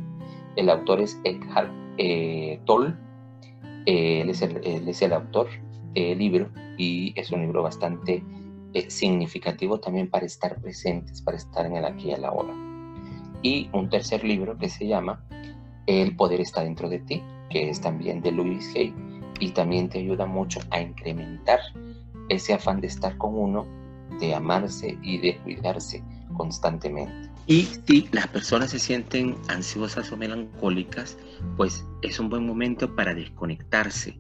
El 0.57 0.69
autor 0.69 1.01
es 1.01 1.19
Eckhart 1.25 1.73
eh, 1.99 2.61
Tolle, 2.67 2.95
él 3.87 4.31
es, 4.31 4.43
el, 4.43 4.89
es 4.89 5.03
el, 5.03 5.13
autor 5.13 5.49
del 5.95 6.19
libro 6.19 6.51
y 6.79 7.13
es 7.19 7.31
un 7.31 7.41
libro 7.43 7.63
bastante 7.63 8.23
significativo 8.89 9.79
también 9.81 10.09
para 10.09 10.27
estar 10.27 10.61
presentes, 10.61 11.21
para 11.21 11.37
estar 11.37 11.67
en 11.67 11.77
el 11.77 11.85
aquí 11.85 12.09
y 12.09 12.13
el 12.13 12.25
ahora 12.25 12.55
y 13.43 13.69
un 13.73 13.89
tercer 13.89 14.25
libro 14.25 14.57
que 14.57 14.69
se 14.69 14.87
llama 14.87 15.25
El 15.87 16.17
poder 16.17 16.41
está 16.41 16.63
dentro 16.63 16.89
de 16.89 17.01
ti, 17.01 17.23
que 17.51 17.69
es 17.69 17.81
también 17.81 18.23
de 18.23 18.33
Louis 18.33 18.73
Hay 18.77 18.95
y 19.41 19.51
también 19.51 19.89
te 19.89 19.99
ayuda 19.99 20.25
mucho 20.25 20.61
a 20.71 20.81
incrementar 20.81 21.59
ese 22.29 22.55
afán 22.55 22.81
de 22.81 22.87
estar 22.87 23.19
con 23.19 23.37
uno, 23.37 23.67
de 24.21 24.35
amarse 24.35 24.97
y 25.03 25.19
de 25.19 25.37
cuidarse 25.39 26.03
constantemente. 26.35 27.32
Y 27.47 27.63
si 27.87 28.09
las 28.13 28.29
personas 28.29 28.71
se 28.71 28.79
sienten 28.79 29.37
ansiosas 29.49 30.13
o 30.13 30.17
melancólicas, 30.17 31.19
pues 31.57 31.85
es 32.03 32.21
un 32.21 32.29
buen 32.29 32.47
momento 32.47 32.95
para 32.95 33.15
desconectarse 33.15 34.19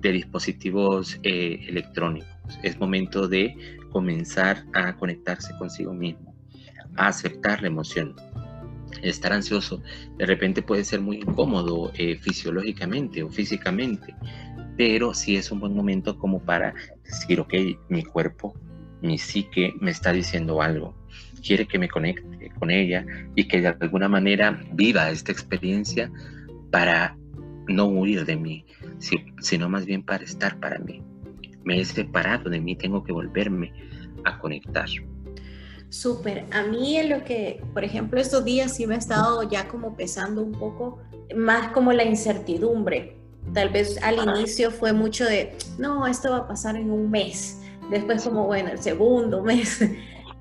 de 0.00 0.12
dispositivos 0.12 1.18
eh, 1.22 1.64
electrónicos. 1.68 2.28
Es 2.62 2.78
momento 2.78 3.28
de 3.28 3.56
comenzar 3.90 4.64
a 4.74 4.96
conectarse 4.96 5.54
consigo 5.58 5.92
mismo, 5.92 6.34
a 6.96 7.08
aceptar 7.08 7.62
la 7.62 7.68
emoción, 7.68 8.14
estar 9.02 9.32
ansioso 9.32 9.82
de 10.18 10.26
repente 10.26 10.62
puede 10.62 10.84
ser 10.84 11.00
muy 11.00 11.16
incómodo 11.16 11.92
eh, 11.94 12.16
fisiológicamente 12.16 13.22
o 13.22 13.30
físicamente, 13.30 14.14
pero 14.76 15.14
sí 15.14 15.36
es 15.36 15.50
un 15.50 15.60
buen 15.60 15.74
momento 15.74 16.18
como 16.18 16.40
para 16.40 16.74
decir, 17.04 17.40
ok, 17.40 17.54
mi 17.88 18.02
cuerpo, 18.04 18.54
mi 19.00 19.18
psique 19.18 19.74
me 19.80 19.90
está 19.90 20.12
diciendo 20.12 20.62
algo, 20.62 20.94
quiere 21.42 21.66
que 21.66 21.78
me 21.78 21.88
conecte 21.88 22.50
con 22.58 22.70
ella 22.70 23.04
y 23.34 23.48
que 23.48 23.60
de 23.60 23.68
alguna 23.68 24.08
manera 24.08 24.62
viva 24.72 25.10
esta 25.10 25.32
experiencia 25.32 26.10
para 26.70 27.16
no 27.68 27.86
huir 27.86 28.24
de 28.24 28.36
mí, 28.36 28.64
sino 29.40 29.68
más 29.68 29.84
bien 29.84 30.02
para 30.02 30.24
estar 30.24 30.58
para 30.58 30.78
mí. 30.78 31.02
Me 31.64 31.80
he 31.80 31.84
separado 31.84 32.50
de 32.50 32.60
mí, 32.60 32.76
tengo 32.76 33.04
que 33.04 33.12
volverme 33.12 33.72
a 34.24 34.38
conectar. 34.38 34.88
Súper. 35.88 36.46
A 36.52 36.62
mí 36.62 36.96
en 36.96 37.10
lo 37.10 37.22
que, 37.22 37.62
por 37.74 37.84
ejemplo, 37.84 38.18
estos 38.18 38.44
días 38.44 38.74
sí 38.74 38.86
me 38.86 38.94
ha 38.94 38.98
estado 38.98 39.42
ya 39.42 39.68
como 39.68 39.94
pesando 39.94 40.42
un 40.42 40.52
poco 40.52 41.00
más 41.36 41.72
como 41.72 41.92
la 41.92 42.04
incertidumbre. 42.04 43.16
Tal 43.52 43.68
vez 43.68 44.02
al 44.02 44.16
inicio 44.26 44.70
fue 44.70 44.92
mucho 44.92 45.24
de, 45.24 45.54
no, 45.78 46.06
esto 46.06 46.30
va 46.30 46.38
a 46.38 46.48
pasar 46.48 46.76
en 46.76 46.90
un 46.90 47.10
mes. 47.10 47.60
Después 47.90 48.22
como, 48.24 48.46
bueno, 48.46 48.70
el 48.70 48.78
segundo 48.78 49.42
mes. 49.44 49.84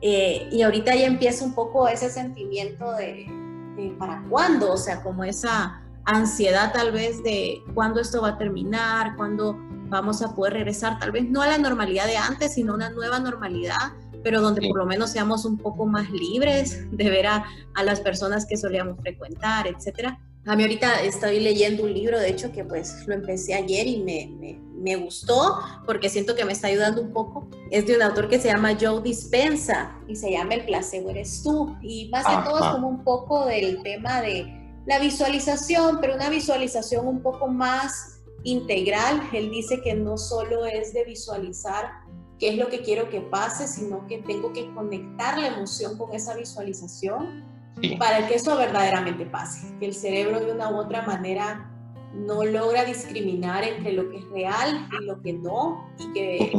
Eh, 0.01 0.49
y 0.51 0.61
ahorita 0.63 0.95
ya 0.95 1.05
empieza 1.05 1.45
un 1.45 1.53
poco 1.53 1.87
ese 1.87 2.09
sentimiento 2.09 2.91
de, 2.93 3.27
de 3.75 3.95
para 3.99 4.23
cuándo, 4.29 4.73
o 4.73 4.77
sea, 4.77 5.03
como 5.03 5.23
esa 5.23 5.81
ansiedad 6.05 6.73
tal 6.73 6.91
vez 6.91 7.23
de 7.23 7.61
cuándo 7.75 8.01
esto 8.01 8.21
va 8.21 8.29
a 8.29 8.37
terminar, 8.37 9.15
cuándo 9.15 9.55
vamos 9.89 10.21
a 10.23 10.33
poder 10.33 10.53
regresar, 10.53 10.97
tal 10.97 11.11
vez 11.11 11.29
no 11.29 11.41
a 11.41 11.47
la 11.47 11.57
normalidad 11.57 12.07
de 12.07 12.17
antes, 12.17 12.55
sino 12.55 12.73
a 12.73 12.75
una 12.75 12.89
nueva 12.89 13.19
normalidad 13.19 13.93
pero 14.23 14.41
donde 14.41 14.67
por 14.67 14.77
lo 14.77 14.85
menos 14.85 15.11
seamos 15.11 15.45
un 15.45 15.57
poco 15.57 15.85
más 15.85 16.09
libres 16.11 16.85
de 16.91 17.09
ver 17.09 17.27
a, 17.27 17.43
a, 17.73 17.83
las 17.83 18.01
personas 18.01 18.45
que 18.45 18.57
solíamos 18.57 18.99
frecuentar, 18.99 19.67
etcétera. 19.67 20.19
A 20.47 20.55
mí 20.55 20.63
ahorita 20.63 21.03
estoy 21.03 21.39
leyendo 21.39 21.83
un 21.83 21.93
libro, 21.93 22.19
de 22.19 22.29
hecho, 22.29 22.51
que 22.51 22.65
pues 22.65 23.05
lo 23.05 23.13
empecé 23.13 23.53
ayer 23.53 23.85
y 23.85 24.01
me, 24.01 24.27
me, 24.39 24.59
me, 24.73 24.95
gustó 24.95 25.59
porque 25.85 26.09
siento 26.09 26.35
que 26.35 26.45
me 26.45 26.53
está 26.53 26.67
ayudando 26.67 26.99
un 26.99 27.13
poco. 27.13 27.47
Es 27.69 27.85
de 27.85 27.95
un 27.95 28.01
autor 28.01 28.27
que 28.27 28.39
se 28.39 28.47
llama 28.47 28.75
Joe 28.79 29.03
Dispensa 29.03 29.95
y 30.07 30.15
se 30.15 30.31
llama 30.31 30.55
El 30.55 30.65
placebo 30.65 31.11
eres 31.11 31.43
tú. 31.43 31.77
Y 31.83 32.09
más 32.09 32.25
que 32.25 32.49
todo 32.49 32.57
es 32.57 32.71
como 32.71 32.89
un 32.89 33.03
poco 33.03 33.45
del 33.45 33.83
tema 33.83 34.21
de 34.21 34.51
la 34.87 34.97
visualización, 34.97 35.99
pero 36.01 36.15
una 36.15 36.29
visualización 36.29 37.07
un 37.07 37.21
poco 37.21 37.47
más 37.47 38.23
integral. 38.43 39.21
Él 39.33 39.51
dice 39.51 39.79
que 39.83 39.93
no 39.93 40.17
solo 40.17 40.65
es 40.65 40.91
de 40.91 41.03
visualizar 41.03 41.91
qué 42.39 42.49
es 42.49 42.57
lo 42.57 42.67
que 42.67 42.81
quiero 42.81 43.11
que 43.11 43.21
pase, 43.21 43.67
sino 43.67 44.07
que 44.07 44.17
tengo 44.17 44.51
que 44.53 44.73
conectar 44.73 45.37
la 45.37 45.49
emoción 45.49 45.99
con 45.99 46.11
esa 46.13 46.35
visualización 46.35 47.50
para 47.97 48.27
que 48.27 48.35
eso 48.35 48.55
verdaderamente 48.57 49.25
pase, 49.25 49.75
que 49.79 49.87
el 49.87 49.93
cerebro 49.93 50.39
de 50.39 50.51
una 50.51 50.69
u 50.69 50.77
otra 50.77 51.03
manera 51.03 51.71
no 52.13 52.43
logra 52.43 52.83
discriminar 52.83 53.63
entre 53.63 53.93
lo 53.93 54.09
que 54.09 54.17
es 54.17 54.29
real 54.29 54.87
y 54.91 55.05
lo 55.05 55.21
que 55.21 55.33
no, 55.33 55.89
y 55.97 56.11
que 56.13 56.51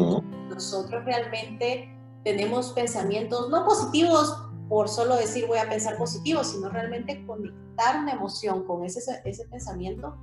nosotros 0.49 1.05
realmente 1.05 1.95
tenemos 2.25 2.73
pensamientos 2.73 3.51
no 3.51 3.64
positivos 3.64 4.37
por 4.68 4.89
solo 4.89 5.16
decir 5.16 5.47
voy 5.47 5.59
a 5.59 5.68
pensar 5.68 5.99
positivo, 5.99 6.43
sino 6.45 6.70
realmente 6.70 7.27
conectar 7.27 7.99
una 7.99 8.12
emoción 8.12 8.64
con 8.64 8.85
ese, 8.85 9.01
ese 9.25 9.45
pensamiento 9.47 10.16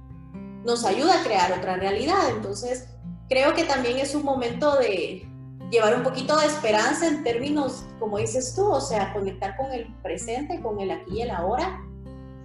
nos 0.66 0.86
ayuda 0.86 1.22
a 1.22 1.24
crear 1.24 1.52
otra 1.52 1.78
realidad. 1.78 2.30
Entonces, 2.36 2.90
creo 3.30 3.54
que 3.54 3.64
también 3.66 4.00
es 4.00 4.16
un 4.16 4.24
momento 4.24 4.76
de, 4.78 5.29
llevar 5.70 5.96
un 5.96 6.04
poquito 6.04 6.38
de 6.38 6.48
esperanza 6.48 7.08
en 7.08 7.24
términos, 7.24 7.86
como 8.00 8.18
dices 8.18 8.54
tú, 8.56 8.66
o 8.66 8.82
sea, 8.82 9.14
conectar 9.14 9.56
con 9.58 9.72
el 9.72 9.88
presente, 10.02 10.62
con 10.62 10.80
el 10.80 10.92
aquí 10.92 11.18
y 11.18 11.22
el 11.22 11.32
ahora, 11.32 11.82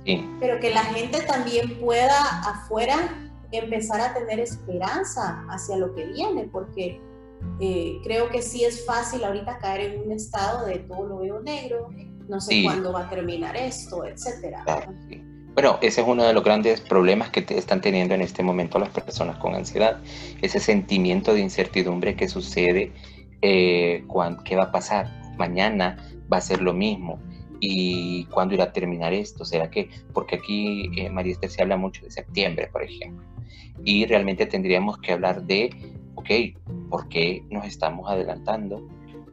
sí. 0.05 0.29
pero 0.41 0.61
que 0.61 0.71
la 0.71 0.85
gente 0.85 1.21
también 1.23 1.79
pueda 1.81 2.41
afuera 2.41 2.97
empezar 3.53 4.01
a 4.01 4.15
tener 4.15 4.41
esperanza 4.41 5.45
hacia 5.49 5.77
lo 5.77 5.95
que 5.95 6.05
viene, 6.07 6.49
porque 6.51 7.01
eh, 7.61 7.99
creo 8.03 8.29
que 8.31 8.43
sí 8.43 8.65
es 8.65 8.85
fácil 8.85 9.25
ahorita 9.25 9.59
caer 9.59 9.93
en 9.93 10.03
un 10.03 10.13
estado 10.13 10.67
de 10.67 10.81
todo 10.81 11.07
lo 11.07 11.19
veo 11.19 11.41
negro, 11.41 11.91
no 12.29 12.41
sé 12.41 12.63
cuándo 12.65 12.93
va 12.93 13.07
a 13.07 13.11
terminar 13.11 13.57
esto, 13.57 14.05
etcétera. 14.05 14.65
Bueno, 15.55 15.79
ese 15.83 16.01
es 16.01 16.07
uno 16.07 16.25
de 16.25 16.33
los 16.33 16.43
grandes 16.43 16.81
problemas 16.81 17.31
que 17.31 17.41
te 17.41 17.57
están 17.57 17.81
teniendo 17.81 18.15
en 18.15 18.23
este 18.23 18.43
momento 18.43 18.79
las 18.81 18.89
personas 18.89 19.37
con 19.37 19.55
ansiedad, 19.55 20.01
ese 20.43 20.59
sentimiento 20.59 21.33
de 21.33 21.41
incertidumbre 21.41 22.17
que 22.17 22.29
sucede 22.29 22.93
eh, 23.45 24.05
qué 24.45 24.57
va 24.57 24.65
a 24.65 24.73
pasar, 24.73 25.07
mañana 25.37 25.97
va 26.33 26.39
a 26.39 26.41
ser 26.41 26.63
lo 26.63 26.73
mismo. 26.73 27.19
Y 27.61 28.25
cuándo 28.27 28.55
irá 28.55 28.65
a 28.65 28.73
terminar 28.73 29.13
esto, 29.13 29.45
será 29.45 29.71
que, 29.71 29.89
porque 30.13 30.37
aquí 30.37 30.91
eh, 30.97 31.09
María 31.11 31.33
Esther 31.33 31.51
se 31.51 31.63
habla 31.63 31.77
mucho 31.77 32.03
de 32.05 32.11
septiembre, 32.11 32.69
por 32.73 32.83
ejemplo, 32.83 33.25
y 33.85 34.07
realmente 34.07 34.47
tendríamos 34.47 34.99
que 34.99 35.13
hablar 35.13 35.45
de, 35.45 35.71
ok, 36.15 36.31
¿por 36.91 37.09
qué 37.09 37.43
nos 37.51 37.67
estamos 37.67 38.11
adelantando? 38.11 38.87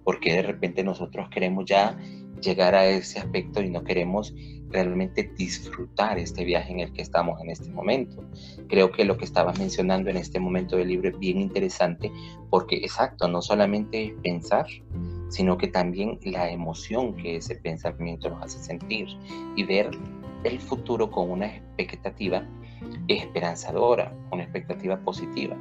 ¿Por 0.03 0.19
qué 0.19 0.33
de 0.33 0.43
repente 0.43 0.83
nosotros 0.83 1.29
queremos 1.29 1.65
ya 1.65 1.97
llegar 2.41 2.75
a 2.75 2.85
ese 2.87 3.19
aspecto 3.19 3.61
y 3.61 3.69
no 3.69 3.83
queremos 3.83 4.33
realmente 4.71 5.31
disfrutar 5.37 6.17
este 6.17 6.43
viaje 6.43 6.71
en 6.71 6.79
el 6.79 6.93
que 6.93 7.01
estamos 7.01 7.39
en 7.41 7.49
este 7.49 7.69
momento. 7.69 8.23
Creo 8.67 8.91
que 8.91 9.05
lo 9.05 9.17
que 9.17 9.25
estabas 9.25 9.59
mencionando 9.59 10.09
en 10.09 10.17
este 10.17 10.39
momento 10.39 10.77
del 10.77 10.89
libro 10.89 11.09
es 11.09 11.19
bien 11.19 11.39
interesante 11.39 12.11
porque, 12.49 12.77
exacto, 12.77 13.27
no 13.27 13.41
solamente 13.41 14.05
es 14.05 14.13
pensar, 14.21 14.65
sino 15.29 15.57
que 15.57 15.67
también 15.67 16.19
la 16.23 16.49
emoción 16.51 17.15
que 17.15 17.37
ese 17.37 17.55
pensamiento 17.55 18.29
nos 18.29 18.43
hace 18.43 18.59
sentir 18.59 19.07
y 19.55 19.63
ver 19.63 19.89
el 20.43 20.59
futuro 20.59 21.09
con 21.09 21.29
una 21.29 21.47
expectativa 21.47 22.45
esperanzadora, 23.07 24.13
una 24.31 24.43
expectativa 24.43 24.99
positiva. 24.99 25.55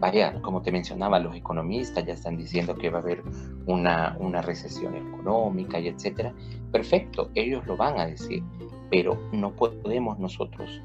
Vaya, 0.00 0.40
como 0.40 0.62
te 0.62 0.72
mencionaba, 0.72 1.18
los 1.18 1.36
economistas 1.36 2.06
ya 2.06 2.14
están 2.14 2.38
diciendo 2.38 2.74
que 2.74 2.88
va 2.88 3.00
a 3.00 3.02
haber 3.02 3.22
una, 3.66 4.16
una 4.18 4.40
recesión 4.40 4.96
económica 4.96 5.78
y 5.78 5.88
etcétera. 5.88 6.32
Perfecto, 6.72 7.30
ellos 7.34 7.66
lo 7.66 7.76
van 7.76 8.00
a 8.00 8.06
decir, 8.06 8.42
pero 8.90 9.20
no 9.30 9.54
podemos 9.54 10.18
nosotros 10.18 10.80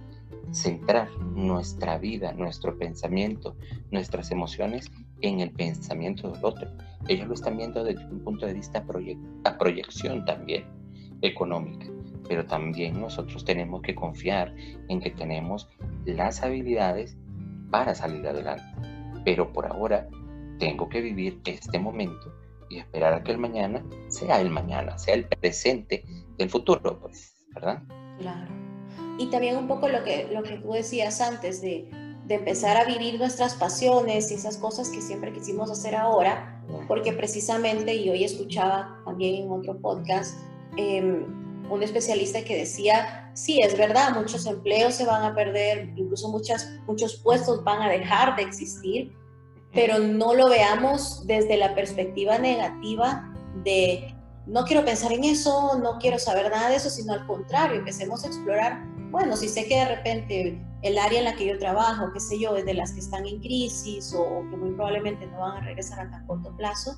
centrar 0.51 1.09
nuestra 1.33 1.97
vida, 1.97 2.33
nuestro 2.33 2.77
pensamiento, 2.77 3.55
nuestras 3.89 4.31
emociones 4.31 4.91
en 5.21 5.39
el 5.39 5.51
pensamiento 5.51 6.29
del 6.29 6.43
otro. 6.43 6.69
Ellos 7.07 7.27
lo 7.29 7.35
están 7.35 7.55
viendo 7.55 7.85
desde 7.85 8.05
un 8.05 8.19
punto 8.19 8.45
de 8.45 8.53
vista 8.53 8.83
a 9.45 9.57
proyección 9.57 10.25
también 10.25 10.65
económica, 11.21 11.87
pero 12.27 12.45
también 12.45 12.99
nosotros 12.99 13.45
tenemos 13.45 13.81
que 13.81 13.95
confiar 13.95 14.53
en 14.89 14.99
que 14.99 15.11
tenemos 15.11 15.69
las 16.05 16.43
habilidades 16.43 17.17
para 17.71 17.95
salir 17.95 18.27
adelante. 18.27 18.94
Pero 19.25 19.51
por 19.51 19.65
ahora 19.65 20.07
tengo 20.59 20.87
que 20.87 21.01
vivir 21.01 21.41
este 21.45 21.79
momento 21.79 22.33
y 22.69 22.79
esperar 22.79 23.13
a 23.13 23.23
que 23.23 23.31
el 23.31 23.37
mañana 23.37 23.83
sea 24.07 24.39
el 24.39 24.49
mañana, 24.49 24.97
sea 24.97 25.15
el 25.15 25.25
presente 25.25 26.05
del 26.37 26.49
futuro, 26.49 26.99
pues, 26.99 27.35
¿verdad? 27.53 27.83
Claro. 28.19 28.53
Y 29.17 29.27
también 29.27 29.57
un 29.57 29.67
poco 29.67 29.87
lo 29.87 30.03
que, 30.03 30.29
lo 30.31 30.43
que 30.43 30.57
tú 30.57 30.71
decías 30.71 31.21
antes 31.21 31.61
de, 31.61 31.89
de 32.27 32.35
empezar 32.35 32.77
a 32.77 32.85
vivir 32.85 33.19
nuestras 33.19 33.55
pasiones 33.55 34.31
y 34.31 34.35
esas 34.35 34.57
cosas 34.57 34.89
que 34.89 35.01
siempre 35.01 35.31
quisimos 35.31 35.69
hacer 35.69 35.95
ahora, 35.95 36.63
porque 36.87 37.13
precisamente, 37.13 37.93
y 37.95 38.09
hoy 38.09 38.23
escuchaba 38.23 39.01
también 39.05 39.43
en 39.43 39.51
otro 39.51 39.77
podcast, 39.79 40.37
eh, 40.77 41.25
un 41.69 41.83
especialista 41.83 42.43
que 42.43 42.57
decía, 42.57 43.31
sí, 43.33 43.61
es 43.61 43.77
verdad, 43.77 44.11
muchos 44.15 44.45
empleos 44.45 44.95
se 44.95 45.05
van 45.05 45.23
a 45.23 45.33
perder, 45.33 45.93
incluso 45.95 46.29
muchas, 46.29 46.69
muchos 46.87 47.17
puestos 47.17 47.63
van 47.63 47.81
a 47.81 47.89
dejar 47.89 48.35
de 48.35 48.43
existir, 48.43 49.13
pero 49.73 49.99
no 49.99 50.33
lo 50.33 50.49
veamos 50.49 51.25
desde 51.27 51.57
la 51.57 51.75
perspectiva 51.75 52.37
negativa 52.37 53.31
de 53.63 54.15
no 54.47 54.63
quiero 54.63 54.85
pensar 54.85 55.11
en 55.11 55.23
eso, 55.23 55.79
no 55.79 55.97
quiero 55.99 56.19
saber 56.19 56.49
nada 56.51 56.69
de 56.69 56.75
eso, 56.75 56.89
sino 56.89 57.13
al 57.13 57.25
contrario, 57.25 57.79
empecemos 57.79 58.23
a 58.23 58.27
explorar, 58.27 58.83
bueno, 59.09 59.35
si 59.35 59.49
sé 59.49 59.65
que 59.65 59.75
de 59.75 59.95
repente 59.95 60.61
el 60.81 60.99
área 60.99 61.19
en 61.19 61.25
la 61.25 61.35
que 61.35 61.47
yo 61.47 61.57
trabajo, 61.57 62.11
qué 62.13 62.19
sé 62.19 62.39
yo, 62.39 62.55
es 62.55 62.65
de 62.65 62.75
las 62.75 62.91
que 62.91 62.99
están 62.99 63.25
en 63.25 63.39
crisis 63.39 64.13
o, 64.13 64.45
que 64.49 64.55
muy 64.55 64.71
probablemente 64.71 65.25
no 65.25 65.39
van 65.39 65.57
a 65.57 65.61
regresar 65.61 65.99
a 65.99 66.11
tan 66.11 66.27
corto 66.27 66.55
plazo, 66.57 66.95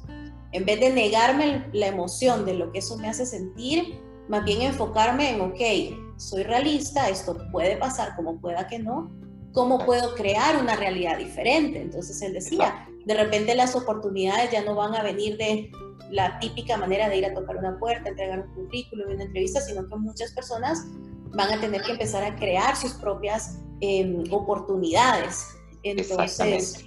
en 0.52 0.66
vez 0.66 0.80
de 0.80 0.90
negarme 0.90 1.66
la 1.72 1.88
emoción 1.88 2.46
de 2.46 2.56
lo 2.56 2.72
que 2.72 2.80
eso 2.80 2.98
me 2.98 3.08
hace 3.08 3.26
sentir, 3.26 4.02
más 4.28 4.44
bien 4.44 4.62
enfocarme 4.62 5.32
en, 5.32 5.42
ok, 5.42 6.18
soy 6.18 6.44
realista, 6.44 7.10
esto 7.10 7.38
puede 7.52 7.78
pasar 7.78 8.16
como 8.16 8.40
pueda 8.40 8.68
que 8.68 8.80
no, 8.80 9.12
¿cómo 9.54 9.86
puedo 9.86 10.16
crear 10.16 10.58
una 10.58 10.76
realidad 10.76 11.18
diferente? 11.18 11.82
Entonces 11.82 12.22
él 12.22 12.34
decía, 12.34 12.88
de 13.06 13.14
repente 13.14 13.56
las 13.56 13.76
oportunidades 13.76 14.52
ya 14.52 14.64
no 14.64 14.76
van 14.76 14.96
a 14.96 15.04
venir 15.04 15.38
de 15.38 15.72
la 16.12 16.40
típica 16.40 16.78
manera 16.78 17.10
de 17.10 17.18
ir 17.18 17.26
a 17.26 17.34
tocar 17.34 17.58
una 17.58 17.78
puerta, 17.80 18.10
entregar 18.10 18.40
un 18.40 18.54
currículum, 18.54 19.12
una 19.12 19.24
entrevista, 19.24 19.62
sino 19.62 19.88
que 19.88 19.96
muchas 19.96 20.32
personas 20.32 20.86
van 21.34 21.52
a 21.54 21.60
tener 21.60 21.82
que 21.82 21.92
empezar 21.92 22.24
a 22.24 22.36
crear 22.36 22.76
sus 22.76 22.94
propias 22.94 23.60
em, 23.82 24.24
oportunidades. 24.32 25.48
Entonces, 25.84 26.87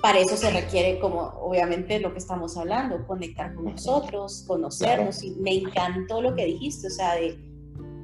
para 0.00 0.18
eso 0.18 0.36
se 0.36 0.50
requiere, 0.50 0.98
como 0.98 1.20
obviamente 1.40 1.98
lo 2.00 2.12
que 2.12 2.18
estamos 2.18 2.56
hablando, 2.56 3.06
conectar 3.06 3.54
con 3.54 3.64
nosotros, 3.64 4.44
conocernos. 4.46 5.22
Y 5.22 5.30
me 5.32 5.54
encantó 5.54 6.20
lo 6.20 6.34
que 6.34 6.44
dijiste, 6.44 6.88
o 6.88 6.90
sea, 6.90 7.14
de 7.14 7.38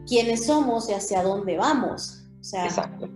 quiénes 0.07 0.47
somos 0.47 0.89
y 0.89 0.95
hacia 0.95 1.23
dónde 1.23 1.57
vamos. 1.57 2.19
O 2.41 2.45
sea, 2.45 2.67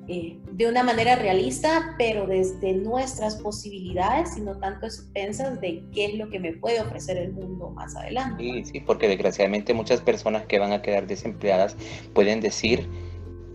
eh, 0.06 0.38
de 0.52 0.68
una 0.68 0.84
manera 0.84 1.16
realista, 1.16 1.96
pero 1.98 2.28
desde 2.28 2.74
nuestras 2.74 3.34
posibilidades 3.34 4.36
y 4.36 4.40
no 4.40 4.56
tanto 4.56 4.86
expensas 4.86 5.60
de 5.60 5.82
qué 5.92 6.04
es 6.04 6.14
lo 6.14 6.30
que 6.30 6.38
me 6.38 6.52
puede 6.52 6.80
ofrecer 6.80 7.16
el 7.16 7.32
mundo 7.32 7.70
más 7.70 7.96
adelante. 7.96 8.40
Sí, 8.40 8.64
sí, 8.66 8.80
porque 8.80 9.08
desgraciadamente 9.08 9.74
muchas 9.74 10.00
personas 10.00 10.46
que 10.46 10.60
van 10.60 10.70
a 10.70 10.80
quedar 10.80 11.08
desempleadas 11.08 11.76
pueden 12.14 12.40
decir, 12.40 12.88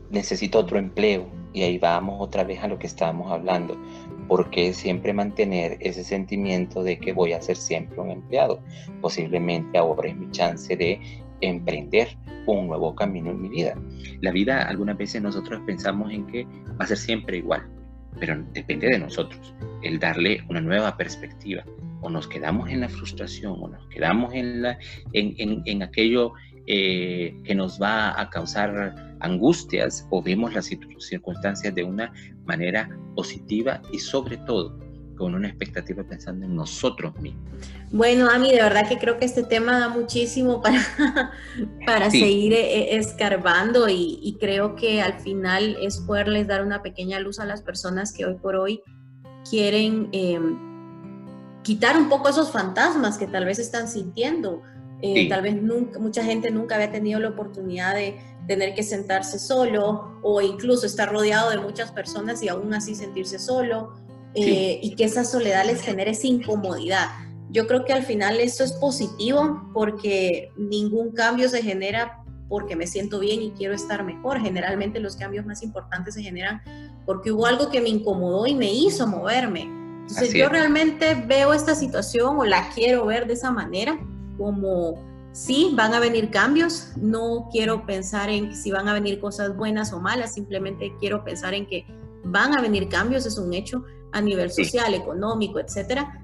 necesito 0.09 0.59
otro 0.59 0.77
empleo. 0.77 1.25
Y 1.53 1.63
ahí 1.63 1.77
vamos 1.77 2.17
otra 2.19 2.43
vez 2.43 2.61
a 2.61 2.67
lo 2.67 2.77
que 2.77 2.87
estábamos 2.87 3.31
hablando. 3.31 3.77
Porque 4.31 4.71
siempre 4.71 5.11
mantener 5.11 5.75
ese 5.81 6.05
sentimiento 6.05 6.83
de 6.83 6.97
que 6.97 7.11
voy 7.11 7.33
a 7.33 7.41
ser 7.41 7.57
siempre 7.57 7.99
un 7.99 8.11
empleado? 8.11 8.63
Posiblemente 9.01 9.77
ahora 9.77 10.07
es 10.07 10.15
mi 10.15 10.31
chance 10.31 10.73
de 10.73 11.01
emprender 11.41 12.15
un 12.45 12.67
nuevo 12.67 12.95
camino 12.95 13.31
en 13.31 13.41
mi 13.41 13.49
vida. 13.49 13.75
La 14.21 14.31
vida 14.31 14.61
algunas 14.69 14.97
veces 14.97 15.21
nosotros 15.21 15.61
pensamos 15.65 16.13
en 16.13 16.25
que 16.27 16.45
va 16.45 16.85
a 16.85 16.87
ser 16.87 16.95
siempre 16.95 17.39
igual, 17.39 17.67
pero 18.21 18.41
depende 18.53 18.87
de 18.87 18.99
nosotros, 18.99 19.53
el 19.83 19.99
darle 19.99 20.41
una 20.47 20.61
nueva 20.61 20.95
perspectiva. 20.95 21.65
O 21.99 22.09
nos 22.09 22.25
quedamos 22.25 22.69
en 22.69 22.79
la 22.79 22.87
frustración, 22.87 23.57
o 23.59 23.67
nos 23.67 23.85
quedamos 23.87 24.33
en, 24.33 24.61
la, 24.61 24.77
en, 25.11 25.61
en 25.65 25.83
aquello 25.83 26.31
eh, 26.67 27.35
que 27.43 27.53
nos 27.53 27.81
va 27.81 28.17
a 28.17 28.29
causar 28.29 29.10
angustias 29.21 30.07
o 30.09 30.21
vemos 30.21 30.53
las 30.53 30.65
circunstancias 30.65 31.73
de 31.73 31.83
una 31.83 32.11
manera 32.45 32.89
positiva 33.15 33.81
y 33.91 33.99
sobre 33.99 34.37
todo 34.37 34.77
con 35.21 35.35
una 35.35 35.47
expectativa 35.47 36.03
pensando 36.03 36.47
en 36.47 36.55
nosotros 36.55 37.15
mismos. 37.21 37.43
Bueno, 37.91 38.27
Ami, 38.27 38.49
de 38.49 38.63
verdad 38.63 38.89
que 38.89 38.97
creo 38.97 39.19
que 39.19 39.25
este 39.25 39.43
tema 39.43 39.77
da 39.79 39.87
muchísimo 39.87 40.63
para, 40.63 40.81
para 41.85 42.09
seguir 42.09 42.53
eh, 42.53 42.95
escarbando 42.95 43.87
y, 43.87 44.35
creo 44.39 44.75
que 44.75 44.99
al 44.99 45.19
final 45.19 45.77
es 45.79 45.99
poderles 45.99 46.47
dar 46.47 46.65
una 46.65 46.81
pequeña 46.81 47.19
luz 47.19 47.39
a 47.39 47.45
las 47.45 47.61
personas 47.61 48.13
que 48.13 48.25
hoy 48.25 48.33
por 48.33 48.55
hoy 48.55 48.81
quieren 49.47 50.09
em, 50.11 50.57
quitar 51.61 51.97
un 51.97 52.09
poco 52.09 52.29
esos 52.29 52.51
fantasmas 52.51 53.19
que 53.19 53.27
tal 53.27 53.45
vez 53.45 53.59
están 53.59 53.87
sintiendo. 53.87 54.63
Eh, 55.03 55.29
tal 55.29 55.43
vez 55.43 55.61
nunca, 55.61 55.99
mucha 55.99 56.23
gente 56.23 56.49
nunca 56.49 56.75
había 56.75 56.91
tenido 56.91 57.19
la 57.19 57.29
oportunidad 57.29 57.93
de 57.93 58.19
tener 58.51 58.75
que 58.75 58.83
sentarse 58.83 59.39
solo 59.39 60.19
o 60.23 60.41
incluso 60.41 60.85
estar 60.85 61.09
rodeado 61.09 61.51
de 61.51 61.57
muchas 61.57 61.89
personas 61.89 62.43
y 62.43 62.49
aún 62.49 62.73
así 62.73 62.95
sentirse 62.95 63.39
solo 63.39 63.93
eh, 64.33 64.77
y 64.83 64.93
que 64.97 65.05
esa 65.05 65.23
soledad 65.23 65.65
les 65.65 65.81
genere 65.81 66.11
esa 66.11 66.27
incomodidad. 66.27 67.07
Yo 67.49 67.65
creo 67.65 67.85
que 67.85 67.93
al 67.93 68.03
final 68.03 68.41
esto 68.41 68.65
es 68.65 68.73
positivo 68.73 69.69
porque 69.73 70.51
ningún 70.57 71.13
cambio 71.13 71.47
se 71.47 71.63
genera 71.63 72.25
porque 72.49 72.75
me 72.75 72.87
siento 72.87 73.19
bien 73.19 73.41
y 73.41 73.51
quiero 73.51 73.73
estar 73.73 74.03
mejor. 74.03 74.41
Generalmente 74.41 74.99
los 74.99 75.15
cambios 75.15 75.45
más 75.45 75.63
importantes 75.63 76.15
se 76.15 76.21
generan 76.21 76.61
porque 77.05 77.31
hubo 77.31 77.45
algo 77.45 77.69
que 77.69 77.79
me 77.79 77.87
incomodó 77.87 78.47
y 78.47 78.53
me 78.53 78.69
hizo 78.73 79.07
moverme. 79.07 79.61
Entonces 79.61 80.33
yo 80.33 80.49
realmente 80.49 81.15
veo 81.25 81.53
esta 81.53 81.73
situación 81.73 82.37
o 82.37 82.43
la 82.43 82.69
quiero 82.75 83.05
ver 83.05 83.27
de 83.27 83.33
esa 83.33 83.49
manera 83.49 83.97
como 84.37 85.10
sí, 85.31 85.71
van 85.75 85.93
a 85.93 85.99
venir 85.99 86.29
cambios, 86.29 86.91
no 86.97 87.49
quiero 87.51 87.85
pensar 87.85 88.29
en 88.29 88.55
si 88.55 88.71
van 88.71 88.87
a 88.87 88.93
venir 88.93 89.19
cosas 89.19 89.55
buenas 89.55 89.93
o 89.93 89.99
malas, 89.99 90.33
simplemente 90.33 90.93
quiero 90.99 91.23
pensar 91.23 91.53
en 91.53 91.67
que 91.67 91.85
van 92.23 92.57
a 92.57 92.61
venir 92.61 92.89
cambios, 92.89 93.25
es 93.25 93.37
un 93.37 93.53
hecho 93.53 93.83
a 94.11 94.21
nivel 94.21 94.51
social, 94.51 94.93
económico, 94.93 95.59
etcétera, 95.59 96.23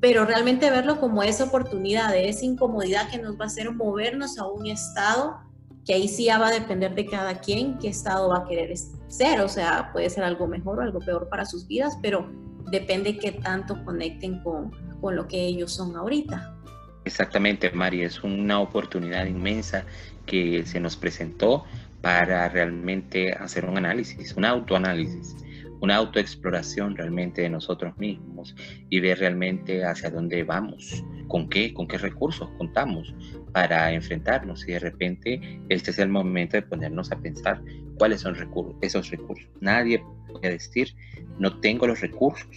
pero 0.00 0.24
realmente 0.24 0.70
verlo 0.70 0.98
como 0.98 1.22
esa 1.22 1.44
oportunidad, 1.44 2.10
de 2.10 2.28
esa 2.28 2.44
incomodidad 2.44 3.10
que 3.10 3.18
nos 3.18 3.38
va 3.38 3.44
a 3.44 3.46
hacer 3.46 3.70
movernos 3.72 4.38
a 4.38 4.46
un 4.46 4.66
estado 4.66 5.36
que 5.84 5.94
ahí 5.94 6.08
sí 6.08 6.26
ya 6.26 6.38
va 6.38 6.48
a 6.48 6.52
depender 6.52 6.94
de 6.94 7.06
cada 7.06 7.40
quien 7.40 7.78
qué 7.78 7.88
estado 7.88 8.28
va 8.28 8.38
a 8.38 8.44
querer 8.44 8.72
ser, 9.08 9.40
o 9.40 9.48
sea, 9.48 9.90
puede 9.92 10.08
ser 10.10 10.24
algo 10.24 10.46
mejor 10.46 10.78
o 10.78 10.82
algo 10.82 11.00
peor 11.00 11.28
para 11.28 11.44
sus 11.44 11.66
vidas, 11.66 11.98
pero 12.00 12.30
depende 12.70 13.18
qué 13.18 13.32
tanto 13.32 13.84
conecten 13.84 14.42
con, 14.42 14.70
con 15.00 15.16
lo 15.16 15.26
que 15.26 15.44
ellos 15.44 15.72
son 15.72 15.96
ahorita. 15.96 16.61
Exactamente, 17.04 17.70
Mari, 17.72 18.02
es 18.02 18.22
una 18.22 18.60
oportunidad 18.60 19.26
inmensa 19.26 19.84
que 20.24 20.64
se 20.64 20.78
nos 20.78 20.96
presentó 20.96 21.64
para 22.00 22.48
realmente 22.48 23.32
hacer 23.32 23.64
un 23.64 23.76
análisis, 23.76 24.34
un 24.36 24.44
autoanálisis, 24.44 25.36
una 25.80 25.96
autoexploración 25.96 26.96
realmente 26.96 27.42
de 27.42 27.50
nosotros 27.50 27.96
mismos 27.98 28.54
y 28.88 29.00
ver 29.00 29.18
realmente 29.18 29.84
hacia 29.84 30.10
dónde 30.10 30.44
vamos, 30.44 31.04
con 31.26 31.48
qué, 31.48 31.74
con 31.74 31.88
qué 31.88 31.98
recursos 31.98 32.48
contamos 32.56 33.12
para 33.52 33.92
enfrentarnos 33.92 34.66
y 34.68 34.72
de 34.72 34.78
repente 34.78 35.60
este 35.68 35.90
es 35.90 35.98
el 35.98 36.08
momento 36.08 36.56
de 36.56 36.62
ponernos 36.62 37.10
a 37.10 37.20
pensar 37.20 37.60
cuáles 37.98 38.20
son 38.20 38.36
esos 38.80 39.10
recursos. 39.10 39.48
Nadie 39.60 40.04
puede 40.30 40.50
decir, 40.50 40.94
no 41.40 41.58
tengo 41.58 41.88
los 41.88 42.00
recursos, 42.00 42.48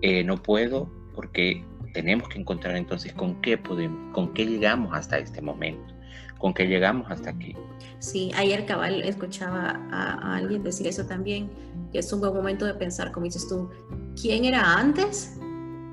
eh, 0.00 0.24
no 0.24 0.42
puedo 0.42 0.90
porque 1.14 1.64
tenemos 1.92 2.28
que 2.28 2.38
encontrar 2.38 2.76
entonces 2.76 3.12
con 3.12 3.40
qué 3.40 3.58
podemos, 3.58 4.14
con 4.14 4.32
qué 4.34 4.46
llegamos 4.46 4.94
hasta 4.94 5.18
este 5.18 5.40
momento, 5.40 5.94
con 6.38 6.54
qué 6.54 6.66
llegamos 6.66 7.10
hasta 7.10 7.30
aquí. 7.30 7.54
Sí, 7.98 8.30
ayer 8.36 8.64
cabal 8.66 9.02
escuchaba 9.02 9.80
a, 9.90 10.36
alguien 10.36 10.62
decir 10.62 10.86
eso 10.86 11.04
también, 11.04 11.50
que 11.92 11.98
es 11.98 12.12
un 12.12 12.20
buen 12.20 12.34
momento 12.34 12.64
de 12.64 12.74
pensar, 12.74 13.12
como 13.12 13.24
dices 13.24 13.48
tú, 13.48 13.70
¿quién 14.20 14.44
era 14.44 14.74
antes? 14.74 15.36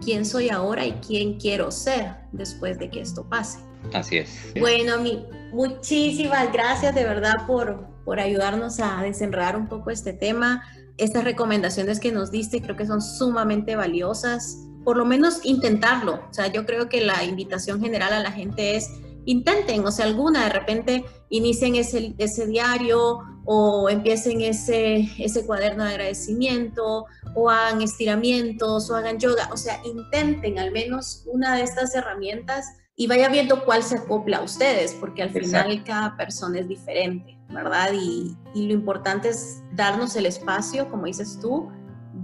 ¿Quién 0.03 0.25
soy 0.25 0.49
ahora 0.49 0.85
y 0.85 0.91
quién 1.05 1.39
quiero 1.39 1.71
ser 1.71 2.15
después 2.31 2.77
de 2.77 2.89
que 2.89 3.01
esto 3.01 3.27
pase? 3.27 3.59
Así 3.93 4.17
es. 4.17 4.53
Bueno, 4.59 4.99
mi, 4.99 5.25
muchísimas 5.51 6.51
gracias 6.51 6.93
de 6.93 7.03
verdad 7.03 7.47
por, 7.47 7.87
por 8.03 8.19
ayudarnos 8.19 8.79
a 8.79 9.01
desenredar 9.01 9.55
un 9.55 9.67
poco 9.67 9.89
este 9.89 10.13
tema. 10.13 10.63
Estas 10.97 11.23
recomendaciones 11.23 11.99
que 11.99 12.11
nos 12.11 12.31
diste 12.31 12.61
creo 12.61 12.75
que 12.75 12.85
son 12.85 13.01
sumamente 13.01 13.75
valiosas. 13.75 14.65
Por 14.85 14.95
lo 14.95 15.03
menos 15.03 15.43
intentarlo. 15.43 16.21
O 16.29 16.33
sea, 16.33 16.47
yo 16.47 16.65
creo 16.65 16.87
que 16.87 17.01
la 17.01 17.25
invitación 17.25 17.81
general 17.81 18.13
a 18.13 18.19
la 18.21 18.31
gente 18.31 18.77
es 18.77 18.89
intenten, 19.25 19.85
o 19.85 19.91
sea, 19.91 20.05
alguna, 20.05 20.45
de 20.45 20.49
repente 20.49 21.05
inicien 21.29 21.75
ese, 21.75 22.13
ese 22.17 22.45
diario 22.45 23.19
o 23.45 23.89
empiecen 23.89 24.41
ese, 24.41 25.09
ese 25.19 25.45
cuaderno 25.45 25.83
de 25.83 25.91
agradecimiento 25.91 27.05
o 27.35 27.49
hagan 27.49 27.81
estiramientos 27.81 28.89
o 28.89 28.95
hagan 28.95 29.19
yoga, 29.19 29.49
o 29.51 29.57
sea, 29.57 29.81
intenten 29.83 30.57
al 30.57 30.71
menos 30.71 31.23
una 31.25 31.55
de 31.55 31.63
estas 31.63 31.93
herramientas 31.95 32.65
y 32.95 33.07
vaya 33.07 33.27
viendo 33.27 33.65
cuál 33.65 33.83
se 33.83 33.97
acopla 33.97 34.37
a 34.37 34.43
ustedes, 34.43 34.93
porque 34.93 35.21
al 35.21 35.29
final 35.29 35.83
cada 35.83 36.15
persona 36.15 36.59
es 36.59 36.67
diferente, 36.67 37.37
¿verdad? 37.49 37.89
Y, 37.93 38.37
y 38.53 38.67
lo 38.67 38.73
importante 38.73 39.29
es 39.29 39.61
darnos 39.73 40.15
el 40.15 40.25
espacio, 40.25 40.89
como 40.89 41.05
dices 41.05 41.37
tú, 41.41 41.69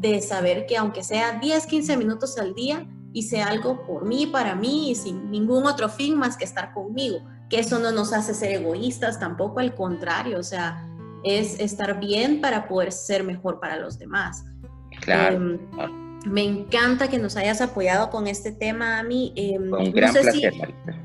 de 0.01 0.19
saber 0.21 0.65
que 0.65 0.77
aunque 0.77 1.03
sea 1.03 1.39
10, 1.39 1.67
15 1.67 1.95
minutos 1.95 2.37
al 2.37 2.55
día, 2.55 2.87
hice 3.13 3.41
algo 3.41 3.85
por 3.85 4.05
mí, 4.05 4.25
para 4.25 4.55
mí 4.55 4.91
y 4.91 4.95
sin 4.95 5.29
ningún 5.29 5.65
otro 5.65 5.89
fin 5.89 6.17
más 6.17 6.37
que 6.37 6.43
estar 6.43 6.73
conmigo. 6.73 7.19
Que 7.49 7.59
eso 7.59 7.77
no 7.79 7.91
nos 7.91 8.11
hace 8.11 8.33
ser 8.33 8.51
egoístas, 8.51 9.19
tampoco 9.19 9.59
al 9.59 9.75
contrario, 9.75 10.39
o 10.39 10.43
sea, 10.43 10.87
es 11.23 11.59
estar 11.59 11.99
bien 11.99 12.41
para 12.41 12.67
poder 12.67 12.91
ser 12.91 13.23
mejor 13.23 13.59
para 13.59 13.77
los 13.77 13.99
demás. 13.99 14.43
Claro. 15.01 15.35
Em, 15.35 15.59
me 16.25 16.43
encanta 16.43 17.09
que 17.09 17.17
nos 17.17 17.35
hayas 17.35 17.61
apoyado 17.61 18.11
con 18.11 18.27
este 18.27 18.51
tema, 18.51 18.99
a 18.99 19.03
mí. 19.03 19.33
Eh, 19.35 19.57
un 19.57 19.91
gran 19.91 20.13
placer, 20.13 20.53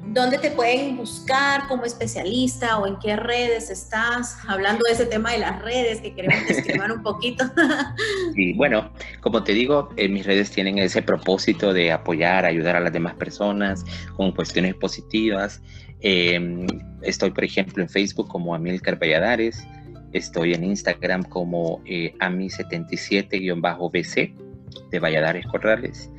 ¿Dónde 0.08 0.38
te 0.38 0.50
pueden 0.50 0.96
buscar 0.96 1.68
como 1.68 1.84
especialista 1.84 2.78
o 2.78 2.86
en 2.86 2.96
qué 2.98 3.16
redes 3.16 3.70
estás? 3.70 4.38
Hablando 4.46 4.82
de 4.86 4.92
ese 4.92 5.06
tema 5.06 5.32
de 5.32 5.38
las 5.38 5.60
redes, 5.62 6.00
que 6.00 6.14
queremos 6.14 6.46
describir 6.46 6.92
un 6.92 7.02
poquito. 7.02 7.44
sí, 8.34 8.52
bueno, 8.54 8.90
como 9.20 9.42
te 9.42 9.52
digo, 9.52 9.88
eh, 9.96 10.08
mis 10.08 10.26
redes 10.26 10.50
tienen 10.50 10.78
ese 10.78 11.02
propósito 11.02 11.72
de 11.72 11.92
apoyar, 11.92 12.44
ayudar 12.44 12.76
a 12.76 12.80
las 12.80 12.92
demás 12.92 13.14
personas 13.14 13.84
con 14.16 14.32
cuestiones 14.32 14.74
positivas. 14.74 15.62
Em, 16.00 16.66
estoy, 17.02 17.30
por 17.30 17.44
ejemplo, 17.44 17.82
en 17.82 17.88
Facebook 17.88 18.28
como 18.28 18.54
Amilcar 18.54 18.98
Valladares. 18.98 19.66
Estoy 20.12 20.54
en 20.54 20.64
Instagram 20.64 21.24
como 21.24 21.82
eh, 21.86 22.14
ami77-bc 22.20 24.45
de 24.90 24.98
Valladares 24.98 25.46
Corrales. 25.46 26.10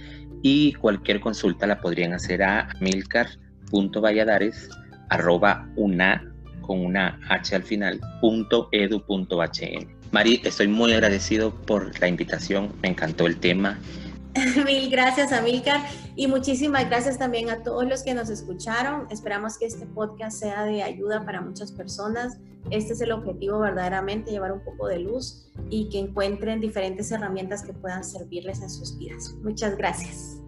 Y 0.41 0.73
cualquier 0.73 1.19
consulta 1.19 1.67
la 1.67 1.81
podrían 1.81 2.13
hacer 2.13 2.43
a 2.43 2.69
Amilcar 2.79 3.27
valladares 4.01 4.69
arroba 5.09 5.67
una 5.75 6.33
con 6.61 6.85
una 6.85 7.19
h 7.29 7.55
al 7.55 7.63
final 7.63 7.99
punto 8.21 8.69
edu 8.71 9.01
punto. 9.01 9.39
Mari, 10.11 10.41
estoy 10.43 10.67
muy 10.67 10.93
agradecido 10.93 11.53
por 11.53 11.99
la 11.99 12.07
invitación, 12.07 12.71
me 12.81 12.89
encantó 12.89 13.25
el 13.27 13.37
tema. 13.37 13.77
Mil 14.65 14.89
gracias, 14.89 15.31
Amilcar, 15.31 15.81
y 16.15 16.27
muchísimas 16.27 16.87
gracias 16.87 17.17
también 17.17 17.49
a 17.49 17.63
todos 17.63 17.85
los 17.85 18.03
que 18.03 18.13
nos 18.13 18.29
escucharon. 18.29 19.07
Esperamos 19.09 19.57
que 19.57 19.65
este 19.65 19.85
podcast 19.85 20.39
sea 20.39 20.63
de 20.63 20.83
ayuda 20.83 21.25
para 21.25 21.41
muchas 21.41 21.71
personas. 21.71 22.37
Este 22.69 22.93
es 22.93 23.01
el 23.01 23.11
objetivo 23.11 23.59
verdaderamente, 23.59 24.31
llevar 24.31 24.51
un 24.51 24.63
poco 24.63 24.87
de 24.87 24.99
luz 24.99 25.49
y 25.69 25.89
que 25.89 25.99
encuentren 25.99 26.59
diferentes 26.59 27.11
herramientas 27.11 27.63
que 27.63 27.73
puedan 27.73 28.03
servirles 28.03 28.61
en 28.61 28.69
sus 28.69 28.97
vidas. 28.97 29.33
Muchas 29.41 29.77
gracias. 29.77 30.41